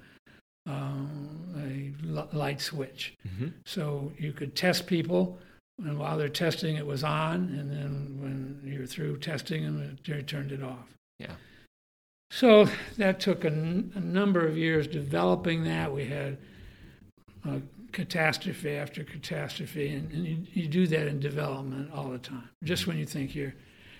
um, 0.66 1.54
a 1.58 2.36
light 2.36 2.62
switch. 2.62 3.16
Mhm. 3.28 3.54
So 3.66 4.12
you 4.18 4.34
could 4.34 4.56
test 4.56 4.88
people, 4.88 5.40
and 5.84 6.00
while 6.00 6.18
they're 6.18 6.30
testing, 6.30 6.76
it 6.76 6.86
was 6.86 7.04
on, 7.04 7.50
and 7.58 7.72
then 7.72 8.18
when 8.22 8.62
you're 8.64 8.86
through 8.88 9.18
testing 9.20 9.64
them, 9.64 9.82
it, 9.82 10.08
you 10.08 10.22
turned 10.22 10.52
it 10.52 10.64
off. 10.64 10.88
Yeah. 11.20 11.36
So 12.32 12.68
that 12.98 13.20
took 13.20 13.44
a, 13.46 13.52
n- 13.52 13.92
a 13.96 14.00
number 14.00 14.46
of 14.46 14.58
years 14.58 14.88
developing 14.88 15.64
that. 15.66 15.94
We 15.94 16.06
had 16.06 16.38
uh, 17.48 17.60
catastrophe 17.92 18.72
after 18.72 19.04
catastrophe, 19.04 19.90
and, 19.90 20.12
and 20.12 20.26
you, 20.26 20.38
you 20.54 20.68
do 20.68 20.88
that 20.88 21.08
in 21.08 21.20
development 21.20 21.92
all 21.94 22.10
the 22.10 22.18
time. 22.18 22.50
Just 22.64 22.88
when 22.88 22.98
you 22.98 23.06
think 23.06 23.36
you're 23.36 23.54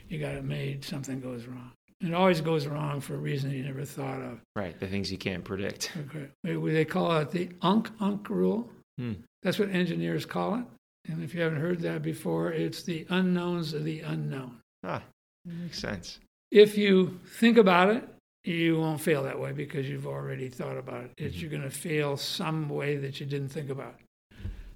you 0.10 0.20
got 0.20 0.36
it 0.36 0.44
made, 0.44 0.84
something 0.84 1.20
goes 1.20 1.46
wrong. 1.46 1.72
It 2.02 2.14
always 2.14 2.42
goes 2.42 2.68
wrong 2.68 3.00
for 3.00 3.16
a 3.16 3.18
reason 3.18 3.52
you 3.52 3.64
never 3.64 3.86
thought 3.86 4.22
of. 4.22 4.40
Right, 4.56 4.78
the 4.80 4.88
things 4.88 5.12
you 5.12 5.18
can't 5.18 5.44
predict. 5.44 5.92
Okay. 6.10 6.28
They- 6.44 6.86
call 6.86 7.18
it 7.20 7.32
the 7.32 7.50
Unk 7.62 7.90
Unk 8.00 8.30
rule. 8.30 8.70
Hmm. 8.98 9.14
That's 9.44 9.60
what 9.60 9.70
engineers 9.70 10.26
call 10.26 10.56
it. 10.56 10.66
And 11.08 11.24
if 11.24 11.34
you 11.34 11.42
haven't 11.42 11.62
heard 11.62 11.80
that 11.82 12.02
before, 12.02 12.52
it's 12.52 12.84
the 12.84 13.06
unknowns 13.10 13.74
of 13.74 13.84
the 13.84 14.02
unknown. 14.02 14.60
Ah, 14.84 15.04
makes 15.46 15.80
sense. 15.80 16.20
If 16.52 16.78
you 16.78 17.20
think 17.28 17.58
about 17.58 17.90
it, 17.90 18.08
you 18.44 18.80
won't 18.80 19.02
fail 19.02 19.24
that 19.24 19.40
way 19.40 19.52
because 19.52 19.90
you've 19.90 20.08
already 20.08 20.50
thought 20.50 20.78
about 20.78 21.06
it. 21.06 21.12
It's, 21.18 21.36
you're 21.36 21.50
going 21.50 21.64
to 21.64 21.70
fail 21.70 22.18
some 22.18 22.70
way 22.70 22.98
that 22.98 23.20
you 23.20 23.26
didn't 23.26 23.50
think 23.50 23.70
about. 23.70 23.96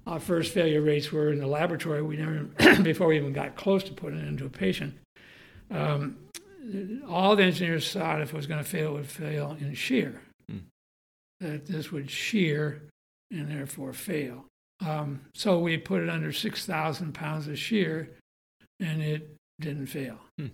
Our 0.06 0.18
first 0.20 0.52
failure 0.52 0.80
rates 0.80 1.12
were 1.12 1.32
in 1.32 1.38
the 1.38 1.46
laboratory. 1.46 2.02
We 2.02 2.16
never, 2.16 2.44
before 2.82 3.08
we 3.08 3.16
even 3.16 3.32
got 3.32 3.56
close 3.56 3.84
to 3.84 3.92
putting 3.92 4.18
it 4.18 4.26
into 4.26 4.44
a 4.46 4.50
patient, 4.50 4.94
um, 5.70 6.16
all 7.08 7.36
the 7.36 7.44
engineers 7.44 7.92
thought 7.92 8.20
if 8.20 8.30
it 8.32 8.36
was 8.36 8.46
going 8.46 8.62
to 8.62 8.68
fail, 8.68 8.90
it 8.90 8.92
would 8.98 9.06
fail 9.06 9.56
in 9.60 9.74
shear. 9.74 10.20
Hmm. 10.48 10.58
That 11.40 11.66
this 11.66 11.90
would 11.90 12.10
shear 12.10 12.82
and 13.30 13.50
therefore 13.50 13.92
fail. 13.92 14.44
Um, 14.84 15.20
so 15.34 15.58
we 15.58 15.76
put 15.76 16.02
it 16.02 16.08
under 16.08 16.32
6,000 16.32 17.12
pounds 17.12 17.48
of 17.48 17.58
shear 17.58 18.10
and 18.78 19.02
it 19.02 19.36
didn't 19.60 19.86
fail. 19.86 20.18
Hmm. 20.38 20.46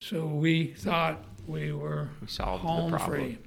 So 0.00 0.26
we 0.26 0.68
thought 0.74 1.24
we 1.46 1.72
were 1.72 2.10
We 2.20 2.28
solved 2.28 2.64
the 2.64 2.68
home 2.68 2.90
problem. 2.90 3.10
free. 3.18 3.38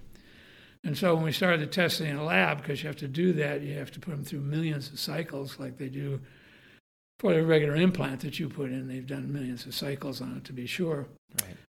And 0.84 0.98
so 0.98 1.14
when 1.16 1.24
we 1.24 1.32
started 1.32 1.62
the 1.62 1.68
testing 1.68 2.08
in 2.10 2.18
a 2.18 2.24
lab, 2.24 2.58
because 2.58 2.82
you 2.82 2.88
have 2.88 2.98
to 2.98 3.08
do 3.08 3.34
that, 3.34 3.62
you 3.62 3.76
have 3.78 3.92
to 3.92 4.00
put 4.00 4.12
them 4.12 4.24
through 4.24 4.42
millions 4.42 4.90
of 4.92 5.00
cycles 5.00 5.60
like 5.60 5.78
they 5.78 5.90
do 5.90 6.20
for 7.22 7.36
the 7.36 7.46
regular 7.46 7.76
implant 7.76 8.20
that 8.22 8.40
you 8.40 8.50
put 8.50 8.72
in. 8.72 8.88
They've 8.88 9.06
done 9.06 9.32
millions 9.32 9.68
of 9.68 9.76
cycles 9.76 10.22
on 10.22 10.38
it 10.38 10.44
to 10.46 10.54
be 10.54 10.66
sure. 10.66 11.06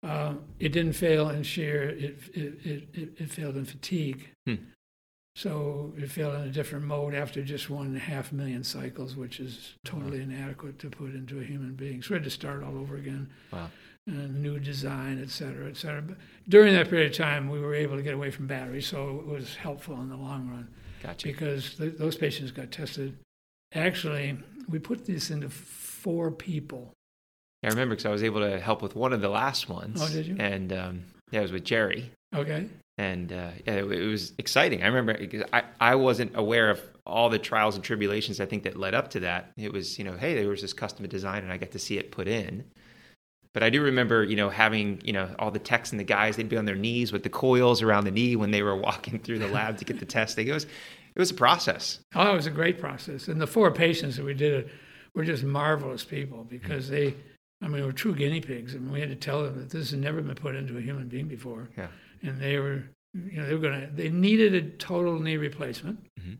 Right. 0.03 0.11
Uh, 0.11 0.35
it 0.61 0.73
didn't 0.73 0.93
fail 0.93 1.31
in 1.31 1.43
shear, 1.43 1.85
it, 1.89 2.19
it, 2.35 2.67
it, 2.67 2.89
it, 2.93 3.09
it 3.17 3.31
failed 3.31 3.57
in 3.57 3.65
fatigue. 3.65 4.29
Hmm. 4.47 4.57
So 5.37 5.95
it 5.97 6.11
failed 6.11 6.35
in 6.35 6.43
a 6.43 6.51
different 6.51 6.85
mode 6.85 7.15
after 7.15 7.43
just 7.43 7.71
one 7.71 7.87
and 7.87 7.97
a 7.97 8.01
half 8.01 8.31
million 8.31 8.63
cycles, 8.63 9.17
which 9.17 9.41
is 9.41 9.75
totally 9.85 10.21
inadequate 10.21 10.79
to 10.81 10.91
put 10.91 11.15
into 11.15 11.41
a 11.41 11.45
human 11.45 11.75
being. 11.75 12.03
So 12.03 12.11
we 12.11 12.15
had 12.17 12.25
to 12.25 12.31
start 12.31 12.63
all 12.63 12.77
over 12.77 12.97
again 12.97 13.31
Wow. 13.51 13.71
and 14.07 14.43
new 14.43 14.59
design, 14.59 15.19
et 15.23 15.31
cetera, 15.31 15.69
et 15.71 15.77
cetera. 15.79 16.03
But 16.03 16.19
during 16.49 16.75
that 16.75 16.91
period 16.91 17.13
of 17.13 17.17
time, 17.17 17.49
we 17.49 17.59
were 17.61 17.75
able 17.75 17.97
to 17.97 18.03
get 18.03 18.13
away 18.15 18.31
from 18.31 18.47
batteries, 18.49 18.87
so 18.87 19.19
it 19.21 19.27
was 19.27 19.55
helpful 19.57 19.95
in 20.03 20.11
the 20.11 20.17
long 20.17 20.51
run 20.51 20.69
Gotcha. 21.03 21.27
because 21.27 21.75
th- 21.77 21.95
those 21.97 22.17
patients 22.17 22.51
got 22.51 22.71
tested. 22.71 23.17
Actually, 23.75 24.37
we 24.69 24.79
put 24.79 25.05
this 25.07 25.31
into 25.31 25.49
four 25.49 26.31
people. 26.31 26.93
I 27.65 27.69
remember 27.69 27.95
because 27.95 28.07
I 28.07 28.11
was 28.11 28.23
able 28.23 28.41
to 28.41 28.61
help 28.61 28.83
with 28.83 28.95
one 28.95 29.13
of 29.13 29.21
the 29.21 29.29
last 29.29 29.69
ones. 29.69 30.01
Oh, 30.03 30.09
did 30.09 30.27
you? 30.27 30.37
And 30.39 30.73
um, 30.73 31.03
yeah, 31.31 31.41
it 31.41 31.43
was 31.43 31.53
with 31.53 31.65
Jerry. 31.65 32.11
Okay. 32.35 32.69
and 32.99 33.33
uh, 33.33 33.51
yeah, 33.67 33.75
it, 33.75 33.91
it 33.91 34.07
was 34.07 34.33
exciting. 34.39 34.83
I 34.83 34.87
remember 34.87 35.17
because 35.17 35.43
I, 35.53 35.63
I 35.81 35.95
wasn't 35.95 36.37
aware 36.37 36.71
of 36.71 36.81
all 37.07 37.31
the 37.31 37.39
trials 37.39 37.75
and 37.75 37.83
tribulations 37.83 38.39
I 38.41 38.45
think 38.47 38.65
that 38.65 38.77
led 38.77 38.95
up 38.95 39.09
to 39.11 39.21
that. 39.21 39.53
It 39.57 39.73
was 39.73 39.99
you 39.99 40.05
know, 40.05 40.13
hey, 40.17 40.35
there 40.35 40.49
was 40.49 40.61
this 40.61 40.73
custom 40.75 41.07
design, 41.09 41.43
and 41.43 41.53
I 41.53 41.57
got 41.57 41.73
to 41.73 41.79
see 41.79 41.99
it 41.99 42.13
put 42.13 42.29
in. 42.29 42.65
But 43.55 43.63
I 43.63 43.71
do 43.71 43.83
remember, 43.83 44.23
you 44.25 44.37
know, 44.37 44.51
having 44.51 45.01
you 45.05 45.13
know 45.15 45.35
all 45.39 45.51
the 45.51 45.59
techs 45.59 45.91
and 45.91 45.99
the 45.99 46.05
guys. 46.05 46.37
They'd 46.37 46.49
be 46.49 46.59
on 46.59 46.67
their 46.67 46.77
knees 46.77 47.11
with 47.11 47.23
the 47.23 47.31
coils 47.31 47.83
around 47.83 48.05
the 48.05 48.11
knee 48.11 48.37
when 48.37 48.51
they 48.51 48.63
were 48.63 48.77
walking 48.77 49.19
through 49.19 49.39
the 49.39 49.49
lab 49.49 49.79
to 49.79 49.85
get 49.85 49.99
the 49.99 50.07
testing. 50.19 50.47
It 50.47 50.53
was 50.53 50.67
it 51.19 51.23
was 51.23 51.33
a 51.33 51.35
process. 51.35 51.99
Oh, 52.15 52.31
it 52.31 52.37
was 52.37 52.47
a 52.47 52.51
great 52.51 52.79
process. 52.79 53.27
And 53.27 53.41
the 53.41 53.47
four 53.47 53.73
patients 53.73 54.17
that 54.17 54.25
we 54.25 54.35
did 54.35 54.53
it 54.55 54.69
were 55.15 55.25
just 55.25 55.43
marvelous 55.43 56.05
people 56.05 56.45
because 56.45 56.89
they, 56.89 57.13
I 57.61 57.67
mean, 57.67 57.85
were 57.85 57.91
true 57.93 58.15
guinea 58.15 58.41
pigs. 58.41 58.77
I 58.77 58.79
mean, 58.79 58.93
we 58.93 59.01
had 59.01 59.09
to 59.09 59.17
tell 59.17 59.43
them 59.43 59.59
that 59.59 59.69
this 59.71 59.91
had 59.91 59.99
never 59.99 60.23
been 60.23 60.37
put 60.37 60.55
into 60.55 60.79
a 60.79 60.81
human 60.81 61.09
being 61.09 61.27
before. 61.27 61.69
Yeah. 61.77 61.89
And 62.23 62.41
they 62.41 62.59
were, 62.61 62.85
you 63.15 63.41
know, 63.41 63.47
they 63.49 63.55
were 63.55 63.61
going 63.61 63.81
to, 63.81 63.87
they 63.93 64.11
needed 64.11 64.55
a 64.55 64.63
total 64.77 65.19
knee 65.19 65.37
replacement 65.37 65.99
Mhm. 66.21 66.39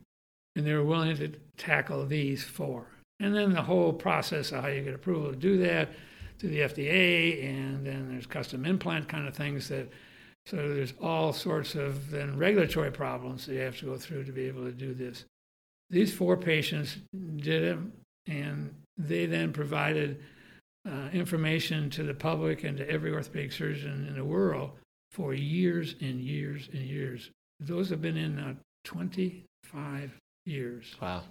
and 0.55 0.65
they 0.65 0.73
were 0.73 0.85
willing 0.85 1.13
to 1.17 1.27
tackle 1.57 2.05
these 2.05 2.45
four. 2.45 2.87
And 3.19 3.35
then 3.35 3.51
the 3.51 3.63
whole 3.63 3.91
process 3.91 4.53
of 4.53 4.61
how 4.63 4.69
you 4.69 4.81
get 4.81 4.93
approval 4.95 5.31
to 5.31 5.35
do 5.35 5.57
that 5.57 5.89
through 6.37 6.51
the 6.51 6.61
FDA, 6.61 7.43
and 7.43 7.85
then 7.85 8.07
there's 8.09 8.25
custom 8.25 8.63
implant 8.65 9.09
kind 9.09 9.27
of 9.27 9.35
things 9.35 9.67
that, 9.67 9.89
so 10.49 10.57
there's 10.57 10.93
all 11.01 11.31
sorts 11.31 11.75
of 11.75 12.09
then 12.09 12.35
regulatory 12.35 12.91
problems 12.91 13.45
that 13.45 13.53
you 13.53 13.59
have 13.59 13.77
to 13.79 13.85
go 13.85 13.97
through 13.97 14.23
to 14.23 14.31
be 14.31 14.45
able 14.45 14.63
to 14.63 14.71
do 14.71 14.93
this. 14.93 15.25
These 15.91 16.13
four 16.13 16.37
patients 16.37 16.97
did 17.37 17.63
it, 17.63 17.77
and 18.27 18.73
they 18.97 19.27
then 19.27 19.53
provided 19.53 20.21
uh, 20.87 21.09
information 21.13 21.89
to 21.91 22.03
the 22.03 22.13
public 22.13 22.63
and 22.63 22.77
to 22.77 22.89
every 22.89 23.11
orthopedic 23.11 23.51
surgeon 23.51 24.07
in 24.07 24.15
the 24.15 24.23
world 24.23 24.71
for 25.11 25.33
years 25.33 25.95
and 26.01 26.19
years 26.19 26.69
and 26.73 26.81
years. 26.81 27.29
Those 27.59 27.89
have 27.89 28.01
been 28.01 28.17
in 28.17 28.39
uh, 28.39 28.53
25 28.85 30.11
years. 30.45 30.95
Wow. 30.99 31.23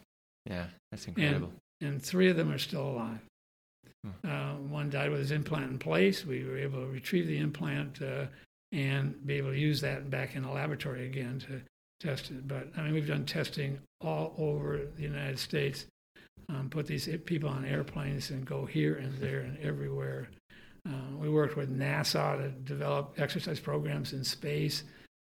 Yeah, 0.46 0.66
that's 0.90 1.06
incredible. 1.06 1.52
And, 1.80 1.90
and 1.90 2.02
three 2.02 2.28
of 2.28 2.36
them 2.36 2.52
are 2.52 2.58
still 2.58 2.88
alive. 2.88 3.20
Hmm. 4.04 4.30
Uh, 4.30 4.54
one 4.68 4.90
died 4.90 5.10
with 5.10 5.20
his 5.20 5.32
implant 5.32 5.70
in 5.70 5.78
place. 5.78 6.24
We 6.24 6.44
were 6.44 6.56
able 6.56 6.80
to 6.80 6.86
retrieve 6.86 7.26
the 7.26 7.38
implant 7.38 8.00
uh, 8.00 8.26
and 8.72 9.26
be 9.26 9.34
able 9.34 9.50
to 9.50 9.58
use 9.58 9.80
that 9.80 10.10
back 10.10 10.36
in 10.36 10.42
the 10.42 10.50
laboratory 10.50 11.06
again 11.06 11.38
to 11.40 11.60
test 12.00 12.30
it. 12.30 12.46
But 12.46 12.68
I 12.76 12.82
mean, 12.82 12.94
we've 12.94 13.06
done 13.06 13.24
testing 13.24 13.78
all 14.00 14.34
over 14.38 14.80
the 14.96 15.02
United 15.02 15.38
States. 15.38 15.86
Um, 16.48 16.70
put 16.70 16.86
these 16.86 17.08
people 17.26 17.48
on 17.48 17.64
airplanes 17.64 18.30
and 18.30 18.44
go 18.44 18.64
here 18.64 18.94
and 18.96 19.14
there 19.18 19.40
and 19.40 19.58
everywhere. 19.58 20.28
Uh, 20.88 21.16
we 21.18 21.28
worked 21.28 21.56
with 21.56 21.76
NASA 21.76 22.40
to 22.40 22.48
develop 22.48 23.14
exercise 23.18 23.60
programs 23.60 24.12
in 24.12 24.24
space, 24.24 24.84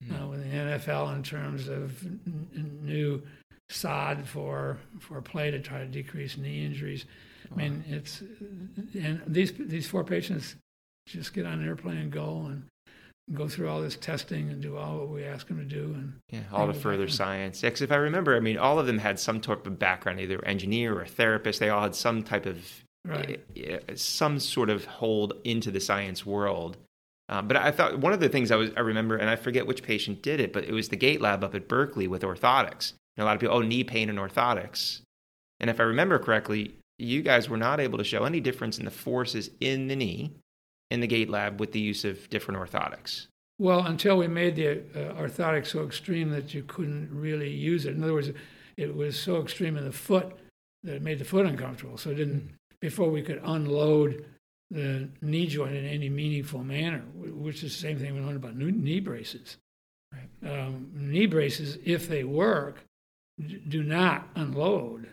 mm. 0.03 0.21
uh, 0.21 0.27
with 0.27 0.43
the 0.43 0.55
NFL 0.55 1.15
in 1.15 1.23
terms 1.23 1.67
of 1.67 2.03
n- 2.05 2.79
new 2.83 3.21
sod 3.69 4.27
for 4.27 4.77
for 4.99 5.21
play 5.21 5.51
to 5.51 5.59
try 5.59 5.79
to 5.79 5.87
decrease 5.87 6.37
knee 6.37 6.65
injuries. 6.65 7.05
I 7.51 7.55
mean, 7.55 7.83
it's 7.87 8.21
and 8.93 9.21
these 9.25 9.53
these 9.53 9.87
four 9.87 10.03
patients 10.03 10.55
just 11.07 11.33
get 11.33 11.45
on 11.45 11.59
an 11.59 11.67
airplane 11.67 11.97
and 11.97 12.11
go 12.11 12.45
and 12.45 12.63
go 13.33 13.47
through 13.47 13.69
all 13.69 13.81
this 13.81 13.97
testing 13.97 14.49
and 14.49 14.61
do 14.61 14.77
all 14.77 14.99
what 14.99 15.09
we 15.09 15.23
ask 15.23 15.47
them 15.47 15.57
to 15.57 15.65
do 15.65 15.93
and 15.93 16.13
yeah 16.29 16.43
all 16.51 16.65
the 16.65 16.73
further 16.73 17.07
science. 17.07 17.61
Because 17.61 17.81
if 17.81 17.91
i 17.91 17.95
remember 17.95 18.35
i 18.35 18.39
mean 18.39 18.57
all 18.57 18.79
of 18.79 18.87
them 18.87 18.97
had 18.97 19.19
some 19.19 19.41
type 19.41 19.67
of 19.67 19.77
background 19.77 20.19
either 20.19 20.43
engineer 20.45 20.99
or 20.99 21.05
therapist. 21.05 21.59
They 21.59 21.69
all 21.69 21.83
had 21.83 21.95
some 21.95 22.23
type 22.23 22.45
of 22.45 22.65
right. 23.05 23.41
some 23.95 24.39
sort 24.39 24.69
of 24.69 24.85
hold 24.85 25.33
into 25.43 25.71
the 25.71 25.79
science 25.79 26.25
world. 26.25 26.77
Um, 27.29 27.47
but 27.47 27.57
i 27.57 27.71
thought 27.71 27.99
one 27.99 28.13
of 28.13 28.21
the 28.21 28.29
things 28.29 28.51
i 28.51 28.55
was 28.55 28.71
i 28.77 28.79
remember 28.79 29.17
and 29.17 29.29
i 29.29 29.35
forget 29.35 29.67
which 29.67 29.83
patient 29.83 30.21
did 30.21 30.39
it 30.39 30.53
but 30.53 30.63
it 30.63 30.71
was 30.71 30.87
the 30.87 30.95
gait 30.95 31.19
lab 31.19 31.43
up 31.43 31.53
at 31.55 31.67
berkeley 31.67 32.07
with 32.07 32.21
orthotics. 32.21 32.93
And 33.17 33.23
a 33.23 33.25
lot 33.25 33.35
of 33.35 33.41
people 33.41 33.57
oh 33.57 33.61
knee 33.61 33.83
pain 33.83 34.09
and 34.09 34.17
orthotics. 34.17 35.01
And 35.59 35.69
if 35.69 35.81
i 35.81 35.83
remember 35.83 36.17
correctly 36.17 36.75
you 36.97 37.21
guys 37.21 37.49
were 37.49 37.57
not 37.57 37.81
able 37.81 37.97
to 37.97 38.03
show 38.03 38.23
any 38.23 38.39
difference 38.39 38.79
in 38.79 38.85
the 38.85 38.91
forces 38.91 39.49
in 39.59 39.87
the 39.87 39.95
knee 39.95 40.31
in 40.91 40.99
the 40.99 41.07
gait 41.07 41.29
lab 41.29 41.59
with 41.59 41.71
the 41.71 41.79
use 41.79 42.05
of 42.05 42.29
different 42.29 42.59
orthotics? 42.59 43.27
Well, 43.59 43.85
until 43.85 44.17
we 44.17 44.27
made 44.27 44.55
the 44.55 44.69
uh, 44.71 45.13
orthotics 45.15 45.67
so 45.67 45.83
extreme 45.83 46.29
that 46.31 46.53
you 46.53 46.63
couldn't 46.63 47.09
really 47.11 47.49
use 47.49 47.85
it. 47.85 47.95
In 47.95 48.03
other 48.03 48.13
words, 48.13 48.29
it 48.77 48.95
was 48.95 49.19
so 49.19 49.41
extreme 49.41 49.77
in 49.77 49.85
the 49.85 49.91
foot 49.91 50.37
that 50.83 50.95
it 50.97 51.01
made 51.01 51.19
the 51.19 51.25
foot 51.25 51.45
uncomfortable. 51.45 51.97
So 51.97 52.11
it 52.11 52.15
didn't 52.15 52.53
before 52.79 53.09
we 53.09 53.23
could 53.23 53.41
unload 53.43 54.25
the 54.69 55.09
knee 55.21 55.47
joint 55.47 55.75
in 55.75 55.85
any 55.85 56.09
meaningful 56.09 56.63
manner, 56.63 57.03
which 57.15 57.63
is 57.63 57.73
the 57.73 57.79
same 57.79 57.97
thing 57.97 58.13
we 58.13 58.21
learned 58.21 58.35
about 58.35 58.55
knee 58.55 58.99
braces. 58.99 59.57
Right. 60.13 60.51
Um, 60.51 60.91
knee 60.93 61.25
braces, 61.25 61.77
if 61.83 62.07
they 62.07 62.23
work, 62.23 62.83
do 63.67 63.83
not 63.83 64.27
unload 64.35 65.07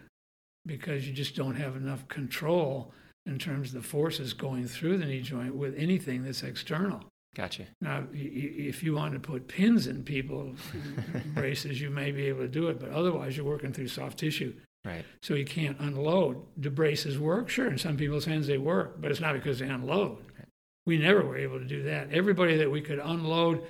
because 0.67 1.07
you 1.07 1.13
just 1.13 1.37
don't 1.37 1.57
have 1.57 1.77
enough 1.77 2.07
control 2.09 2.93
in 3.27 3.39
terms 3.39 3.75
of 3.75 3.83
the 3.83 3.89
forces 3.89 4.33
going 4.33 4.67
through 4.67 4.99
the 4.99 5.07
knee 5.07 5.21
joint 5.21 5.55
with 5.55 5.75
anything 5.77 6.25
that's 6.25 6.43
external. 6.43 7.03
Gotcha. 7.35 7.65
Now, 7.81 8.05
if 8.13 8.83
you 8.83 8.95
want 8.95 9.15
to 9.15 9.21
put 9.21 9.49
pins 9.49 9.87
in 9.87 10.05
people's 10.05 10.61
braces, 11.35 11.81
you 11.81 11.91
may 11.91 12.13
be 12.13 12.27
able 12.27 12.41
to 12.41 12.49
do 12.49 12.69
it, 12.69 12.79
but 12.79 12.91
otherwise, 12.91 13.37
you're 13.37 13.47
working 13.47 13.73
through 13.73 13.89
soft 13.89 14.19
tissue. 14.19 14.55
Right. 14.85 15.05
So 15.23 15.35
you 15.35 15.45
can't 15.45 15.79
unload. 15.81 16.43
Do 16.61 16.71
braces 16.71 17.19
work? 17.19 17.49
Sure. 17.49 17.69
In 17.69 17.79
some 17.79 17.97
people's 17.97 18.27
hands, 18.27 18.47
they 18.47 18.59
work, 18.59 19.01
but 19.01 19.11
it's 19.11 19.21
not 19.21 19.33
because 19.33 19.59
they 19.59 19.67
unload. 19.67 20.19
Right. 20.39 20.47
We 20.87 20.99
never 20.99 21.23
were 21.23 21.39
able 21.39 21.59
to 21.59 21.65
do 21.65 21.83
that. 21.85 22.13
Everybody 22.13 22.57
that 22.59 22.71
we 22.71 22.83
could 22.83 22.99
unload 23.01 23.65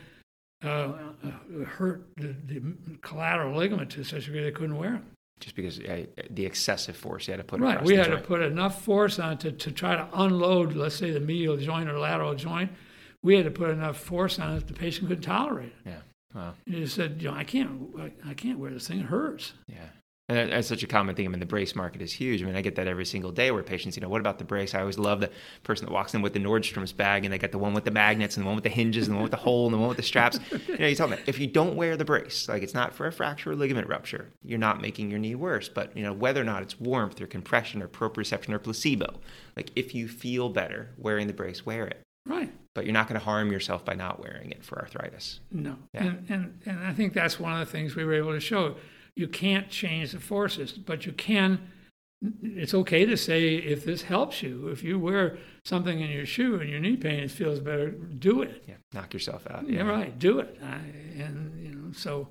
uh, 0.63 0.93
uh, 1.25 1.65
hurt 1.65 2.07
the, 2.17 2.35
the, 2.47 2.63
collateral 3.03 3.57
ligament 3.57 3.91
to 3.91 4.03
such 4.03 4.25
a 4.25 4.27
degree 4.27 4.43
they 4.43 4.51
couldn't 4.51 4.77
wear 4.77 4.93
them 4.93 5.07
just 5.41 5.57
because 5.57 5.81
uh, 5.81 6.05
the 6.31 6.47
excessive 6.47 6.97
force 6.97 7.27
you 7.27 7.33
had 7.33 7.39
to 7.39 7.45
put 7.45 7.61
on 7.61 7.67
right. 7.67 7.83
We 7.83 7.97
had 7.97 8.07
joint. 8.07 8.23
to 8.23 8.27
put 8.27 8.43
enough 8.43 8.83
force 8.83 9.19
on 9.19 9.39
to, 9.39 9.53
to 9.53 9.71
try 9.71 9.97
to 9.97 10.09
unload, 10.15 10.75
let's 10.75 10.95
say, 10.95 11.11
the 11.11 11.21
medial 11.21 11.57
joint 11.57 11.89
or 11.89 11.99
lateral 11.99 12.35
joint. 12.35 12.71
We 13.23 13.37
had 13.37 13.45
to 13.45 13.51
put 13.51 13.71
enough 13.71 13.99
force 13.99 14.39
on 14.39 14.57
it 14.57 14.67
the 14.67 14.75
patient 14.75 15.09
couldn't 15.09 15.23
tolerate 15.25 15.73
it. 15.85 15.91
Yeah. 15.91 16.01
Wow. 16.35 16.55
He 16.67 16.87
said, 16.87 17.23
you 17.23 17.31
know, 17.31 17.37
I 17.37 17.45
can't, 17.45 17.71
I, 17.99 18.13
I 18.31 18.35
can't 18.35 18.59
wear 18.59 18.71
this 18.71 18.89
thing. 18.89 19.01
It 19.01 19.07
hurts. 19.07 19.53
Yeah. 19.67 19.87
And 20.31 20.53
that's 20.53 20.69
such 20.69 20.83
a 20.83 20.87
common 20.87 21.15
thing. 21.15 21.27
I 21.27 21.29
mean, 21.29 21.41
the 21.41 21.47
brace 21.47 21.77
market 21.77 22.01
is 22.01 22.11
huge. 22.11 22.43
I 22.43 22.47
mean, 22.47 22.57
I 22.57 22.63
get 22.63 22.77
that 22.77 22.89
every 22.89 23.05
single 23.05 23.31
day 23.31 23.51
where 23.51 23.63
patients, 23.63 23.95
you 23.95 24.01
know, 24.01 24.09
what 24.09 24.23
about 24.23 24.39
the 24.39 24.45
brace? 24.45 24.75
I 24.75 24.81
always 24.81 24.99
love 24.99 25.21
the 25.21 25.31
person 25.65 25.85
that 25.85 25.93
walks 25.93 26.15
in 26.15 26.23
with 26.23 26.33
the 26.33 26.39
Nordstrom's 26.39 26.95
bag 26.95 27.25
and 27.25 27.33
they 27.33 27.37
got 27.37 27.53
the 27.53 27.59
one 27.59 27.75
with 27.75 27.85
the 27.85 27.91
magnets 27.91 28.39
and 28.39 28.45
the 28.45 28.47
one 28.47 28.55
with 28.55 28.65
the 28.65 28.71
hinges 28.71 29.07
and 29.07 29.15
the 29.15 29.17
one 29.17 29.25
with 29.25 29.33
the 29.33 29.37
hole 29.37 29.67
and 29.67 29.75
the 29.75 29.79
one 29.79 29.89
with 29.89 29.99
the 29.99 30.03
straps. 30.03 30.39
you 30.51 30.79
know, 30.79 30.87
you 30.87 30.95
tell 30.95 31.09
them 31.09 31.19
if 31.27 31.39
you 31.39 31.47
don't 31.47 31.77
wear 31.77 31.99
the 31.99 32.07
brace, 32.07 32.49
like 32.49 32.63
it's 32.63 32.73
not 32.73 32.95
for 32.95 33.07
a 33.07 33.13
fracture 33.13 33.51
or 33.51 33.55
ligament 33.55 33.87
rupture, 33.87 34.31
you're 34.43 34.59
not 34.59 34.81
making 34.81 35.11
your 35.11 35.19
knee 35.19 35.35
worse. 35.35 35.69
But, 35.69 35.95
you 35.95 36.03
know, 36.03 36.15
whether 36.15 36.41
or 36.41 36.45
not 36.45 36.63
it's 36.63 36.81
warmth 36.81 37.21
or 37.21 37.27
compression 37.27 37.83
or 37.83 37.89
proprioception 37.89 38.55
or 38.55 38.59
placebo, 38.59 39.21
like 39.57 39.73
if 39.77 39.95
you 39.95 40.09
feel 40.09 40.49
better 40.49 40.89
wearing 40.97 41.27
the 41.27 41.35
brace, 41.35 41.67
wear 41.67 41.87
it. 41.87 42.01
Right. 42.25 42.51
But 42.75 42.87
you're 42.87 42.95
not 42.95 43.09
going 43.09 43.21
to 43.21 43.25
harm 43.25 43.53
yourself 43.53 43.85
by 43.85 43.93
not 43.93 44.21
wearing 44.21 44.51
it 44.51 44.65
for 44.65 44.81
arthritis. 44.81 45.41
No. 45.53 45.77
Yeah. 45.93 46.05
And, 46.05 46.27
and, 46.31 46.61
and 46.65 46.79
I 46.83 46.95
think 46.95 47.13
that's 47.13 47.39
one 47.39 47.53
of 47.53 47.59
the 47.59 47.71
things 47.71 47.95
we 47.95 48.05
were 48.05 48.15
able 48.15 48.33
to 48.33 48.41
show 48.41 48.77
you 49.17 49.29
can't 49.29 49.69
change 49.69 50.13
the 50.13 50.21
forces, 50.21 50.73
but 50.73 51.07
you 51.07 51.13
can. 51.13 51.61
It's 52.43 52.75
okay 52.75 53.05
to 53.05 53.17
say 53.17 53.57
if 53.57 53.85
this 53.85 54.03
helps 54.03 54.43
you. 54.43 54.69
If 54.69 54.83
you 54.83 54.99
wear 54.99 55.39
something 55.65 56.01
in 56.01 56.11
your 56.11 56.25
shoe 56.25 56.59
and 56.59 56.71
your 56.71 56.81
knee 56.81 56.97
pain 56.97 57.29
feels 57.29 57.61
better, 57.61 57.91
do 57.91 58.43
it. 58.43 58.65
Yeah, 58.67 58.77
knock 58.93 59.13
yourself 59.13 59.47
out. 59.51 59.69
Yeah, 59.69 59.85
yeah. 59.85 59.91
right. 59.91 60.19
Do 60.19 60.39
it. 60.39 60.59
I, 60.63 60.77
and 61.23 61.63
you 61.63 61.75
know, 61.75 61.93
so 61.93 62.29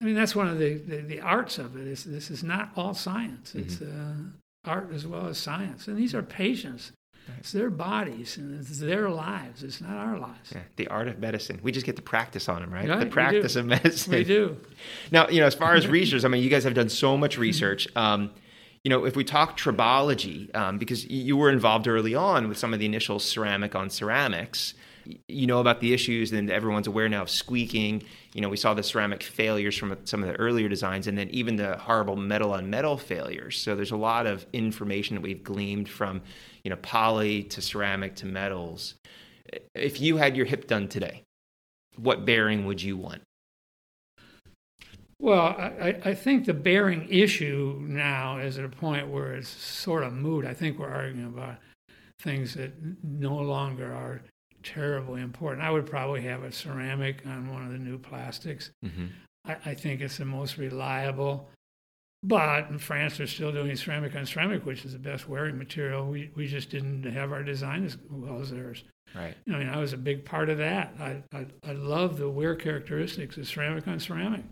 I 0.00 0.04
mean, 0.04 0.14
that's 0.14 0.36
one 0.36 0.48
of 0.48 0.58
the, 0.58 0.74
the, 0.74 0.98
the, 0.98 1.20
arts 1.20 1.58
of 1.58 1.76
it. 1.76 1.86
Is 1.86 2.04
this 2.04 2.30
is 2.30 2.44
not 2.44 2.70
all 2.76 2.94
science. 2.94 3.54
It's 3.54 3.76
mm-hmm. 3.76 4.28
uh, 4.28 4.70
art 4.70 4.90
as 4.92 5.06
well 5.06 5.26
as 5.26 5.38
science. 5.38 5.88
And 5.88 5.96
these 5.96 6.14
are 6.14 6.22
patients 6.22 6.92
it's 7.38 7.52
their 7.52 7.70
bodies 7.70 8.36
and 8.36 8.60
it's 8.60 8.78
their 8.78 9.10
lives. 9.10 9.62
It's 9.62 9.80
not 9.80 9.96
our 9.96 10.18
lives. 10.18 10.52
Yeah, 10.54 10.62
the 10.76 10.88
art 10.88 11.08
of 11.08 11.18
medicine. 11.18 11.60
We 11.62 11.72
just 11.72 11.86
get 11.86 11.96
to 11.96 12.02
practice 12.02 12.48
on 12.48 12.60
them, 12.60 12.72
right? 12.72 12.88
right 12.88 13.00
the 13.00 13.06
practice 13.06 13.56
of 13.56 13.66
medicine. 13.66 14.12
We 14.12 14.24
do. 14.24 14.56
Now, 15.10 15.28
you 15.28 15.40
know, 15.40 15.46
as 15.46 15.54
far 15.54 15.74
as 15.74 15.86
research, 15.86 16.24
I 16.24 16.28
mean, 16.28 16.42
you 16.42 16.50
guys 16.50 16.64
have 16.64 16.74
done 16.74 16.88
so 16.88 17.16
much 17.16 17.38
research. 17.38 17.88
Um, 17.96 18.30
you 18.84 18.90
know, 18.90 19.04
if 19.04 19.16
we 19.16 19.24
talk 19.24 19.58
tribology, 19.58 20.54
um, 20.54 20.78
because 20.78 21.06
you 21.06 21.36
were 21.36 21.50
involved 21.50 21.88
early 21.88 22.14
on 22.14 22.48
with 22.48 22.56
some 22.58 22.72
of 22.72 22.78
the 22.78 22.86
initial 22.86 23.18
ceramic 23.18 23.74
on 23.74 23.90
ceramics, 23.90 24.74
you 25.28 25.46
know 25.46 25.60
about 25.60 25.80
the 25.80 25.92
issues, 25.92 26.32
and 26.32 26.50
everyone's 26.50 26.86
aware 26.86 27.08
now 27.08 27.22
of 27.22 27.30
squeaking. 27.30 28.02
You 28.32 28.40
know, 28.40 28.48
we 28.48 28.56
saw 28.56 28.74
the 28.74 28.82
ceramic 28.82 29.22
failures 29.22 29.76
from 29.76 29.96
some 30.04 30.22
of 30.22 30.28
the 30.28 30.36
earlier 30.36 30.68
designs, 30.68 31.06
and 31.06 31.16
then 31.16 31.28
even 31.30 31.56
the 31.56 31.76
horrible 31.76 32.16
metal 32.16 32.52
on 32.52 32.70
metal 32.70 32.96
failures. 32.96 33.58
So 33.58 33.74
there's 33.74 33.90
a 33.90 33.96
lot 33.96 34.26
of 34.26 34.46
information 34.52 35.16
that 35.16 35.22
we've 35.22 35.42
gleaned 35.42 35.88
from, 35.88 36.22
you 36.64 36.70
know, 36.70 36.76
poly 36.76 37.42
to 37.44 37.62
ceramic 37.62 38.16
to 38.16 38.26
metals. 38.26 38.94
If 39.74 40.00
you 40.00 40.16
had 40.16 40.36
your 40.36 40.46
hip 40.46 40.66
done 40.66 40.88
today, 40.88 41.22
what 41.96 42.24
bearing 42.24 42.66
would 42.66 42.82
you 42.82 42.96
want? 42.96 43.22
Well, 45.18 45.40
I, 45.40 45.96
I, 46.04 46.14
think 46.14 46.44
the 46.44 46.52
bearing 46.52 47.08
issue 47.08 47.78
now 47.80 48.36
is 48.36 48.58
at 48.58 48.66
a 48.66 48.68
point 48.68 49.08
where 49.08 49.34
it's 49.34 49.48
sort 49.48 50.02
of 50.02 50.12
moot. 50.12 50.44
I 50.44 50.52
think 50.52 50.78
we're 50.78 50.90
arguing 50.90 51.26
about 51.26 51.56
things 52.20 52.52
that 52.54 52.72
no 53.02 53.34
longer 53.36 53.92
are 53.94 54.20
terribly 54.66 55.22
important. 55.22 55.64
I 55.64 55.70
would 55.70 55.86
probably 55.86 56.22
have 56.22 56.42
a 56.42 56.52
ceramic 56.52 57.24
on 57.26 57.50
one 57.52 57.64
of 57.64 57.72
the 57.72 57.78
new 57.78 57.98
plastics. 57.98 58.70
Mm-hmm. 58.84 59.06
I, 59.44 59.56
I, 59.64 59.74
think 59.74 60.00
it's 60.00 60.18
the 60.18 60.24
most 60.24 60.58
reliable. 60.58 61.48
But 62.22 62.68
in 62.70 62.78
France, 62.78 63.18
they're 63.18 63.26
still 63.26 63.52
doing 63.52 63.76
ceramic 63.76 64.16
on 64.16 64.26
ceramic, 64.26 64.66
which 64.66 64.84
is 64.84 64.92
the 64.92 64.98
best 64.98 65.28
wearing 65.28 65.56
material. 65.56 66.06
We, 66.06 66.30
we 66.34 66.48
just 66.48 66.70
didn't 66.70 67.04
have 67.04 67.30
our 67.30 67.44
design 67.44 67.84
as 67.84 67.96
well 68.10 68.40
as 68.40 68.50
theirs. 68.50 68.82
Right. 69.14 69.36
I 69.48 69.50
mean, 69.58 69.68
I 69.68 69.78
was 69.78 69.92
a 69.92 69.98
big 69.98 70.24
part 70.24 70.48
of 70.48 70.58
that. 70.58 70.94
I, 70.98 71.22
I, 71.32 71.46
I 71.64 71.72
love 71.72 72.18
the 72.18 72.28
wear 72.28 72.56
characteristics 72.56 73.36
of 73.36 73.46
ceramic 73.46 73.86
on 73.86 74.00
ceramic. 74.00 74.42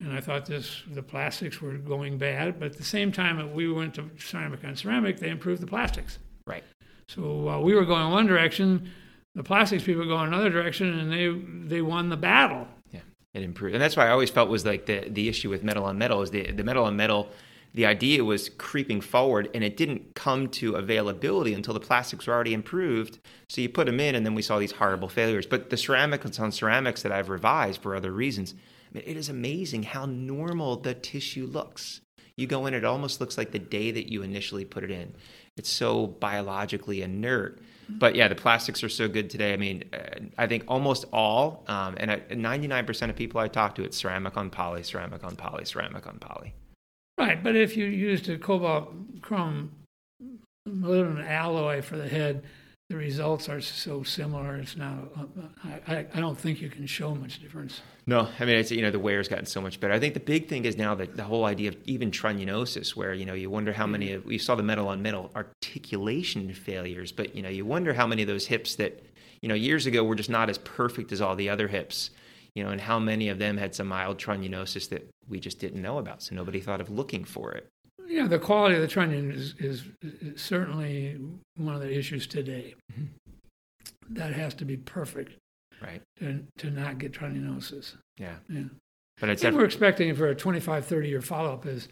And 0.00 0.12
I 0.12 0.20
thought 0.20 0.46
this 0.46 0.82
the 0.90 1.02
plastics 1.02 1.60
were 1.60 1.74
going 1.74 2.18
bad, 2.18 2.58
but 2.60 2.66
at 2.72 2.76
the 2.76 2.84
same 2.84 3.10
time 3.10 3.38
that 3.38 3.52
we 3.52 3.70
went 3.72 3.94
to 3.94 4.10
ceramic 4.18 4.64
on 4.64 4.76
ceramic, 4.76 5.18
they 5.18 5.30
improved 5.30 5.62
the 5.62 5.66
plastics. 5.66 6.18
Right. 6.46 6.64
So 7.08 7.34
while 7.36 7.62
we 7.62 7.74
were 7.74 7.84
going 7.84 8.10
one 8.10 8.26
direction, 8.26 8.90
the 9.34 9.42
plastics 9.42 9.84
people 9.84 10.06
go 10.06 10.20
in 10.22 10.28
another 10.28 10.50
direction, 10.50 10.98
and 10.98 11.12
they 11.12 11.76
they 11.76 11.82
won 11.82 12.08
the 12.08 12.16
battle. 12.16 12.68
Yeah, 12.92 13.00
it 13.32 13.42
improved, 13.42 13.74
and 13.74 13.82
that's 13.82 13.96
why 13.96 14.06
I 14.06 14.10
always 14.10 14.30
felt 14.30 14.48
was 14.48 14.64
like 14.64 14.86
the 14.86 15.08
the 15.08 15.28
issue 15.28 15.50
with 15.50 15.62
metal 15.62 15.84
on 15.84 15.98
metal 15.98 16.22
is 16.22 16.30
the 16.30 16.52
the 16.52 16.64
metal 16.64 16.84
on 16.84 16.96
metal. 16.96 17.28
The 17.74 17.86
idea 17.86 18.24
was 18.24 18.50
creeping 18.50 19.00
forward, 19.00 19.50
and 19.52 19.64
it 19.64 19.76
didn't 19.76 20.14
come 20.14 20.48
to 20.50 20.76
availability 20.76 21.54
until 21.54 21.74
the 21.74 21.80
plastics 21.80 22.28
were 22.28 22.32
already 22.32 22.54
improved. 22.54 23.18
So 23.48 23.60
you 23.60 23.68
put 23.68 23.86
them 23.86 23.98
in, 23.98 24.14
and 24.14 24.24
then 24.24 24.36
we 24.36 24.42
saw 24.42 24.60
these 24.60 24.70
horrible 24.70 25.08
failures. 25.08 25.44
But 25.44 25.70
the 25.70 25.76
ceramics 25.76 26.38
on 26.38 26.52
ceramics 26.52 27.02
that 27.02 27.10
I've 27.10 27.28
revised 27.28 27.82
for 27.82 27.96
other 27.96 28.12
reasons, 28.12 28.54
I 28.54 28.98
mean, 28.98 29.04
it 29.04 29.16
is 29.16 29.28
amazing 29.28 29.82
how 29.82 30.06
normal 30.06 30.76
the 30.76 30.94
tissue 30.94 31.46
looks 31.46 32.00
You 32.36 32.46
go 32.46 32.66
in, 32.66 32.74
it 32.74 32.84
almost 32.84 33.20
looks 33.20 33.38
like 33.38 33.52
the 33.52 33.58
day 33.58 33.90
that 33.92 34.10
you 34.10 34.22
initially 34.22 34.64
put 34.64 34.84
it 34.84 34.90
in. 34.90 35.14
It's 35.56 35.70
so 35.70 36.06
biologically 36.06 37.02
inert. 37.02 37.60
But 37.88 38.14
yeah, 38.14 38.28
the 38.28 38.34
plastics 38.34 38.82
are 38.82 38.88
so 38.88 39.08
good 39.08 39.30
today. 39.30 39.52
I 39.52 39.56
mean, 39.56 39.84
uh, 39.92 40.20
I 40.38 40.46
think 40.46 40.64
almost 40.68 41.04
all, 41.12 41.64
um, 41.68 41.94
and 41.98 42.10
99% 42.30 43.10
of 43.10 43.16
people 43.16 43.40
I 43.40 43.48
talk 43.48 43.74
to, 43.76 43.84
it's 43.84 43.96
ceramic 43.96 44.36
on 44.36 44.50
poly, 44.50 44.82
ceramic 44.82 45.24
on 45.24 45.36
poly, 45.36 45.64
ceramic 45.64 46.06
on 46.06 46.18
poly. 46.18 46.54
Right, 47.18 47.42
but 47.42 47.54
if 47.54 47.76
you 47.76 47.86
used 47.86 48.28
a 48.28 48.38
cobalt 48.38 48.92
chrome 49.22 49.70
molybdenum 50.68 51.26
alloy 51.26 51.82
for 51.82 51.96
the 51.96 52.08
head, 52.08 52.42
the 52.90 52.96
results 52.96 53.48
are 53.48 53.60
so 53.60 54.02
similar. 54.02 54.56
It's 54.56 54.76
not. 54.76 55.10
I, 55.86 56.06
I 56.12 56.20
don't 56.20 56.38
think 56.38 56.60
you 56.60 56.68
can 56.68 56.86
show 56.86 57.14
much 57.14 57.40
difference. 57.40 57.80
No, 58.06 58.28
I 58.38 58.44
mean 58.44 58.56
it's 58.56 58.70
you 58.70 58.82
know 58.82 58.90
the 58.90 58.98
wear's 58.98 59.26
gotten 59.26 59.46
so 59.46 59.60
much 59.60 59.80
better. 59.80 59.94
I 59.94 59.98
think 59.98 60.12
the 60.12 60.20
big 60.20 60.48
thing 60.48 60.66
is 60.66 60.76
now 60.76 60.94
that 60.96 61.16
the 61.16 61.24
whole 61.24 61.46
idea 61.46 61.70
of 61.70 61.76
even 61.86 62.10
trunnionosis, 62.10 62.94
where 62.94 63.14
you 63.14 63.24
know 63.24 63.32
you 63.32 63.48
wonder 63.48 63.72
how 63.72 63.86
many 63.86 64.12
of 64.12 64.26
we 64.26 64.36
saw 64.36 64.54
the 64.54 64.62
metal 64.62 64.88
on 64.88 65.00
metal 65.00 65.30
articulation 65.34 66.52
failures, 66.52 67.10
but 67.10 67.34
you 67.34 67.42
know 67.42 67.48
you 67.48 67.64
wonder 67.64 67.94
how 67.94 68.06
many 68.06 68.22
of 68.22 68.28
those 68.28 68.46
hips 68.46 68.74
that 68.76 69.02
you 69.40 69.48
know 69.48 69.54
years 69.54 69.86
ago 69.86 70.04
were 70.04 70.14
just 70.14 70.30
not 70.30 70.50
as 70.50 70.58
perfect 70.58 71.10
as 71.10 71.22
all 71.22 71.34
the 71.34 71.48
other 71.48 71.68
hips, 71.68 72.10
you 72.54 72.62
know, 72.62 72.70
and 72.70 72.82
how 72.82 72.98
many 72.98 73.30
of 73.30 73.38
them 73.38 73.56
had 73.56 73.74
some 73.74 73.86
mild 73.86 74.18
trunnionosis 74.18 74.90
that 74.90 75.08
we 75.26 75.40
just 75.40 75.58
didn't 75.58 75.80
know 75.80 75.96
about, 75.96 76.22
so 76.22 76.34
nobody 76.34 76.60
thought 76.60 76.82
of 76.82 76.90
looking 76.90 77.24
for 77.24 77.52
it. 77.52 77.66
Yeah, 78.06 78.26
the 78.26 78.38
quality 78.38 78.76
of 78.76 78.80
the 78.80 78.88
trunnion 78.88 79.30
is, 79.30 79.54
is, 79.58 79.84
is 80.02 80.40
certainly 80.40 81.18
one 81.56 81.74
of 81.74 81.80
the 81.80 81.96
issues 81.96 82.26
today. 82.26 82.74
Mm-hmm. 82.92 83.04
That 84.10 84.34
has 84.34 84.54
to 84.54 84.64
be 84.64 84.76
perfect, 84.76 85.32
right? 85.80 86.02
To, 86.18 86.44
to 86.58 86.70
not 86.70 86.98
get 86.98 87.12
trunnionitis. 87.12 87.94
Yeah, 88.18 88.36
yeah. 88.48 88.64
But 89.18 89.30
it's 89.30 89.44
and 89.44 89.56
we're 89.56 89.64
expecting 89.64 90.14
for 90.14 90.28
a 90.28 90.34
25, 90.34 90.84
30 90.84 91.08
year 91.08 91.22
follow 91.22 91.52
up 91.52 91.66
is 91.66 91.88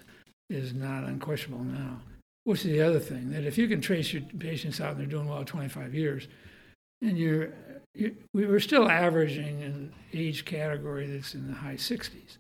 is 0.51 0.75
not 0.75 1.05
unquestionable 1.05 1.65
now. 1.65 2.01
Which 2.45 2.65
is 2.65 2.73
the 2.73 2.83
other 2.83 2.99
thing 2.99 3.31
that 3.31 3.45
if 3.45 3.57
you 3.57 3.69
can 3.69 3.81
trace 3.81 4.13
your 4.13 4.23
patients 4.39 4.81
out 4.81 4.93
and 4.93 5.01
they're 5.01 5.07
doing 5.07 5.29
well 5.29 5.45
25 5.45 5.95
years, 5.95 6.29
and 7.01 7.17
you're, 7.17 7.51
you're 7.95 8.11
we 8.35 8.47
were 8.47 8.61
still 8.61 8.89
averaging 8.89 9.63
an 9.63 9.93
age 10.13 10.45
category 10.45 11.07
that's 11.07 11.35
in 11.35 11.47
the 11.47 11.55
high 11.55 11.77
60s 11.77 12.39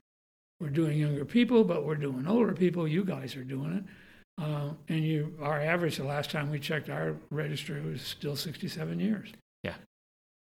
we're 0.63 0.71
doing 0.71 0.97
younger 0.97 1.25
people, 1.25 1.65
but 1.65 1.85
we're 1.85 1.97
doing 1.97 2.27
older 2.27 2.55
people. 2.55 2.87
You 2.87 3.05
guys 3.05 3.35
are 3.35 3.43
doing 3.45 3.73
it. 3.79 4.43
Uh, 4.43 4.71
and 4.89 5.05
you, 5.05 5.35
our 5.43 5.61
average, 5.61 5.97
the 5.97 6.05
last 6.05 6.31
time 6.31 6.51
we 6.51 6.59
checked 6.61 6.89
our 6.89 7.17
registry 7.31 7.81
was 7.83 8.01
still 8.01 8.37
67 8.37 9.01
years. 9.01 9.29
Yeah. 9.65 9.75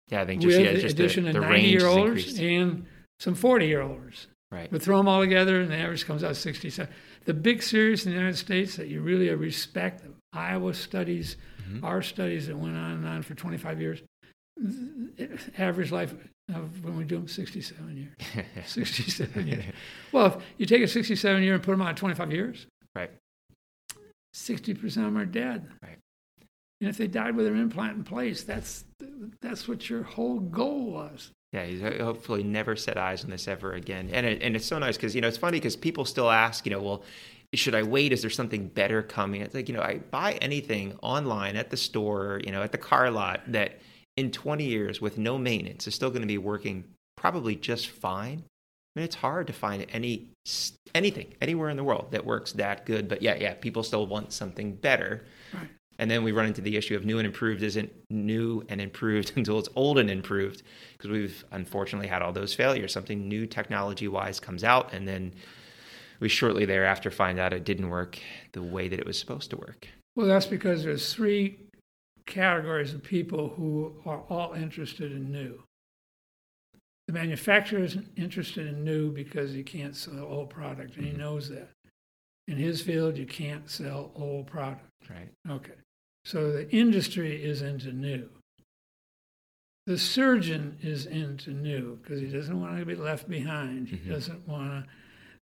Yeah, 0.08 0.22
I 0.22 0.26
think 0.26 0.42
just, 0.42 0.58
With 0.58 0.66
yeah, 0.66 0.74
the 0.74 0.82
just 0.82 0.94
addition 0.94 1.26
the, 1.26 1.32
of 1.32 1.42
90 1.42 1.62
year 1.68 1.86
olds 1.86 2.40
and 2.40 2.86
some 3.20 3.36
40 3.36 3.68
year 3.68 3.82
olds. 3.82 4.28
Right. 4.50 4.72
But 4.72 4.82
throw 4.82 4.96
them 4.98 5.10
all 5.10 5.20
together, 5.20 5.60
and 5.60 5.70
the 5.70 5.76
average 5.76 6.06
comes 6.06 6.24
out 6.24 6.38
67. 6.38 6.92
The 7.26 7.34
big 7.34 7.62
series 7.62 8.06
in 8.06 8.14
the 8.14 8.18
United 8.18 8.38
States 8.38 8.78
that 8.78 8.88
you 8.88 9.02
really 9.02 9.30
respect, 9.30 10.04
Iowa 10.34 10.74
studies, 10.74 11.36
Mm-hmm. 11.70 11.84
our 11.84 12.02
studies 12.02 12.48
that 12.48 12.58
went 12.58 12.78
on 12.78 12.92
and 12.92 13.06
on 13.06 13.22
for 13.24 13.36
25 13.36 13.82
years, 13.82 14.02
average 15.58 15.92
life 15.92 16.14
of 16.54 16.84
when 16.84 16.98
we 16.98 17.04
do 17.04 17.16
them 17.16 17.28
67 17.28 17.98
years. 17.98 18.46
67 18.66 19.48
years. 19.48 19.64
Well, 20.12 20.28
if 20.28 20.38
you 20.58 20.66
take 20.66 20.82
a 20.82 20.88
67 20.88 21.44
year 21.44 21.56
and 21.56 21.64
put 21.64 21.72
them 21.72 21.82
on 21.82 21.96
25 21.96 22.32
years, 22.32 22.68
right. 22.96 23.12
60% 24.34 24.84
of 24.84 24.94
them 24.94 25.18
are 25.18 25.26
dead. 25.26 25.68
Right. 25.82 25.98
And 26.80 26.90
if 26.90 26.98
they 26.98 27.08
died 27.08 27.36
with 27.36 27.46
their 27.46 27.56
implant 27.56 27.98
in 27.98 28.04
place, 28.04 28.44
that's 28.44 28.86
that's 29.42 29.68
what 29.68 29.90
your 29.90 30.04
whole 30.04 30.40
goal 30.40 30.92
was. 30.92 31.32
Yeah, 31.52 31.66
he's 31.66 31.82
hopefully 31.82 32.44
never 32.44 32.76
set 32.76 32.98
eyes 32.98 33.24
on 33.24 33.32
this 33.32 33.48
ever 33.48 33.74
again. 33.74 34.10
And 34.12 34.26
it, 34.26 34.44
and 34.44 34.56
it's 34.56 34.66
so 34.66 34.78
nice 34.78 34.96
because 34.96 35.16
you 35.16 35.22
know 35.22 35.28
it's 35.28 35.38
funny 35.38 35.58
because 35.58 35.76
people 35.76 36.06
still 36.06 36.30
ask, 36.30 36.66
you 36.66 36.72
know, 36.72 36.82
well, 36.82 37.04
should 37.56 37.74
I 37.74 37.82
wait? 37.82 38.14
Is 38.14 38.22
there 38.22 38.30
something 38.30 38.68
better 38.68 39.02
coming? 39.02 39.42
It's 39.42 39.56
like 39.56 39.68
you 39.68 39.74
know, 39.74 39.82
I 39.82 39.98
buy 40.12 40.34
anything 40.34 40.98
online 41.02 41.56
at 41.56 41.72
the 41.72 41.78
store, 41.78 42.42
you 42.44 42.52
know, 42.52 42.62
at 42.62 42.72
the 42.72 42.78
car 42.78 43.10
lot 43.10 43.42
that 43.48 43.80
in 44.18 44.32
20 44.32 44.66
years 44.66 45.00
with 45.00 45.18
no 45.18 45.38
maintenance 45.38 45.88
is 45.88 45.96
still 45.96 46.10
going 46.10 46.22
to 46.22 46.28
be 46.28 46.38
working 46.38 46.84
probably 47.16 47.56
just 47.56 47.88
fine. 47.88 48.44
I 48.96 49.00
mean, 49.00 49.06
it's 49.06 49.16
hard 49.16 49.48
to 49.48 49.54
find 49.54 49.86
any 49.94 50.28
anything 50.96 51.36
anywhere 51.40 51.70
in 51.70 51.78
the 51.78 51.84
world 51.84 52.08
that 52.12 52.26
works 52.26 52.54
that 52.54 52.86
good. 52.86 53.08
But 53.08 53.22
yeah, 53.22 53.36
yeah, 53.36 53.54
people 53.54 53.84
still 53.84 54.08
want 54.08 54.34
something 54.34 54.74
better. 54.74 55.26
Right. 55.54 55.68
And 56.00 56.10
then 56.10 56.24
we 56.24 56.32
run 56.32 56.46
into 56.46 56.62
the 56.62 56.78
issue 56.78 56.96
of 56.96 57.06
new 57.06 57.18
and 57.18 57.26
improved 57.26 57.64
isn't 57.64 57.92
new 58.10 58.64
and 58.70 58.82
improved 58.82 59.34
until 59.36 59.60
it's 59.60 59.70
old 59.76 60.00
and 60.00 60.10
improved 60.10 60.64
because 60.94 61.12
we've 61.12 61.46
unfortunately 61.52 62.08
had 62.08 62.22
all 62.22 62.34
those 62.34 62.54
failures. 62.54 62.92
Something 62.92 63.28
new 63.28 63.46
technology 63.46 64.08
wise 64.08 64.40
comes 64.40 64.64
out, 64.64 64.94
and 64.94 65.08
then 65.08 65.34
we 66.20 66.30
shortly 66.30 66.66
thereafter 66.66 67.12
find 67.12 67.40
out 67.40 67.54
it 67.54 67.64
didn't 67.64 67.90
work 67.90 68.20
the 68.54 68.64
way 68.64 68.88
that 68.88 69.00
it 69.00 69.06
was 69.06 69.20
supposed 69.20 69.52
to 69.52 69.58
work. 69.58 69.88
Well, 70.16 70.26
that's 70.26 70.48
because 70.48 70.84
there's 70.84 71.14
three 71.14 71.60
categories 72.28 72.94
of 72.94 73.02
people 73.02 73.50
who 73.50 73.96
are 74.06 74.22
all 74.30 74.54
interested 74.54 75.12
in 75.12 75.32
new. 75.32 75.64
The 77.08 77.14
manufacturer 77.14 77.84
is 77.84 77.98
interested 78.18 78.68
in 78.68 78.84
new 78.84 79.12
because 79.12 79.54
he 79.54 79.64
can't 79.64 79.96
sell 79.96 80.26
old 80.26 80.50
product, 80.50 80.98
and 80.98 81.06
he 81.06 81.14
knows 81.14 81.50
that. 81.50 81.70
In 82.48 82.58
his 82.58 82.82
field, 82.82 83.18
you 83.18 83.26
can't 83.26 83.70
sell 83.70 84.12
old 84.16 84.48
product. 84.48 84.86
Right. 85.10 85.30
Okay. 85.50 85.74
So 86.26 86.52
the 86.52 86.70
industry 86.70 87.42
is 87.42 87.62
into 87.62 87.92
new. 87.94 88.30
The 89.86 89.98
surgeon 89.98 90.78
is 90.82 91.06
into 91.06 91.52
new 91.52 91.98
because 92.02 92.20
he 92.20 92.28
doesn't 92.28 92.60
want 92.60 92.78
to 92.78 92.86
be 92.86 92.96
left 92.96 93.30
behind. 93.30 93.88
Mm-hmm. 93.88 94.04
He 94.04 94.10
doesn't 94.10 94.46
want 94.46 94.86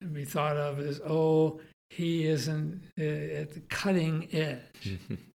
to 0.01 0.07
be 0.07 0.25
thought 0.25 0.57
of 0.57 0.79
as, 0.79 0.99
oh, 1.07 1.61
he 1.89 2.25
isn't 2.27 2.81
uh, 2.99 3.03
at 3.03 3.53
the 3.53 3.61
cutting 3.69 4.27
edge. 4.33 4.99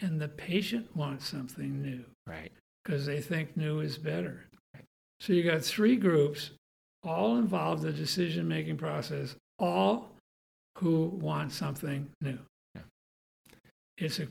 and 0.00 0.20
the 0.20 0.28
patient 0.28 0.94
wants 0.96 1.28
something 1.28 1.82
new. 1.82 2.04
Right. 2.26 2.52
Because 2.84 3.06
they 3.06 3.20
think 3.20 3.56
new 3.56 3.80
is 3.80 3.98
better. 3.98 4.46
Right. 4.74 4.84
So 5.20 5.32
you 5.32 5.42
got 5.42 5.62
three 5.62 5.96
groups, 5.96 6.50
all 7.02 7.36
involved 7.36 7.84
in 7.84 7.90
the 7.90 7.96
decision 7.96 8.48
making 8.48 8.76
process, 8.76 9.34
all 9.58 10.12
who 10.78 11.06
want 11.20 11.52
something 11.52 12.08
new. 12.20 12.38
Yeah. 12.74 12.82
It's 13.98 14.20
a, 14.20 14.28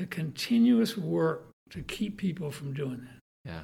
a 0.00 0.06
continuous 0.06 0.96
work 0.96 1.50
to 1.70 1.82
keep 1.82 2.16
people 2.16 2.50
from 2.50 2.72
doing 2.72 3.02
that. 3.02 3.50
Yeah. 3.50 3.62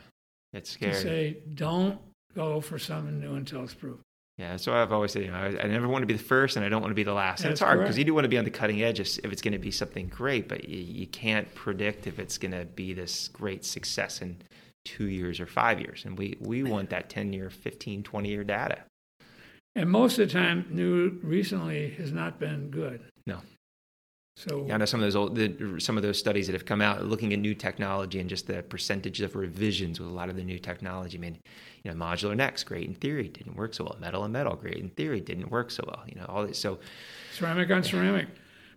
It's 0.53 0.71
scary. 0.71 0.93
To 0.93 1.01
say, 1.01 1.37
don't 1.55 1.99
go 2.35 2.61
for 2.61 2.79
something 2.79 3.19
new 3.19 3.35
until 3.35 3.65
it's 3.65 3.75
proven. 3.75 4.04
Yeah, 4.37 4.57
so 4.57 4.75
I've 4.75 4.93
always 4.93 5.13
said, 5.13 5.23
you 5.23 5.31
know, 5.31 5.37
I, 5.37 5.63
I, 5.63 5.67
never 5.69 5.87
want 5.87 6.03
to 6.03 6.07
be 6.07 6.13
the 6.13 6.23
first, 6.23 6.57
and 6.57 6.67
I 6.67 6.69
don't 6.69 6.81
want 6.81 6.91
to 6.91 6.97
be 6.97 7.05
the 7.05 7.13
last. 7.13 7.43
And 7.43 7.51
That's 7.51 7.61
it's 7.61 7.65
hard 7.65 7.79
because 7.79 7.97
you 7.97 8.05
do 8.05 8.15
want 8.15 8.25
to 8.25 8.29
be 8.29 8.37
on 8.37 8.45
the 8.45 8.51
cutting 8.51 8.83
edge 8.83 8.99
if 8.99 9.25
it's 9.25 9.41
going 9.41 9.53
to 9.53 9.61
be 9.61 9.71
something 9.71 10.09
great, 10.09 10.49
but 10.49 10.69
you, 10.69 10.81
you 10.81 11.07
can't 11.07 11.53
predict 11.55 12.09
if 12.09 12.19
it's 12.19 12.37
going 12.37 12.51
to 12.51 12.65
be 12.65 12.93
this 12.93 13.29
great 13.29 13.65
success 13.65 14.23
in 14.23 14.37
two 14.85 15.05
years 15.05 15.39
or 15.39 15.47
five 15.47 15.79
years. 15.79 16.05
And 16.05 16.19
we, 16.19 16.37
we 16.41 16.65
want 16.65 16.91
that 16.91 17.09
10 17.09 17.33
year, 17.33 17.49
15, 17.49 18.03
20 18.03 18.29
year 18.29 18.43
data. 18.43 18.83
And 19.77 19.89
most 19.89 20.19
of 20.19 20.29
the 20.29 20.33
time, 20.33 20.67
new 20.69 21.19
recently 21.23 21.91
has 21.91 22.11
not 22.11 22.41
been 22.41 22.71
good. 22.71 23.03
No. 23.27 23.39
So 24.37 24.65
Yeah, 24.67 24.75
I 24.75 24.77
know 24.79 24.85
some 24.85 25.01
of 25.01 25.05
those 25.07 25.15
old, 25.15 25.37
the, 25.37 25.77
some 25.79 25.97
of 25.97 26.03
those 26.03 26.19
studies 26.19 26.47
that 26.47 26.55
have 26.55 26.65
come 26.67 26.81
out 26.81 27.05
looking 27.05 27.33
at 27.33 27.39
new 27.39 27.55
technology 27.55 28.19
and 28.19 28.29
just 28.29 28.47
the 28.49 28.63
percentage 28.65 29.21
of 29.21 29.37
revisions 29.37 30.01
with 30.01 30.09
a 30.09 30.13
lot 30.13 30.29
of 30.29 30.35
the 30.37 30.43
new 30.43 30.59
technology. 30.59 31.17
I 31.17 31.21
mean, 31.21 31.39
you 31.85 31.91
know, 31.93 31.97
modular 31.97 32.37
necks, 32.37 32.65
great 32.65 32.89
in 32.89 32.95
theory, 32.95 33.29
didn't 33.29 33.55
work 33.55 33.75
so 33.75 33.85
well. 33.85 33.97
Metal 34.01 34.25
and 34.25 34.33
metal, 34.33 34.57
great 34.57 34.77
in 34.79 34.91
theory, 34.91 35.21
didn't 35.21 35.51
work 35.51 35.71
so 35.71 35.85
well. 35.87 36.03
You 36.07 36.17
know, 36.17 36.27
all 36.29 36.47
this. 36.47 36.59
So 36.59 36.81
ceramic 37.33 37.71
on 37.71 37.85
ceramic, 37.85 38.27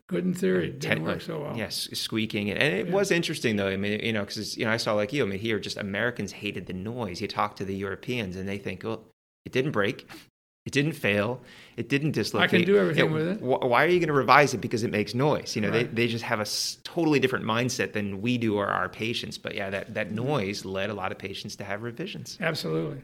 good 0.07 0.25
in 0.25 0.33
theory, 0.35 0.67
didn't 0.67 0.81
Ten- 0.81 1.03
work 1.03 1.21
so 1.21 1.41
well. 1.41 1.57
Yes, 1.57 1.89
squeaking, 1.93 2.51
and 2.51 2.61
it 2.61 2.87
Yeah. 2.87 2.93
was 2.93 3.09
interesting 3.09 3.55
though. 3.55 3.67
I 3.67 3.77
mean, 3.77 3.99
you 4.05 4.13
know, 4.13 4.25
because 4.25 4.55
you 4.57 4.65
know, 4.65 4.71
I 4.71 4.77
saw 4.77 4.93
like 4.93 5.11
you. 5.11 5.23
I 5.23 5.27
mean, 5.27 5.39
here, 5.39 5.59
just 5.59 5.77
Americans 5.77 6.33
hated 6.33 6.67
the 6.67 6.73
noise. 6.73 7.19
You 7.19 7.27
talk 7.27 7.55
to 7.55 7.65
the 7.65 7.75
Europeans, 7.75 8.35
and 8.35 8.47
they 8.47 8.59
think, 8.59 8.83
well, 8.83 9.05
it 9.43 9.51
didn't 9.53 9.71
break, 9.71 10.07
it 10.67 10.73
didn't 10.73 10.91
fail, 10.93 11.41
it 11.77 11.87
didn't 11.89 12.11
dislocate. 12.11 12.49
I 12.49 12.57
can 12.57 12.65
do 12.65 12.77
everything 12.77 13.05
Yeah, 13.05 13.11
with 13.11 13.27
it. 13.29 13.39
wh- 13.39 13.63
why 13.71 13.85
are 13.85 13.87
you 13.87 13.99
going 13.99 14.07
to 14.09 14.13
revise 14.13 14.53
it 14.53 14.57
because 14.59 14.83
it 14.83 14.91
makes 14.91 15.13
noise? 15.15 15.55
You 15.55 15.61
know, 15.61 15.69
Right. 15.71 15.87
they 15.95 16.03
they 16.05 16.07
just 16.11 16.25
have 16.25 16.39
a 16.39 16.41
s- 16.41 16.77
totally 16.83 17.19
different 17.19 17.45
mindset 17.45 17.93
than 17.93 18.21
we 18.21 18.37
do 18.37 18.55
or 18.57 18.67
our 18.67 18.89
patients. 18.89 19.37
But 19.37 19.55
yeah, 19.55 19.69
that 19.69 19.93
that 19.93 20.11
noise 20.11 20.65
led 20.65 20.89
a 20.89 20.93
lot 20.93 21.11
of 21.13 21.17
patients 21.17 21.55
to 21.57 21.63
have 21.63 21.83
revisions. 21.83 22.37
Absolutely. 22.41 23.01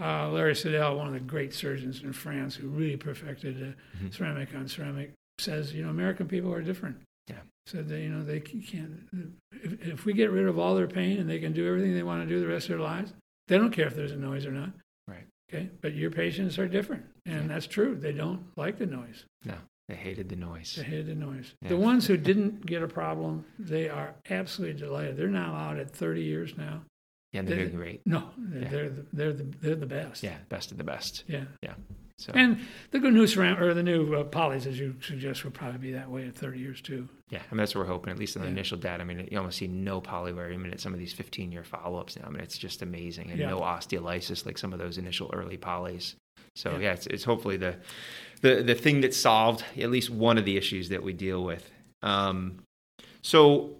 Uh, 0.00 0.28
Laurent 0.30 0.56
Sedel, 0.56 0.96
one 0.96 1.06
of 1.08 1.12
the 1.12 1.20
great 1.20 1.52
surgeons 1.54 2.02
in 2.02 2.12
France 2.12 2.54
who 2.56 2.68
really 2.68 2.96
perfected 2.96 3.54
uh, 3.62 4.04
Mhm. 4.04 4.12
ceramic 4.14 4.48
on 4.54 4.66
ceramic, 4.66 5.12
says, 5.38 5.72
you 5.74 5.82
know, 5.84 5.90
American 5.90 6.26
people 6.26 6.52
are 6.52 6.62
different. 6.62 6.96
Yeah. 7.28 7.36
Said 7.66 7.88
that, 7.88 8.00
you 8.00 8.08
know, 8.08 8.24
they 8.24 8.40
can't, 8.40 8.92
if, 9.52 9.72
if 9.86 10.04
we 10.06 10.12
get 10.14 10.30
rid 10.32 10.46
of 10.46 10.58
all 10.58 10.74
their 10.74 10.88
pain 10.88 11.18
and 11.20 11.28
they 11.28 11.38
can 11.38 11.52
do 11.52 11.68
everything 11.68 11.94
they 11.94 12.02
want 12.02 12.26
to 12.26 12.28
do 12.34 12.40
the 12.40 12.46
rest 12.48 12.64
of 12.70 12.70
their 12.78 12.80
lives, 12.92 13.12
they 13.48 13.58
don't 13.58 13.72
care 13.72 13.86
if 13.86 13.94
there's 13.94 14.10
a 14.12 14.16
noise 14.16 14.46
or 14.46 14.52
not. 14.52 14.70
Okay. 15.52 15.68
But 15.80 15.94
your 15.94 16.10
patients 16.10 16.58
are 16.58 16.68
different. 16.68 17.04
And 17.26 17.42
Yeah. 17.42 17.54
that's 17.54 17.66
true. 17.66 17.96
They 17.96 18.12
don't 18.12 18.42
like 18.56 18.78
the 18.78 18.86
noise. 18.86 19.24
No, 19.44 19.54
they 19.88 19.96
hated 19.96 20.28
the 20.28 20.36
noise. 20.36 20.74
They 20.76 20.84
hate 20.84 21.06
the 21.06 21.14
noise. 21.14 21.54
Yeah. 21.62 21.70
The 21.70 21.76
ones 21.76 22.06
who 22.06 22.16
didn't 22.30 22.64
get 22.66 22.82
a 22.82 22.88
problem, 22.88 23.44
they 23.58 23.88
are 23.88 24.14
absolutely 24.30 24.78
delighted. 24.80 25.16
They're 25.16 25.28
now 25.28 25.54
out 25.54 25.78
at 25.78 25.90
30 25.90 26.22
years 26.22 26.56
now. 26.56 26.82
Yeah, 27.32 27.40
and 27.40 27.48
they're 27.48 27.56
they- 27.56 27.64
doing 27.64 27.76
great. 27.76 28.00
No, 28.06 28.30
they're, 28.38 28.62
Yeah. 28.62 28.68
they're, 28.68 28.88
the, 28.90 29.06
they're, 29.12 29.32
the, 29.32 29.42
they're 29.60 29.74
the 29.76 29.86
best. 29.86 30.22
Yeah, 30.22 30.36
best 30.48 30.70
of 30.72 30.78
the 30.78 30.84
best. 30.84 31.24
Yeah. 31.26 31.44
Yeah. 31.62 31.74
So 32.20 32.32
And 32.34 32.58
the 32.90 32.98
good 32.98 33.14
news 33.14 33.34
around, 33.36 33.62
or 33.62 33.72
the 33.72 33.82
new 33.82 34.14
uh, 34.14 34.24
polys, 34.24 34.66
as 34.66 34.78
you 34.78 34.94
suggest, 35.00 35.42
will 35.42 35.52
probably 35.52 35.78
be 35.78 35.92
that 35.92 36.10
way 36.10 36.22
in 36.24 36.32
30 36.32 36.58
years 36.58 36.80
too. 36.82 37.08
yeah, 37.30 37.38
I 37.50 37.54
mean 37.54 37.58
that's 37.58 37.74
what 37.74 37.80
we're 37.82 37.86
hoping. 37.92 38.10
At 38.12 38.18
least 38.18 38.36
in 38.36 38.42
the 38.42 38.48
Yeah. 38.48 38.52
initial 38.52 38.76
data, 38.76 39.00
I 39.02 39.06
mean 39.06 39.26
you 39.30 39.38
almost 39.38 39.56
see 39.56 39.68
no 39.68 40.02
polywear 40.02 40.52
even 40.52 40.70
at 40.70 40.80
some 40.80 40.92
of 40.92 40.98
these 40.98 41.14
15 41.14 41.50
year 41.50 41.64
follow 41.64 41.98
ups 41.98 42.16
now. 42.18 42.26
I 42.26 42.30
mean 42.30 42.42
it's 42.42 42.58
just 42.58 42.82
amazing, 42.82 43.30
and 43.30 43.40
Yeah. 43.40 43.48
no 43.48 43.60
osteolysis 43.60 44.44
like 44.44 44.58
some 44.58 44.72
of 44.74 44.78
those 44.78 44.98
initial 44.98 45.30
early 45.32 45.56
polys. 45.56 46.14
So 46.56 46.72
Yeah. 46.72 46.78
yeah, 46.78 46.92
it's, 46.92 47.06
it's 47.06 47.24
hopefully 47.24 47.56
the 47.56 47.76
the 48.42 48.62
the 48.62 48.74
thing 48.74 49.00
that 49.00 49.14
solved 49.14 49.64
at 49.78 49.90
least 49.90 50.10
one 50.10 50.36
of 50.36 50.44
the 50.44 50.56
issues 50.58 50.90
that 50.90 51.02
we 51.02 51.12
deal 51.14 51.42
with. 51.42 51.70
Um, 52.02 52.58
so, 53.22 53.76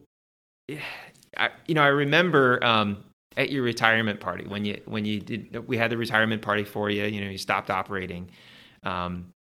I, 1.37 1.51
you 1.67 1.75
know, 1.75 1.83
I 1.83 1.89
remember 1.89 2.63
um, 2.65 3.05
at 3.37 3.51
your 3.51 3.63
retirement 3.63 4.21
party 4.21 4.47
when 4.47 4.65
you 4.65 4.81
when 4.87 5.05
you 5.05 5.21
did 5.21 5.67
we 5.69 5.77
had 5.77 5.91
the 5.91 5.97
retirement 5.97 6.43
party 6.43 6.65
for 6.65 6.91
you. 6.91 7.05
You 7.05 7.25
know, 7.25 7.31
you 7.31 7.39
stopped 7.39 7.71
operating, 7.71 8.31
um, 8.83 9.33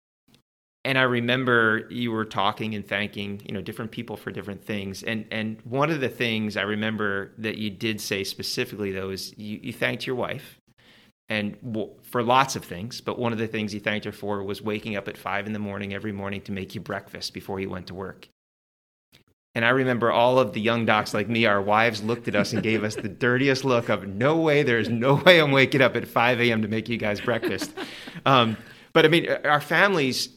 and 0.86 0.98
I 0.98 1.04
remember 1.04 1.88
you 1.90 2.12
were 2.12 2.26
talking 2.26 2.76
and 2.76 2.88
thanking 2.88 3.42
you 3.46 3.54
know 3.54 3.62
different 3.62 3.92
people 3.92 4.16
for 4.16 4.32
different 4.32 4.64
things. 4.64 5.04
And 5.04 5.26
and 5.32 5.60
one 5.64 5.90
of 5.90 6.02
the 6.02 6.10
things 6.10 6.58
I 6.58 6.62
remember 6.62 7.32
that 7.40 7.58
you 7.58 7.70
did 7.70 8.00
say 8.00 8.24
specifically 8.24 8.92
though 8.92 9.10
is 9.10 9.34
you, 9.38 9.60
you 9.62 9.74
thanked 9.74 10.06
your 10.06 10.16
wife 10.16 10.60
and 11.30 11.56
for 12.04 12.24
lots 12.24 12.56
of 12.56 12.66
things. 12.66 13.02
But 13.02 13.20
one 13.20 13.32
of 13.32 13.38
the 13.38 13.48
things 13.48 13.72
he 13.72 13.80
thanked 13.80 14.06
her 14.06 14.12
for 14.12 14.44
was 14.44 14.62
waking 14.62 14.96
up 14.96 15.08
at 15.08 15.18
five 15.18 15.46
in 15.46 15.54
the 15.54 15.60
morning 15.60 15.94
every 15.94 16.12
morning 16.12 16.42
to 16.42 16.52
make 16.52 16.76
you 16.76 16.82
breakfast 16.82 17.34
before 17.34 17.60
you 17.60 17.70
went 17.70 17.88
to 17.88 17.94
work. 17.94 18.28
And 19.60 19.66
I 19.66 19.72
remember 19.72 20.10
all 20.10 20.40
of 20.40 20.54
the 20.54 20.62
young 20.62 20.86
docs 20.86 21.14
like 21.14 21.28
me, 21.28 21.46
our 21.46 21.62
wives 21.62 22.02
looked 22.02 22.30
at 22.30 22.36
us 22.38 22.54
and 22.54 22.64
gave 22.64 22.86
us 22.86 22.96
the 22.96 23.10
dirtiest 23.10 23.66
look 23.66 23.90
of 23.90 24.08
no 24.08 24.38
way, 24.38 24.64
there's 24.64 24.88
no 24.88 25.16
way 25.16 25.42
I'm 25.42 25.52
waking 25.52 25.82
up 25.82 25.98
at 25.98 26.08
5 26.08 26.40
a.m. 26.40 26.62
to 26.62 26.70
make 26.70 26.88
you 26.88 26.96
guys 26.96 27.20
breakfast. 27.20 27.74
Um, 28.26 28.56
but 28.94 29.04
I 29.04 29.10
mean, 29.10 29.30
uh, 29.30 29.42
our 29.44 29.60
families, 29.60 30.30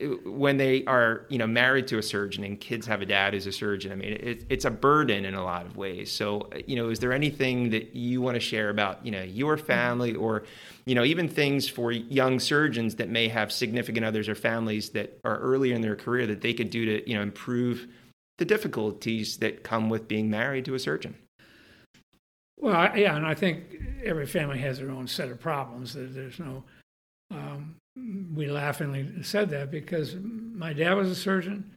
uh, 0.00 0.04
when 0.24 0.58
they 0.58 0.84
are 0.84 1.26
you 1.28 1.38
know 1.38 1.46
married 1.48 1.88
to 1.88 1.98
a 1.98 2.02
surgeon 2.04 2.44
and 2.44 2.60
kids 2.60 2.86
have 2.86 3.02
a 3.02 3.06
dad 3.06 3.34
who's 3.34 3.48
a 3.48 3.52
surgeon, 3.52 3.90
I 3.90 3.96
mean, 3.96 4.12
it, 4.12 4.46
it's 4.48 4.64
a 4.64 4.70
burden 4.70 5.24
in 5.24 5.34
a 5.34 5.42
lot 5.42 5.66
of 5.66 5.76
ways. 5.76 6.12
So 6.12 6.42
uh, 6.52 6.58
you 6.64 6.76
know, 6.76 6.88
is 6.88 7.00
there 7.00 7.12
anything 7.12 7.70
that 7.70 7.96
you 7.96 8.20
want 8.20 8.36
to 8.36 8.40
share 8.40 8.70
about 8.70 9.04
you 9.04 9.10
know 9.10 9.24
your 9.24 9.56
family 9.56 10.14
or 10.14 10.44
you 10.84 10.94
know 10.94 11.02
even 11.02 11.28
things 11.28 11.68
for 11.68 11.90
young 11.90 12.38
surgeons 12.38 12.94
that 12.94 13.08
may 13.08 13.26
have 13.26 13.50
significant 13.50 14.06
others 14.06 14.28
or 14.28 14.36
families 14.36 14.90
that 14.90 15.18
are 15.24 15.38
earlier 15.38 15.74
in 15.74 15.80
their 15.80 15.96
career 15.96 16.28
that 16.28 16.42
they 16.42 16.54
could 16.54 16.70
do 16.70 16.84
to 16.84 17.10
you 17.10 17.16
know 17.16 17.22
improve 17.22 17.88
the 18.38 18.44
difficulties 18.44 19.36
that 19.38 19.62
come 19.62 19.88
with 19.90 20.08
being 20.08 20.30
married 20.30 20.64
to 20.64 20.74
a 20.74 20.78
surgeon? 20.78 21.16
Well, 22.58 22.96
yeah, 22.96 23.16
and 23.16 23.26
I 23.26 23.34
think 23.34 23.80
every 24.04 24.26
family 24.26 24.58
has 24.58 24.78
their 24.78 24.90
own 24.90 25.06
set 25.06 25.28
of 25.30 25.40
problems. 25.40 25.94
There- 25.94 26.06
There's 26.06 26.38
no, 26.40 26.64
um, 27.30 27.76
we 28.34 28.46
laughingly 28.46 29.22
said 29.22 29.50
that 29.50 29.70
because 29.70 30.16
my 30.16 30.72
dad 30.72 30.94
was 30.94 31.10
a 31.10 31.14
surgeon, 31.14 31.72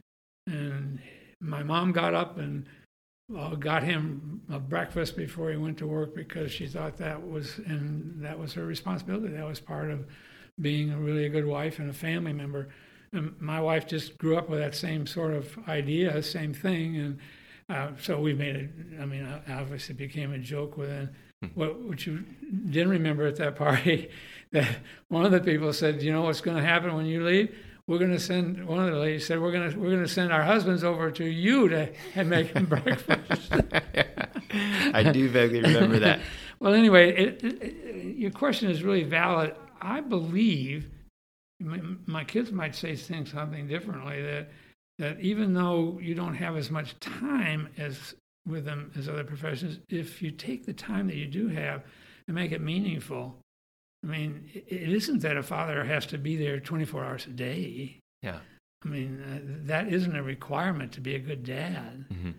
and 0.48 1.00
my 1.40 1.62
mom 1.64 1.92
got 1.92 2.14
up 2.14 2.38
and 2.38 2.66
uh, 3.36 3.56
got 3.56 3.84
him 3.84 4.42
a 4.50 4.60
breakfast 4.60 5.16
before 5.16 5.52
he 5.52 5.58
went 5.58 5.78
to 5.78 5.88
work 5.88 6.14
because 6.16 6.52
she 6.52 6.68
thought 6.68 6.98
that 6.98 7.28
was 7.28 7.60
and 7.60 8.22
that 8.24 8.38
was 8.38 8.54
her 8.54 8.66
responsibility. 8.66 9.34
That 9.34 9.48
was 9.48 9.60
part 9.60 9.90
of 9.90 10.06
being 10.60 10.92
a 10.92 10.98
really 11.00 11.26
a 11.26 11.30
good 11.30 11.46
wife 11.46 11.80
and 11.80 11.90
a 11.90 11.94
family 11.94 12.34
member. 12.34 12.70
And 13.14 13.34
my 13.42 13.60
wife 13.60 13.88
just 13.88 14.18
grew 14.18 14.38
up 14.38 14.50
with 14.50 14.60
that 14.60 14.74
same 14.76 15.06
sort 15.06 15.34
of 15.34 15.58
idea, 15.68 16.22
same 16.24 16.54
thing, 16.54 16.96
and 16.98 17.20
uh, 17.70 17.92
so 18.02 18.20
we 18.20 18.34
made 18.34 18.56
it. 18.56 18.70
I 19.02 19.06
mean, 19.06 19.28
obviously, 19.50 19.96
it 19.96 19.98
became 19.98 20.32
a 20.34 20.38
joke 20.40 20.78
within. 20.78 21.10
What, 21.56 21.80
what 21.80 22.06
you 22.06 22.24
didn't 22.70 22.90
remember 22.92 23.26
at 23.26 23.36
that 23.38 23.56
party, 23.56 24.10
that 24.52 24.78
one 25.10 25.26
of 25.26 25.32
the 25.32 25.42
people 25.42 25.74
said, 25.74 26.02
"You 26.02 26.14
know 26.14 26.22
what's 26.22 26.40
going 26.42 26.58
to 26.58 26.64
happen 26.64 26.94
when 26.96 27.06
you 27.06 27.24
leave? 27.26 27.54
We're 27.88 27.98
going 27.98 28.12
to 28.12 28.20
send." 28.20 28.66
One 28.66 28.80
of 28.80 28.94
the 28.94 29.00
ladies 29.00 29.26
said, 29.28 29.42
"We're 29.42 29.52
going 29.52 29.72
to 29.72 29.78
we're 29.80 29.90
going 29.90 30.04
to 30.04 30.08
send 30.08 30.32
our 30.32 30.44
husbands 30.44 30.84
over 30.84 31.12
to 31.12 31.26
you 31.26 31.68
to 31.70 31.90
and 32.16 32.30
make 32.30 32.54
them 32.54 32.66
breakfast." 32.68 33.52
I 34.54 35.04
do 35.12 35.30
vaguely 35.30 35.62
remember 35.62 36.00
that. 36.00 36.20
well, 36.60 36.74
anyway, 36.74 37.14
it, 37.16 37.44
it, 37.44 37.62
it- 37.64 38.18
your 38.18 38.32
question 38.32 38.70
is 38.70 38.84
really 38.84 39.04
valid. 39.04 39.56
I 39.82 40.02
believe 40.02 40.90
my, 42.06 42.24
kids 42.24 42.52
might 42.52 42.76
say 42.76 42.96
things 42.96 43.32
something 43.32 43.68
differently 43.68 44.22
that 44.22 44.50
that 45.00 45.20
even 45.20 45.54
though 45.54 45.98
you 46.02 46.14
don't 46.14 46.36
have 46.36 46.56
as 46.56 46.70
much 46.70 47.00
time 47.00 47.68
as 47.78 48.14
with 48.48 48.66
them 48.66 48.92
as 48.98 49.08
other 49.10 49.24
professions, 49.24 49.80
if 49.90 50.22
you 50.22 50.32
take 50.32 50.66
the 50.66 50.74
time 50.74 51.08
that 51.08 51.16
you 51.16 51.28
do 51.28 51.48
have 51.48 51.84
and 52.28 52.36
make 52.36 52.52
it 52.52 52.62
meaningful, 52.62 53.36
I 54.04 54.08
mean, 54.08 54.50
it, 54.54 54.66
it 54.68 54.90
isn't 54.90 55.22
that 55.22 55.38
a 55.38 55.44
father 55.44 55.84
has 55.84 56.06
to 56.08 56.18
be 56.18 56.36
there 56.36 56.60
24 56.60 57.04
hours 57.04 57.26
a 57.26 57.32
day. 57.32 58.00
Yeah. 58.22 58.40
I 58.84 58.88
mean, 58.88 59.22
uh, 59.24 59.40
that 59.68 59.92
isn't 59.92 60.16
a 60.16 60.24
requirement 60.24 60.92
to 60.94 61.02
be 61.02 61.16
a 61.16 61.20
good 61.20 61.44
dad. 61.44 62.06
Mhm. 62.12 62.36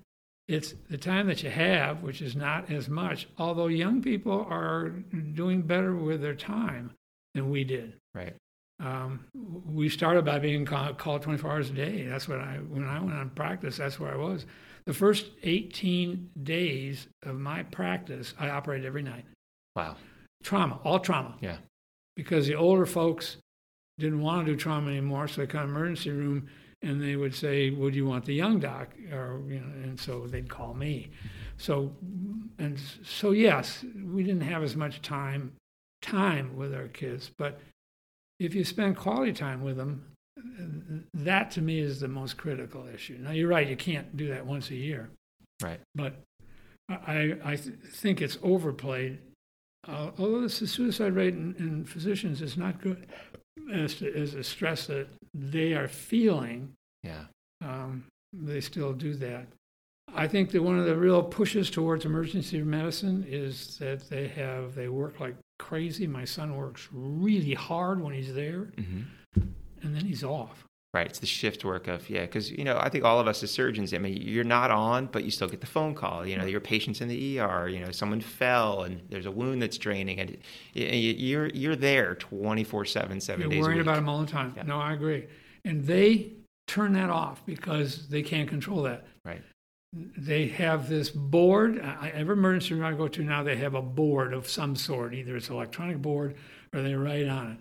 It's 0.49 0.75
the 0.91 0.99
time 0.99 1.29
that 1.29 1.43
you 1.43 1.51
have, 1.51 2.03
which 2.03 2.20
is 2.20 2.35
not 2.35 2.70
as 2.70 2.89
much, 2.89 3.29
although 3.39 3.68
young 3.68 4.03
people 4.03 4.45
are 4.49 4.91
doing 5.35 5.62
better 5.62 5.95
with 5.95 6.20
their 6.20 6.35
time 6.35 6.93
than 7.35 7.49
we 7.49 7.64
did. 7.64 7.95
Right. 8.14 8.35
Um, 8.83 9.24
we 9.64 9.89
started 9.89 10.24
by 10.24 10.41
being 10.41 10.64
call, 10.64 10.93
called 10.95 11.22
24 11.22 11.51
hours 11.51 11.70
a 11.70 11.72
day. 11.72 12.05
That's 12.05 12.28
what 12.28 12.41
I, 12.41 12.57
when 12.57 12.85
I 12.85 12.99
went 12.99 13.16
on 13.16 13.30
practice, 13.30 13.76
that's 13.76 14.01
where 14.01 14.12
I 14.12 14.16
was. 14.16 14.45
The 14.87 14.93
first 14.93 15.26
18 15.45 16.30
days 16.43 17.07
of 17.22 17.39
my 17.39 17.62
practice, 17.62 18.35
I 18.41 18.49
operated 18.49 18.85
every 18.85 19.03
night. 19.03 19.24
Wow. 19.76 19.97
Trauma, 20.43 20.80
all 20.83 20.99
trauma. 20.99 21.37
Yeah. 21.41 21.59
Because 22.16 22.49
the 22.49 22.57
older 22.57 22.85
folks 22.85 23.37
didn't 23.99 24.20
want 24.20 24.47
to 24.47 24.53
do 24.53 24.59
trauma 24.59 24.91
anymore, 24.91 25.28
so 25.28 25.43
they 25.43 25.47
come 25.47 25.68
emergency 25.68 26.11
room 26.11 26.49
and 26.83 27.01
they 27.01 27.14
would 27.14 27.35
say, 27.35 27.70
"Would 27.70 27.95
you 27.95 28.05
want 28.07 28.24
the 28.24 28.35
young 28.35 28.59
doc?" 28.59 28.89
Or 29.12 29.41
you 29.47 29.61
know, 29.61 29.72
and 29.85 29.99
so 29.99 30.26
they'd 30.26 30.51
call 30.51 30.74
me. 30.74 31.11
So, 31.57 31.93
and 32.59 32.76
so 33.05 33.30
yes, 33.30 33.85
we 34.05 34.24
didn't 34.24 34.43
have 34.43 34.64
as 34.64 34.74
much 34.74 35.01
time 35.01 35.53
time 36.01 36.57
with 36.57 36.74
our 36.74 36.89
kids, 36.89 37.30
but 37.39 37.61
if 38.45 38.55
you 38.55 38.64
spend 38.64 38.97
quality 38.97 39.32
time 39.32 39.62
with 39.62 39.76
them, 39.76 40.05
that 41.14 41.51
to 41.53 41.62
me 41.62 41.78
is 41.78 42.01
the 42.01 42.09
most 42.09 42.36
critical 42.36 42.86
issue. 42.93 43.18
Now 43.20 43.30
you're 43.32 43.49
right; 43.49 43.66
you 43.68 43.76
can't 43.76 44.16
do 44.16 44.28
that 44.28 44.45
once 44.47 44.70
a 44.70 44.74
year, 44.76 45.11
Right. 45.62 45.80
but 45.95 46.14
I 46.88 47.36
I 47.45 47.57
th- 47.57 47.76
think 47.93 48.20
it's 48.20 48.38
overplayed. 48.43 49.18
Uh, 49.88 50.11
although 50.18 50.40
the 50.43 50.49
suicide 50.49 51.14
rate 51.14 51.34
in, 51.34 51.55
in 51.59 51.84
physicians 51.84 52.40
is 52.40 52.57
not 52.57 52.80
good, 52.80 53.07
as, 53.72 53.95
to, 53.97 54.14
as 54.14 54.34
a 54.34 54.45
stress 54.45 54.86
that 54.86 55.09
they 55.34 55.74
are 55.74 55.88
feeling, 55.88 56.72
Yeah. 57.03 57.24
um, 57.64 58.05
they 58.32 58.61
still 58.61 58.93
do 58.93 59.14
that. 59.14 59.49
I 60.14 60.28
think 60.28 60.51
that 60.53 60.62
one 60.62 60.78
of 60.78 60.84
the 60.86 60.97
real 60.97 61.20
pushes 61.22 61.68
towards 61.68 62.05
emergency 62.05 62.62
medicine 62.62 63.24
is 63.28 63.76
that 63.78 64.09
they 64.09 64.28
have 64.28 64.74
they 64.76 64.88
work 64.88 65.18
like 65.18 65.34
crazy. 65.62 66.06
My 66.06 66.24
son 66.24 66.56
works 66.56 66.88
really 66.92 67.54
hard 67.54 68.00
when 68.00 68.12
he's 68.14 68.34
there, 68.34 68.72
hmm 68.76 69.02
and 69.84 69.96
then 69.96 70.04
he's 70.04 70.22
off. 70.22 70.64
Right. 70.94 71.06
It's 71.06 71.18
the 71.18 71.26
shift 71.26 71.64
work 71.64 71.88
of, 71.88 72.08
yeah, 72.10 72.20
because, 72.20 72.50
you 72.50 72.64
know, 72.64 72.78
I 72.78 72.88
think 72.88 73.02
all 73.02 73.18
of 73.18 73.26
us 73.26 73.42
as 73.42 73.50
surgeons, 73.50 73.94
I 73.94 73.98
mean, 73.98 74.16
you're 74.20 74.44
not 74.44 74.70
on, 74.70 75.06
but 75.06 75.24
you 75.24 75.30
still 75.30 75.48
get 75.48 75.60
the 75.60 75.66
phone 75.66 75.94
call. 75.94 76.24
You 76.26 76.36
know, 76.36 76.44
your 76.44 76.60
patient's 76.60 77.00
in 77.00 77.08
the 77.08 77.40
ER, 77.40 77.66
you 77.66 77.80
know, 77.80 77.90
someone 77.90 78.20
fell 78.20 78.82
and 78.82 79.00
there's 79.08 79.26
a 79.26 79.30
wound 79.30 79.62
that's 79.62 79.78
draining 79.78 80.20
and 80.20 80.36
you're, 80.74 81.48
you're 81.48 81.76
there 81.76 82.14
24 82.16 82.84
7, 82.84 83.20
seven 83.20 83.40
You're 83.40 83.50
days 83.50 83.58
a 83.58 83.62
worried 83.62 83.80
about 83.80 83.96
them 83.96 84.08
all 84.08 84.20
the 84.20 84.26
time. 84.26 84.52
Yeah. 84.54 84.64
No, 84.64 84.78
I 84.78 84.92
agree. 84.92 85.26
And 85.64 85.82
they 85.82 86.34
turn 86.68 86.92
that 86.92 87.10
off 87.10 87.44
because 87.46 88.08
they 88.08 88.22
can't 88.22 88.48
control 88.48 88.82
that. 88.82 89.06
Right. 89.24 89.42
They 89.93 90.49
have 90.49 90.88
this 90.88 91.11
board. 91.11 91.78
I- 91.80 92.11
Every 92.11 92.34
emergency 92.34 92.74
room 92.74 92.84
I 92.84 92.97
go 92.97 93.09
to 93.09 93.22
now, 93.22 93.43
they 93.43 93.57
have 93.57 93.74
a 93.74 93.82
board 93.82 94.32
of 94.32 94.49
some 94.49 94.74
sort. 94.74 95.14
Either 95.14 95.36
it's 95.36 95.49
an 95.49 95.57
electronic 95.57 96.01
board 96.01 96.34
or 96.72 96.80
they 96.82 96.95
write 96.95 97.28
on 97.28 97.53
it. 97.53 97.59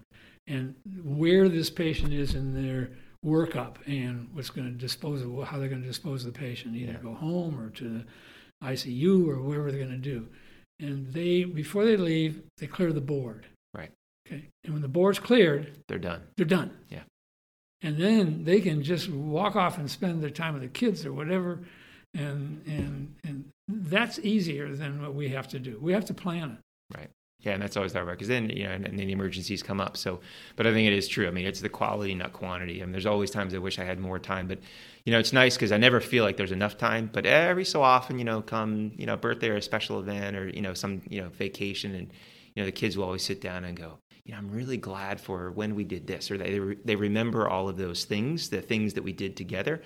And 0.47 0.75
where 1.03 1.49
this 1.49 1.69
patient 1.69 2.13
is 2.13 2.33
in 2.35 2.53
their 2.53 2.91
workup 3.25 3.75
and 3.85 4.29
what's 4.33 4.49
going 4.49 4.67
to 4.71 4.77
dispose 4.77 5.21
of, 5.21 5.43
how 5.47 5.59
they're 5.59 5.67
going 5.69 5.81
to 5.81 5.87
dispose 5.87 6.25
of 6.25 6.33
the 6.33 6.39
patient, 6.39 6.75
either 6.75 6.93
Yeah. 6.93 6.99
go 7.03 7.13
home 7.13 7.59
or 7.59 7.69
to 7.71 7.89
the 7.89 8.05
ICU 8.63 9.27
or 9.27 9.41
whatever 9.41 9.71
they're 9.71 9.85
going 9.85 9.91
to 9.91 9.97
do. 9.97 10.27
And 10.79 11.11
they, 11.13 11.43
before 11.43 11.85
they 11.85 11.97
leave, 11.97 12.41
they 12.57 12.65
clear 12.67 12.91
the 12.93 13.01
board. 13.01 13.45
Right. 13.73 13.91
Okay. 14.27 14.45
And 14.63 14.73
when 14.73 14.81
the 14.81 14.87
board's 14.87 15.19
cleared, 15.19 15.73
They're 15.87 15.99
done. 15.99 16.21
they're 16.37 16.45
done. 16.45 16.71
Yeah. 16.89 17.03
And 17.83 17.97
then 17.97 18.43
they 18.45 18.61
can 18.61 18.83
just 18.83 19.09
walk 19.09 19.55
off 19.55 19.77
and 19.77 19.89
spend 19.91 20.21
their 20.23 20.29
time 20.29 20.53
with 20.53 20.63
the 20.63 20.69
kids 20.69 21.05
or 21.05 21.11
whatever. 21.13 21.59
And, 22.13 22.61
and, 22.65 23.15
and 23.23 23.51
that's 23.67 24.19
easier 24.19 24.73
than 24.73 25.01
what 25.01 25.15
we 25.15 25.29
have 25.29 25.47
to 25.49 25.59
do. 25.59 25.79
We 25.81 25.93
have 25.93 26.05
to 26.05 26.13
plan 26.13 26.51
it. 26.51 26.97
Right. 26.97 27.09
Yeah, 27.41 27.53
and 27.53 27.61
that's 27.61 27.75
always 27.75 27.93
hard 27.93 28.07
because 28.07 28.27
then 28.27 28.51
you 28.51 28.65
know, 28.65 28.71
and, 28.71 28.85
and 28.85 28.99
then 28.99 29.07
the 29.07 29.13
emergencies 29.13 29.63
come 29.63 29.81
up. 29.81 29.97
So, 29.97 30.19
but 30.55 30.67
I 30.67 30.73
think 30.73 30.87
it 30.87 30.93
is 30.93 31.07
true. 31.07 31.27
I 31.27 31.31
mean, 31.31 31.45
it's 31.45 31.59
the 31.59 31.69
quality, 31.69 32.13
not 32.13 32.33
quantity. 32.33 32.81
I 32.81 32.85
mean, 32.85 32.91
there's 32.91 33.07
always 33.07 33.31
times 33.31 33.55
I 33.55 33.57
wish 33.57 33.79
I 33.79 33.83
had 33.83 33.99
more 33.99 34.19
time, 34.19 34.47
but 34.47 34.59
you 35.05 35.11
know, 35.11 35.17
it's 35.17 35.33
nice 35.33 35.55
because 35.55 35.71
I 35.71 35.77
never 35.77 35.99
feel 35.99 36.23
like 36.23 36.37
there's 36.37 36.51
enough 36.51 36.77
time. 36.77 37.09
But 37.11 37.25
every 37.25 37.65
so 37.65 37.81
often, 37.81 38.19
you 38.19 38.25
know, 38.25 38.43
come 38.43 38.91
you 38.95 39.07
know, 39.07 39.17
birthday 39.17 39.49
or 39.49 39.55
a 39.55 39.61
special 39.61 39.99
event 39.99 40.35
or 40.35 40.49
you 40.49 40.61
know, 40.61 40.75
some 40.75 41.01
you 41.09 41.21
know, 41.21 41.29
vacation, 41.29 41.95
and 41.95 42.11
you 42.53 42.61
know, 42.61 42.65
the 42.65 42.71
kids 42.71 42.95
will 42.95 43.05
always 43.05 43.23
sit 43.23 43.41
down 43.41 43.65
and 43.65 43.75
go, 43.75 43.97
you 44.23 44.33
know, 44.33 44.37
I'm 44.37 44.51
really 44.51 44.77
glad 44.77 45.19
for 45.19 45.49
when 45.51 45.73
we 45.73 45.83
did 45.83 46.05
this, 46.05 46.29
or 46.29 46.37
they 46.37 46.59
they 46.85 46.95
remember 46.95 47.49
all 47.49 47.67
of 47.67 47.75
those 47.75 48.05
things, 48.05 48.49
the 48.49 48.61
things 48.61 48.93
that 48.93 49.03
we 49.03 49.13
did 49.13 49.35
together, 49.35 49.81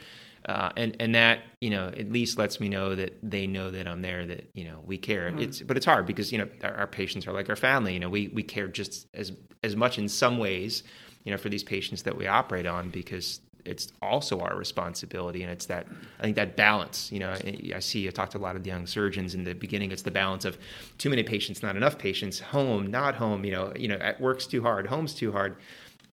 uh, 0.47 0.69
and 0.77 0.95
and 0.99 1.15
that 1.15 1.39
you 1.59 1.69
know 1.69 1.87
at 1.87 2.11
least 2.11 2.37
lets 2.37 2.59
me 2.59 2.69
know 2.69 2.93
that 2.95 3.17
they 3.23 3.47
know 3.47 3.71
that 3.71 3.87
I'm 3.87 4.01
there, 4.01 4.25
that 4.25 4.49
you 4.53 4.65
know 4.65 4.81
we 4.85 4.97
care. 4.97 5.31
Mm. 5.31 5.41
It's 5.41 5.61
but 5.61 5.77
it's 5.77 5.85
hard 5.85 6.05
because 6.05 6.31
you 6.31 6.37
know 6.37 6.47
our, 6.63 6.73
our, 6.75 6.87
patients 6.87 7.25
are 7.27 7.33
like 7.33 7.49
our 7.49 7.55
family. 7.55 7.93
You 7.93 7.99
know, 7.99 8.09
we 8.09 8.27
we 8.29 8.43
care 8.43 8.67
just 8.67 9.07
as 9.13 9.31
as 9.63 9.75
much 9.75 9.97
in 9.97 10.07
some 10.07 10.37
ways, 10.37 10.83
you 11.23 11.31
know, 11.31 11.37
for 11.37 11.49
these 11.49 11.63
patients 11.63 12.03
that 12.03 12.15
we 12.15 12.27
operate 12.27 12.67
on 12.67 12.89
because 12.89 13.39
it's 13.65 13.91
also 13.99 14.39
our 14.39 14.55
responsibility 14.55 15.41
and 15.41 15.51
it's 15.51 15.65
that 15.65 15.87
i 16.19 16.23
think 16.23 16.35
that 16.35 16.55
balance 16.55 17.11
you 17.11 17.19
know 17.19 17.35
i 17.75 17.79
see 17.79 18.07
i 18.07 18.11
talked 18.11 18.31
to 18.31 18.37
a 18.37 18.39
lot 18.39 18.55
of 18.55 18.65
young 18.65 18.85
surgeons 18.85 19.33
in 19.33 19.43
the 19.43 19.53
beginning 19.53 19.91
it's 19.91 20.03
the 20.03 20.11
balance 20.11 20.45
of 20.45 20.57
too 20.99 21.09
many 21.09 21.23
patients 21.23 21.63
not 21.63 21.75
enough 21.75 21.97
patients 21.97 22.39
home 22.39 22.85
not 22.87 23.15
home 23.15 23.43
you 23.43 23.51
know 23.51 23.73
you 23.75 23.87
know 23.87 23.95
at 23.95 24.21
work's 24.21 24.45
too 24.45 24.61
hard 24.61 24.85
home's 24.85 25.15
too 25.15 25.31
hard 25.31 25.57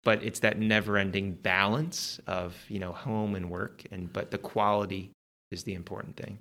but 0.07 0.23
it's 0.23 0.41
that 0.41 0.59
never-ending 0.59 1.33
balance 1.33 2.19
of 2.27 2.57
you 2.69 2.79
know 2.79 2.93
home 2.93 3.35
and 3.35 3.51
work 3.51 3.83
and 3.91 4.11
but 4.13 4.31
the 4.31 4.39
quality 4.39 5.11
is 5.51 5.65
the 5.65 5.75
important 5.75 6.17
thing 6.17 6.39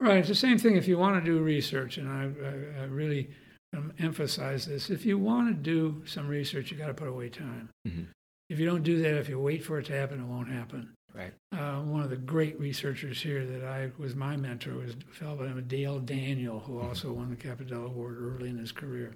right 0.00 0.18
it's 0.18 0.28
the 0.28 0.34
same 0.34 0.58
thing 0.58 0.76
if 0.76 0.86
you 0.86 0.98
want 0.98 1.22
to 1.22 1.30
do 1.30 1.38
research 1.38 1.96
and 1.96 2.08
i, 2.08 2.24
I, 2.46 2.82
I 2.82 2.84
really 2.86 3.30
um, 3.76 3.92
emphasize 3.98 4.66
this 4.66 4.90
if 4.90 5.06
you 5.06 5.18
want 5.18 5.48
to 5.48 5.54
do 5.54 6.02
some 6.06 6.28
research 6.28 6.70
you 6.70 6.76
got 6.76 6.88
to 6.88 6.94
put 6.94 7.08
away 7.08 7.28
time 7.28 7.70
mm-hmm. 7.86 8.04
If 8.48 8.58
you 8.58 8.64
don't 8.64 8.82
do 8.82 9.02
that, 9.02 9.14
if 9.14 9.28
you 9.28 9.38
wait 9.38 9.62
for 9.62 9.78
it 9.78 9.86
to 9.86 9.92
happen, 9.92 10.20
it 10.20 10.26
won't 10.26 10.48
happen. 10.48 10.94
Right. 11.14 11.32
Uh, 11.52 11.80
one 11.82 12.02
of 12.02 12.10
the 12.10 12.16
great 12.16 12.58
researchers 12.58 13.20
here 13.20 13.44
that 13.44 13.64
I 13.64 13.90
was 13.98 14.14
my 14.14 14.36
mentor 14.36 14.74
was 14.74 14.94
a 14.94 15.14
fellow 15.14 15.36
by 15.36 15.42
the 15.44 15.48
name 15.50 15.58
of 15.58 15.68
Dale 15.68 15.98
Daniel, 15.98 16.60
who 16.60 16.74
mm-hmm. 16.74 16.88
also 16.88 17.12
won 17.12 17.30
the 17.30 17.36
Capitol 17.36 17.86
Award 17.86 18.16
early 18.18 18.48
in 18.48 18.58
his 18.58 18.72
career. 18.72 19.14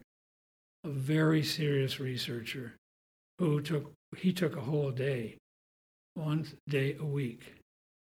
A 0.85 0.89
very 0.89 1.43
serious 1.43 2.01
researcher 2.01 2.75
who 3.43 3.61
took 3.61 3.93
he 4.19 4.33
took 4.33 4.57
a 4.57 4.61
whole 4.61 4.93
day, 4.93 5.37
one 6.15 6.47
day 6.69 6.97
a 7.01 7.05
week, 7.05 7.55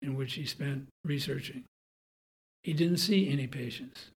in 0.03 0.15
which 0.15 0.35
he 0.35 0.45
spent 0.45 0.89
researching. 1.05 1.65
He 2.63 2.75
didn't 2.75 2.99
see 2.99 3.31
any 3.31 3.47
patients. 3.47 4.11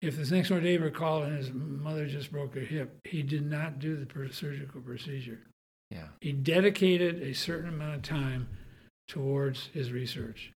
If 0.00 0.16
this 0.16 0.30
next 0.30 0.50
door 0.50 0.60
neighbor 0.60 0.88
called 0.90 1.24
and 1.24 1.36
his 1.36 1.50
mother 1.52 2.06
just 2.06 2.30
broke 2.30 2.54
her 2.54 2.60
hip, 2.60 2.96
he 3.04 3.22
did 3.22 3.44
not 3.44 3.80
do 3.80 3.96
the 3.96 4.32
surgical 4.32 4.80
procedure. 4.80 5.40
Yeah. 5.90 6.08
He 6.20 6.32
dedicated 6.32 7.22
a 7.22 7.34
certain 7.34 7.68
amount 7.68 7.96
of 7.96 8.02
time 8.02 8.48
towards 9.08 9.70
his 9.74 9.90
research, 9.90 10.52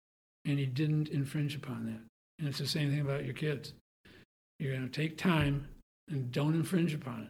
and 0.44 0.58
he 0.58 0.66
didn't 0.66 1.08
infringe 1.08 1.56
upon 1.56 1.86
that. 1.86 2.00
And 2.38 2.48
it's 2.48 2.58
the 2.58 2.66
same 2.66 2.90
thing 2.90 3.00
about 3.00 3.24
your 3.24 3.34
kids. 3.34 3.72
You're 4.58 4.76
going 4.76 4.88
to 4.88 5.00
take 5.00 5.16
time 5.16 5.68
and 6.10 6.30
don't 6.30 6.54
infringe 6.54 6.92
upon 6.92 7.22
it. 7.22 7.28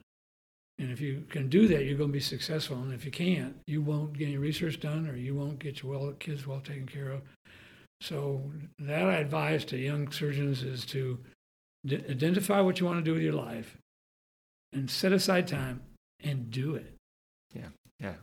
And 0.78 0.90
if 0.90 1.00
you 1.00 1.24
can 1.30 1.48
do 1.48 1.68
that, 1.68 1.84
you're 1.84 1.98
going 1.98 2.10
to 2.10 2.14
be 2.14 2.20
successful. 2.20 2.76
And 2.78 2.92
if 2.92 3.04
you 3.04 3.10
can't, 3.10 3.56
you 3.66 3.82
won't 3.82 4.14
get 4.14 4.26
any 4.26 4.38
research 4.38 4.80
done, 4.80 5.06
or 5.08 5.16
you 5.16 5.34
won't 5.34 5.58
get 5.58 5.82
your 5.82 5.92
well, 5.92 6.12
kids 6.12 6.46
well 6.46 6.60
taken 6.60 6.86
care 6.86 7.10
of. 7.10 7.22
So 8.00 8.42
that 8.78 9.04
I 9.04 9.14
advise 9.14 9.64
to 9.66 9.76
young 9.76 10.10
surgeons 10.10 10.62
is 10.62 10.84
to 10.86 11.18
d- 11.86 12.02
identify 12.08 12.60
what 12.60 12.80
you 12.80 12.86
want 12.86 12.98
to 12.98 13.04
do 13.04 13.12
with 13.12 13.22
your 13.22 13.34
life, 13.34 13.76
and 14.72 14.90
set 14.90 15.12
aside 15.12 15.46
time 15.46 15.82
and 16.24 16.50
do 16.50 16.74
it. 16.74 16.94
Yeah 17.54 17.68
yeah, 18.02 18.14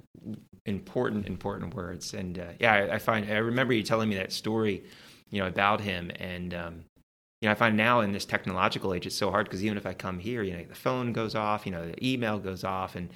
important, 0.65 1.25
important 1.25 1.73
words. 1.73 2.13
And 2.13 2.37
uh, 2.37 2.51
yeah, 2.59 2.73
I, 2.73 2.95
I, 2.95 2.99
find 2.99 3.31
I 3.31 3.37
remember 3.37 3.73
you 3.73 3.81
telling 3.81 4.09
me 4.09 4.15
that 4.15 4.33
story, 4.33 4.83
you 5.29 5.39
know, 5.39 5.47
about 5.47 5.79
him. 5.79 6.11
And 6.19 6.53
um, 6.53 6.83
you 7.41 7.47
know, 7.47 7.51
I 7.51 7.55
find 7.55 7.77
now 7.77 8.01
in 8.01 8.11
this 8.11 8.25
technological 8.25 8.93
age, 8.93 9.05
it's 9.05 9.15
so 9.15 9.31
hard 9.31 9.45
because 9.45 9.63
even 9.63 9.77
if 9.77 9.85
I 9.85 9.93
come 9.93 10.19
here, 10.19 10.43
you 10.43 10.55
know, 10.55 10.63
the 10.63 10.75
phone 10.75 11.13
goes 11.13 11.35
off, 11.35 11.65
you 11.65 11.71
know, 11.71 11.87
the 11.87 12.07
email 12.07 12.37
goes 12.37 12.63
off, 12.63 12.95
and 12.95 13.09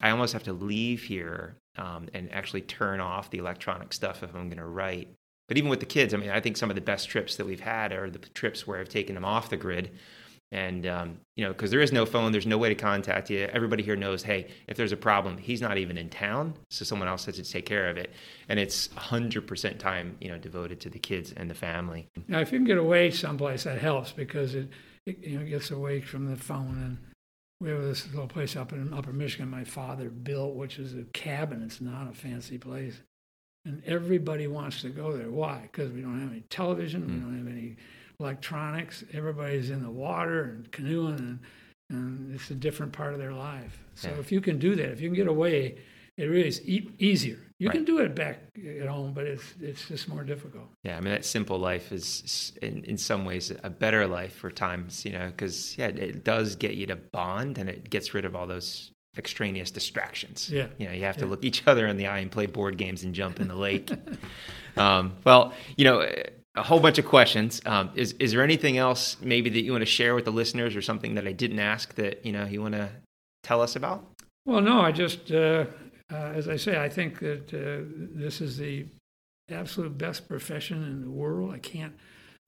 I 0.00 0.10
almost 0.10 0.32
have 0.34 0.42
to 0.44 0.52
leave 0.52 1.04
here 1.04 1.56
um, 1.76 2.08
and 2.12 2.30
actually 2.32 2.62
turn 2.62 3.00
off 3.00 3.30
the 3.30 3.38
electronic 3.38 3.92
stuff 3.92 4.22
if 4.22 4.34
I'm 4.34 4.48
going 4.48 4.58
to 4.58 4.66
write. 4.66 5.08
But 5.48 5.56
even 5.56 5.70
with 5.70 5.80
the 5.80 5.86
kids, 5.86 6.12
I 6.12 6.18
mean, 6.18 6.30
I 6.30 6.40
think 6.40 6.56
some 6.56 6.70
of 6.70 6.76
the 6.76 6.82
best 6.82 7.08
trips 7.08 7.36
that 7.36 7.46
we've 7.46 7.60
had 7.60 7.92
are 7.92 8.10
the 8.10 8.18
trips 8.18 8.66
where 8.66 8.78
I've 8.78 8.88
taken 8.88 9.14
them 9.14 9.24
off 9.24 9.50
the 9.50 9.56
grid 9.56 9.90
and 10.52 10.86
um, 10.86 11.18
you 11.34 11.44
know 11.44 11.52
because 11.52 11.70
there 11.70 11.80
is 11.80 11.92
no 11.92 12.04
phone 12.06 12.30
there's 12.30 12.46
no 12.46 12.58
way 12.58 12.68
to 12.68 12.74
contact 12.74 13.30
you. 13.30 13.48
Everybody 13.52 13.82
here 13.82 13.96
knows 13.96 14.22
hey 14.22 14.48
if 14.68 14.76
there's 14.76 14.92
a 14.92 14.96
problem 14.96 15.38
he's 15.38 15.60
not 15.60 15.78
even 15.78 15.98
in 15.98 16.08
town 16.10 16.54
so 16.70 16.84
someone 16.84 17.08
else 17.08 17.24
has 17.24 17.36
to 17.36 17.42
take 17.42 17.66
care 17.66 17.88
of 17.88 17.96
it. 17.96 18.12
And 18.48 18.60
it's 18.60 18.88
100% 18.88 19.78
time 19.78 20.16
you 20.20 20.28
know 20.28 20.38
devoted 20.38 20.78
to 20.80 20.90
the 20.90 20.98
kids 20.98 21.32
and 21.32 21.50
the 21.50 21.54
family. 21.54 22.06
Now 22.28 22.40
if 22.40 22.52
you 22.52 22.58
can 22.58 22.66
get 22.66 22.78
away 22.78 23.10
someplace 23.10 23.64
that 23.64 23.80
helps 23.80 24.12
because 24.12 24.54
it, 24.54 24.68
it 25.06 25.18
you 25.18 25.38
know 25.38 25.46
gets 25.46 25.70
away 25.70 26.00
from 26.02 26.26
the 26.26 26.36
phone. 26.36 26.78
And 26.82 26.98
we 27.60 27.70
have 27.70 27.82
this 27.82 28.06
little 28.10 28.28
place 28.28 28.54
up 28.54 28.72
in 28.72 28.92
upper 28.92 29.12
michigan 29.12 29.48
my 29.48 29.64
father 29.64 30.10
built 30.10 30.54
which 30.54 30.78
is 30.78 30.94
a 30.94 31.04
cabin. 31.14 31.62
It's 31.62 31.80
not 31.80 32.10
a 32.10 32.14
fancy 32.14 32.58
place. 32.58 33.00
And 33.64 33.80
everybody 33.86 34.48
wants 34.48 34.82
to 34.82 34.88
go 34.90 35.16
there. 35.16 35.30
Why? 35.30 35.60
Because 35.62 35.92
we 35.92 36.02
don't 36.02 36.20
have 36.20 36.32
any 36.32 36.42
television 36.50 37.02
mm. 37.02 37.06
we 37.06 37.12
hmm. 37.14 37.20
don't 37.20 37.38
have 37.38 37.46
any 37.46 37.76
electronics. 38.22 39.04
Everybody's 39.12 39.70
in 39.70 39.82
the 39.82 39.90
water 39.90 40.44
and 40.44 40.70
canoeing, 40.72 41.18
and, 41.18 41.38
and 41.90 42.34
it's 42.34 42.50
a 42.50 42.54
different 42.54 42.92
part 42.92 43.12
of 43.12 43.18
their 43.18 43.32
life. 43.32 43.82
So 43.94 44.08
yeah. 44.08 44.18
if 44.18 44.32
you 44.32 44.40
can 44.40 44.58
do 44.58 44.74
that, 44.76 44.90
if 44.90 45.00
you 45.00 45.08
can 45.08 45.16
get 45.16 45.28
away, 45.28 45.76
it 46.16 46.24
really 46.24 46.48
is 46.48 46.66
e- 46.66 46.90
easier. 46.98 47.38
You 47.58 47.68
right. 47.68 47.74
can 47.74 47.84
do 47.84 47.98
it 47.98 48.14
back 48.14 48.40
at 48.80 48.88
home, 48.88 49.12
but 49.12 49.24
it's 49.24 49.54
it's 49.60 49.88
just 49.88 50.08
more 50.08 50.24
difficult. 50.24 50.64
Yeah, 50.82 50.96
I 50.96 51.00
mean 51.00 51.12
that 51.12 51.24
simple 51.24 51.58
life 51.58 51.92
is 51.92 52.52
in 52.60 52.84
in 52.84 52.98
some 52.98 53.24
ways 53.24 53.52
a 53.62 53.70
better 53.70 54.06
life 54.06 54.34
for 54.34 54.50
times, 54.50 55.04
you 55.04 55.12
know, 55.12 55.26
because 55.26 55.76
yeah, 55.78 55.86
it 55.86 56.24
does 56.24 56.56
get 56.56 56.74
you 56.74 56.86
to 56.86 56.96
bond 56.96 57.58
and 57.58 57.68
it 57.68 57.88
gets 57.88 58.14
rid 58.14 58.24
of 58.24 58.34
all 58.34 58.46
those 58.46 58.90
extraneous 59.16 59.70
distractions. 59.70 60.50
Yeah, 60.50 60.66
you 60.78 60.86
know, 60.86 60.92
you 60.92 61.04
have 61.04 61.16
to 61.18 61.24
yeah. 61.24 61.30
look 61.30 61.44
each 61.44 61.66
other 61.66 61.86
in 61.86 61.96
the 61.96 62.06
eye 62.06 62.18
and 62.18 62.30
play 62.30 62.46
board 62.46 62.78
games 62.78 63.04
and 63.04 63.14
jump 63.14 63.40
in 63.40 63.48
the 63.48 63.54
lake. 63.54 63.90
um, 64.76 65.14
well, 65.24 65.52
you 65.76 65.84
know 65.84 66.06
a 66.54 66.62
whole 66.62 66.80
bunch 66.80 66.98
of 66.98 67.06
questions. 67.06 67.62
Um, 67.64 67.90
is 67.94 68.12
is 68.18 68.32
there 68.32 68.42
anything 68.42 68.78
else 68.78 69.16
maybe 69.20 69.50
that 69.50 69.62
you 69.62 69.72
want 69.72 69.82
to 69.82 69.86
share 69.86 70.14
with 70.14 70.24
the 70.24 70.32
listeners, 70.32 70.76
or 70.76 70.82
something 70.82 71.14
that 71.14 71.26
I 71.26 71.32
didn't 71.32 71.58
ask 71.58 71.94
that 71.94 72.24
you 72.24 72.32
know 72.32 72.44
you 72.44 72.60
want 72.60 72.74
to 72.74 72.90
tell 73.42 73.60
us 73.60 73.76
about? 73.76 74.04
Well, 74.44 74.60
no, 74.60 74.80
I 74.80 74.92
just 74.92 75.30
uh, 75.32 75.66
uh, 76.12 76.32
as 76.34 76.48
I 76.48 76.56
say, 76.56 76.82
I 76.82 76.88
think 76.88 77.18
that 77.20 77.54
uh, 77.54 77.84
this 78.14 78.40
is 78.40 78.56
the 78.56 78.86
absolute 79.50 79.96
best 79.96 80.28
profession 80.28 80.82
in 80.84 81.00
the 81.00 81.10
world. 81.10 81.52
I 81.52 81.58
can't 81.58 81.94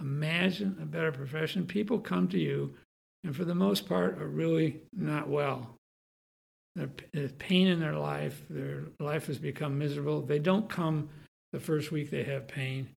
imagine 0.01 0.77
a 0.83 0.87
better 0.87 1.13
profession. 1.13 1.67
People 1.67 1.99
come 1.99 2.29
to 2.29 2.39
you, 2.39 2.75
and 3.23 3.35
for 3.35 3.45
the 3.45 3.55
most 3.55 3.89
part, 3.89 4.19
are 4.19 4.29
really 4.29 4.81
not 4.93 5.29
well. 5.29 5.77
There's 6.77 7.33
pain 7.39 7.69
in 7.69 7.79
their 7.79 7.95
life. 7.95 8.43
Their 8.51 8.83
life 8.99 9.29
has 9.29 9.39
become 9.39 9.79
miserable. 9.79 10.21
They 10.21 10.41
don't 10.41 10.69
come 10.69 11.09
the 11.53 11.61
first 11.61 11.93
week 11.93 12.11
they 12.11 12.25
have 12.25 12.49
pain 12.49 12.89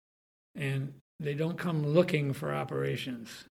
and 0.58 0.93
they 1.20 1.34
don't 1.34 1.58
come 1.58 1.86
looking 1.86 2.34
for 2.34 2.53
operations. 2.53 3.45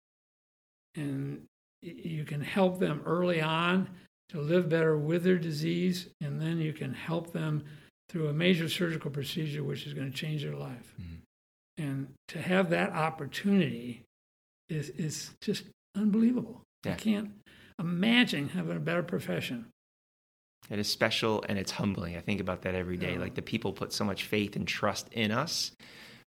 And 0.97 1.45
you 1.83 2.25
can 2.25 2.41
help 2.41 2.79
them 2.79 3.03
early 3.05 3.41
on 3.41 3.89
to 4.31 4.41
live 4.41 4.69
better 4.69 4.97
with 4.97 5.23
their 5.23 5.39
disease, 5.39 6.09
and 6.21 6.41
then 6.41 6.59
you 6.59 6.73
can 6.73 6.93
help 6.93 7.33
them 7.33 7.63
through 8.09 8.29
a 8.29 8.33
major 8.33 8.69
surgical 8.69 9.11
procedure 9.11 9.63
which 9.63 9.87
is 9.87 9.95
going 9.95 10.11
to 10.11 10.17
change 10.17 10.43
their 10.43 10.57
life. 10.57 10.95
Mm-hmm. 11.01 11.85
And 11.85 12.09
to 12.29 12.41
have 12.41 12.71
that 12.71 12.91
opportunity 12.91 14.03
is, 14.69 14.91
is 14.91 15.31
just 15.41 15.65
unbelievable. 15.97 16.63
Yeah. 16.85 16.93
I 16.93 16.97
can't 16.97 17.31
imagine 17.79 18.49
having 18.49 18.77
a 18.77 18.81
better 18.81 19.03
profession. 19.03 19.67
It 20.71 20.79
is 20.79 20.89
special 20.89 21.45
and 21.49 21.59
it's 21.59 21.73
humbling. 21.73 22.17
I 22.17 22.21
think 22.21 22.41
about 22.41 22.63
that 22.63 22.75
every 22.75 22.97
day. 22.97 23.15
Yeah. 23.15 23.19
Like 23.19 23.35
the 23.35 23.43
people 23.43 23.73
put 23.73 23.93
so 23.93 24.05
much 24.05 24.25
faith 24.25 24.57
and 24.57 24.67
trust 24.67 25.09
in 25.13 25.31
us 25.31 25.73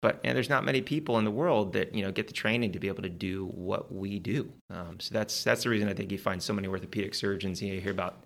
but 0.01 0.19
and 0.23 0.35
there's 0.35 0.49
not 0.49 0.63
many 0.63 0.81
people 0.81 1.17
in 1.17 1.25
the 1.25 1.31
world 1.31 1.73
that 1.73 1.93
you 1.93 2.03
know 2.03 2.11
get 2.11 2.27
the 2.27 2.33
training 2.33 2.71
to 2.71 2.79
be 2.79 2.87
able 2.87 3.03
to 3.03 3.09
do 3.09 3.47
what 3.47 3.93
we 3.93 4.19
do. 4.19 4.51
Um, 4.69 4.99
so 4.99 5.13
that's 5.13 5.43
that's 5.43 5.63
the 5.63 5.69
reason 5.69 5.89
I 5.89 5.93
think 5.93 6.11
you 6.11 6.17
find 6.17 6.41
so 6.41 6.53
many 6.53 6.67
orthopedic 6.67 7.13
surgeons. 7.13 7.61
You, 7.61 7.69
know, 7.69 7.75
you 7.75 7.81
hear 7.81 7.91
about 7.91 8.23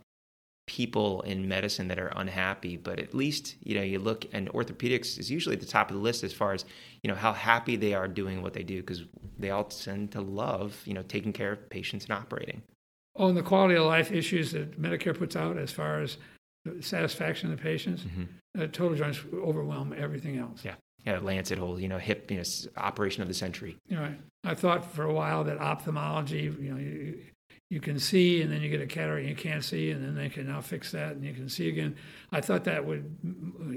people 0.66 1.22
in 1.22 1.48
medicine 1.48 1.90
that 1.90 2.00
are 2.00 2.14
unhappy, 2.16 2.78
but 2.78 3.00
at 3.00 3.14
least 3.14 3.56
you 3.64 3.76
know 3.76 3.82
you 3.82 4.00
look 4.00 4.26
and 4.34 4.50
orthopedics 4.50 5.18
is 5.18 5.32
usually 5.32 5.56
at 5.56 5.62
the 5.62 5.68
top 5.68 5.90
of 5.90 5.98
the 5.98 6.02
list 6.02 6.24
as 6.24 6.32
far 6.32 6.54
as 6.54 6.66
you 7.02 7.10
know 7.10 7.16
how 7.16 7.34
happy 7.34 7.76
they 7.76 7.94
are 7.94 8.08
doing 8.08 8.42
what 8.42 8.54
they 8.54 8.64
do 8.64 8.82
because 8.82 9.04
they 9.40 9.50
all 9.50 9.66
tend 9.66 10.12
to 10.12 10.22
love 10.22 10.80
you 10.86 10.94
know 10.94 11.04
taking 11.04 11.34
care 11.34 11.54
of 11.54 11.70
patients 11.70 12.06
and 12.06 12.14
operating. 12.14 12.62
Oh, 13.16 13.28
and 13.28 13.38
the 13.38 13.44
quality 13.44 13.76
of 13.76 13.86
life 13.86 14.12
issues 14.12 14.52
that 14.52 14.80
Medicare 14.82 15.18
puts 15.18 15.36
out 15.36 15.58
as 15.58 15.72
far 15.72 16.02
as 16.02 16.18
satisfaction 16.80 17.52
of 17.52 17.58
the 17.58 17.62
patients, 17.62 18.04
mm-hmm. 18.04 18.24
uh, 18.60 18.68
total 18.68 18.96
joints 18.96 19.20
overwhelm 19.34 19.94
everything 19.96 20.38
else. 20.38 20.64
Yeah 20.64 20.76
you 21.06 21.12
know, 21.12 21.20
Lancet 21.20 21.58
whole, 21.58 21.80
you 21.80 21.88
know, 21.88 21.98
hip, 21.98 22.32
you 22.32 22.38
know, 22.38 22.44
operation 22.78 23.22
of 23.22 23.28
the 23.28 23.34
century. 23.34 23.78
Right. 23.92 24.20
I 24.44 24.56
thought 24.56 24.94
for 24.94 25.04
a 25.04 25.14
while 25.14 25.44
that 25.46 25.60
ophthalmology, 25.60 26.54
you 26.60 26.74
know, 26.74 26.80
you, 26.80 27.20
you 27.70 27.80
can 27.80 28.00
see 28.00 28.42
and 28.42 28.52
then 28.52 28.62
you 28.62 28.70
get 28.70 28.82
a 28.82 28.86
cataract 28.86 29.22
and 29.22 29.30
you 29.30 29.36
can't 29.36 29.64
see 29.64 29.92
and 29.92 30.04
then 30.04 30.16
they 30.16 30.30
can 30.30 30.48
now 30.48 30.62
fix 30.62 30.92
that 30.92 31.14
and 31.14 31.24
you 31.24 31.34
can 31.34 31.50
see 31.50 31.70
again. 31.70 31.96
I 32.32 32.42
thought 32.42 32.66
that 32.66 32.86
would 32.86 33.18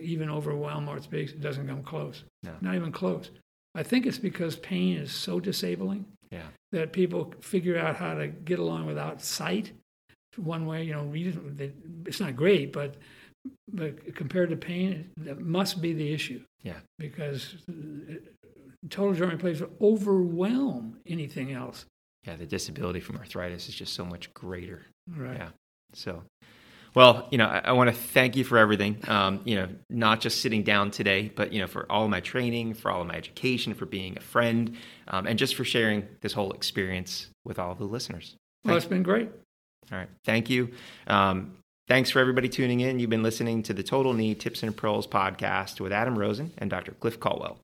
even 0.03 0.31
overwhelm 0.31 0.87
orthopedics. 0.87 1.31
It 1.31 1.41
doesn't 1.41 1.67
come 1.67 1.83
close. 1.83 2.23
No. 2.43 2.53
Not 2.61 2.75
even 2.75 2.93
close. 2.93 3.31
I 3.75 3.83
think 3.83 4.07
it's 4.07 4.19
because 4.19 4.57
pain 4.57 4.97
is 4.97 5.13
so 5.13 5.41
disabling 5.41 6.07
yeah. 6.31 6.49
that 6.73 6.93
people 6.93 7.33
figure 7.41 7.79
out 7.79 7.97
how 7.97 8.15
to 8.15 8.29
get 8.29 8.59
along 8.59 8.87
without 8.87 9.21
sight 9.23 9.73
one 10.37 10.67
way. 10.67 10.85
You 10.85 10.93
know, 10.93 11.13
it's 12.07 12.21
not 12.21 12.37
great, 12.37 12.73
but 12.73 12.97
but 13.73 14.15
compared 14.15 14.51
to 14.51 14.57
pain, 14.57 15.11
that 15.19 15.41
must 15.41 15.81
be 15.81 15.93
the 15.93 16.13
issue. 16.13 16.43
Yeah. 16.67 16.79
Because 16.99 17.55
uh, 17.69 18.15
total 18.91 19.15
joint 19.15 19.33
replacement 19.33 19.73
overwhelm 19.81 20.99
anything 21.07 21.53
else. 21.53 21.87
Yeah, 22.27 22.35
the 22.35 22.47
disability 22.47 22.99
from 22.99 23.17
arthritis 23.19 23.69
is 23.69 23.75
just 23.75 23.95
so 23.95 24.05
much 24.05 24.35
greater. 24.35 24.83
Right. 25.09 25.37
Yeah. 25.37 25.51
So, 25.95 26.25
well, 26.93 27.29
you 27.31 27.39
know, 27.39 27.47
I, 27.47 27.59
I 27.67 27.73
want 27.73 27.89
to 27.89 27.95
thank 27.95 28.35
you 28.35 28.43
for 28.43 28.59
everything. 28.59 28.99
Um, 29.07 29.43
you 29.45 29.55
know, 29.55 29.69
not 29.91 30.21
just 30.21 30.41
sitting 30.41 30.65
down 30.65 30.91
today, 30.91 31.31
but 31.37 31.53
you 31.53 31.61
know, 31.61 31.69
for 31.69 31.87
all 31.91 32.03
of 32.03 32.11
my 32.11 32.21
training, 32.21 32.75
for 32.75 32.91
all 32.91 33.01
of 33.01 33.07
my 33.07 33.15
education, 33.15 33.73
for 33.73 33.87
being 33.87 34.19
a 34.19 34.21
friend, 34.21 34.75
um, 35.07 35.29
and 35.29 35.39
just 35.39 35.55
for 35.55 35.65
sharing 35.65 36.09
this 36.21 36.33
whole 36.33 36.51
experience 36.51 37.29
with 37.45 37.61
all 37.61 37.71
of 37.71 37.79
the 37.79 37.85
listeners. 37.85 38.35
Well, 38.65 38.77
it's 38.77 38.87
been 38.87 39.05
great. 39.05 39.31
All 39.93 39.99
right. 39.99 40.09
Thank 40.25 40.51
you. 40.51 40.73
Um, 41.07 41.59
thanks 41.89 42.11
for 42.11 42.19
everybody 42.19 42.49
tuning 42.49 42.81
in. 42.81 42.99
You've 42.99 43.11
been 43.11 43.23
listening 43.23 43.63
to 43.65 43.73
the 43.73 43.83
Total 43.83 44.13
Knee 44.13 44.35
Tips 44.35 44.63
and 44.63 44.77
Pearls 44.77 45.07
podcast 45.07 45.81
with 45.81 45.93
Adam 45.93 46.19
Rosen 46.19 46.53
and 46.59 46.69
Dr. 46.71 46.93
Cliff 46.93 47.21
Colwell. 47.21 47.59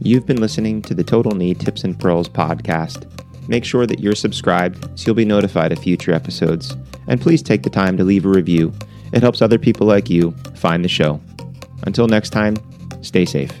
You've 0.00 0.26
been 0.26 0.40
listening 0.40 0.80
to 0.82 0.94
the 0.94 1.04
Total 1.04 1.32
Knee 1.32 1.54
Tips 1.54 1.82
and 1.84 1.98
Pearls 1.98 2.28
podcast. 2.28 3.06
Make 3.48 3.64
sure 3.64 3.86
that 3.86 3.98
you're 3.98 4.14
subscribed 4.14 4.82
so 4.98 5.06
you'll 5.06 5.14
be 5.16 5.24
notified 5.24 5.72
of 5.72 5.80
future 5.80 6.12
episodes. 6.12 6.76
And 7.08 7.20
please 7.20 7.42
take 7.42 7.62
the 7.62 7.70
time 7.70 7.96
to 7.96 8.04
leave 8.04 8.24
a 8.24 8.28
review. 8.28 8.72
It 9.12 9.22
helps 9.22 9.42
other 9.42 9.58
people 9.58 9.86
like 9.86 10.08
you 10.08 10.32
find 10.54 10.84
the 10.84 10.88
show. 10.88 11.20
Until 11.82 12.06
next 12.06 12.30
time, 12.30 12.56
stay 13.02 13.24
safe. 13.24 13.52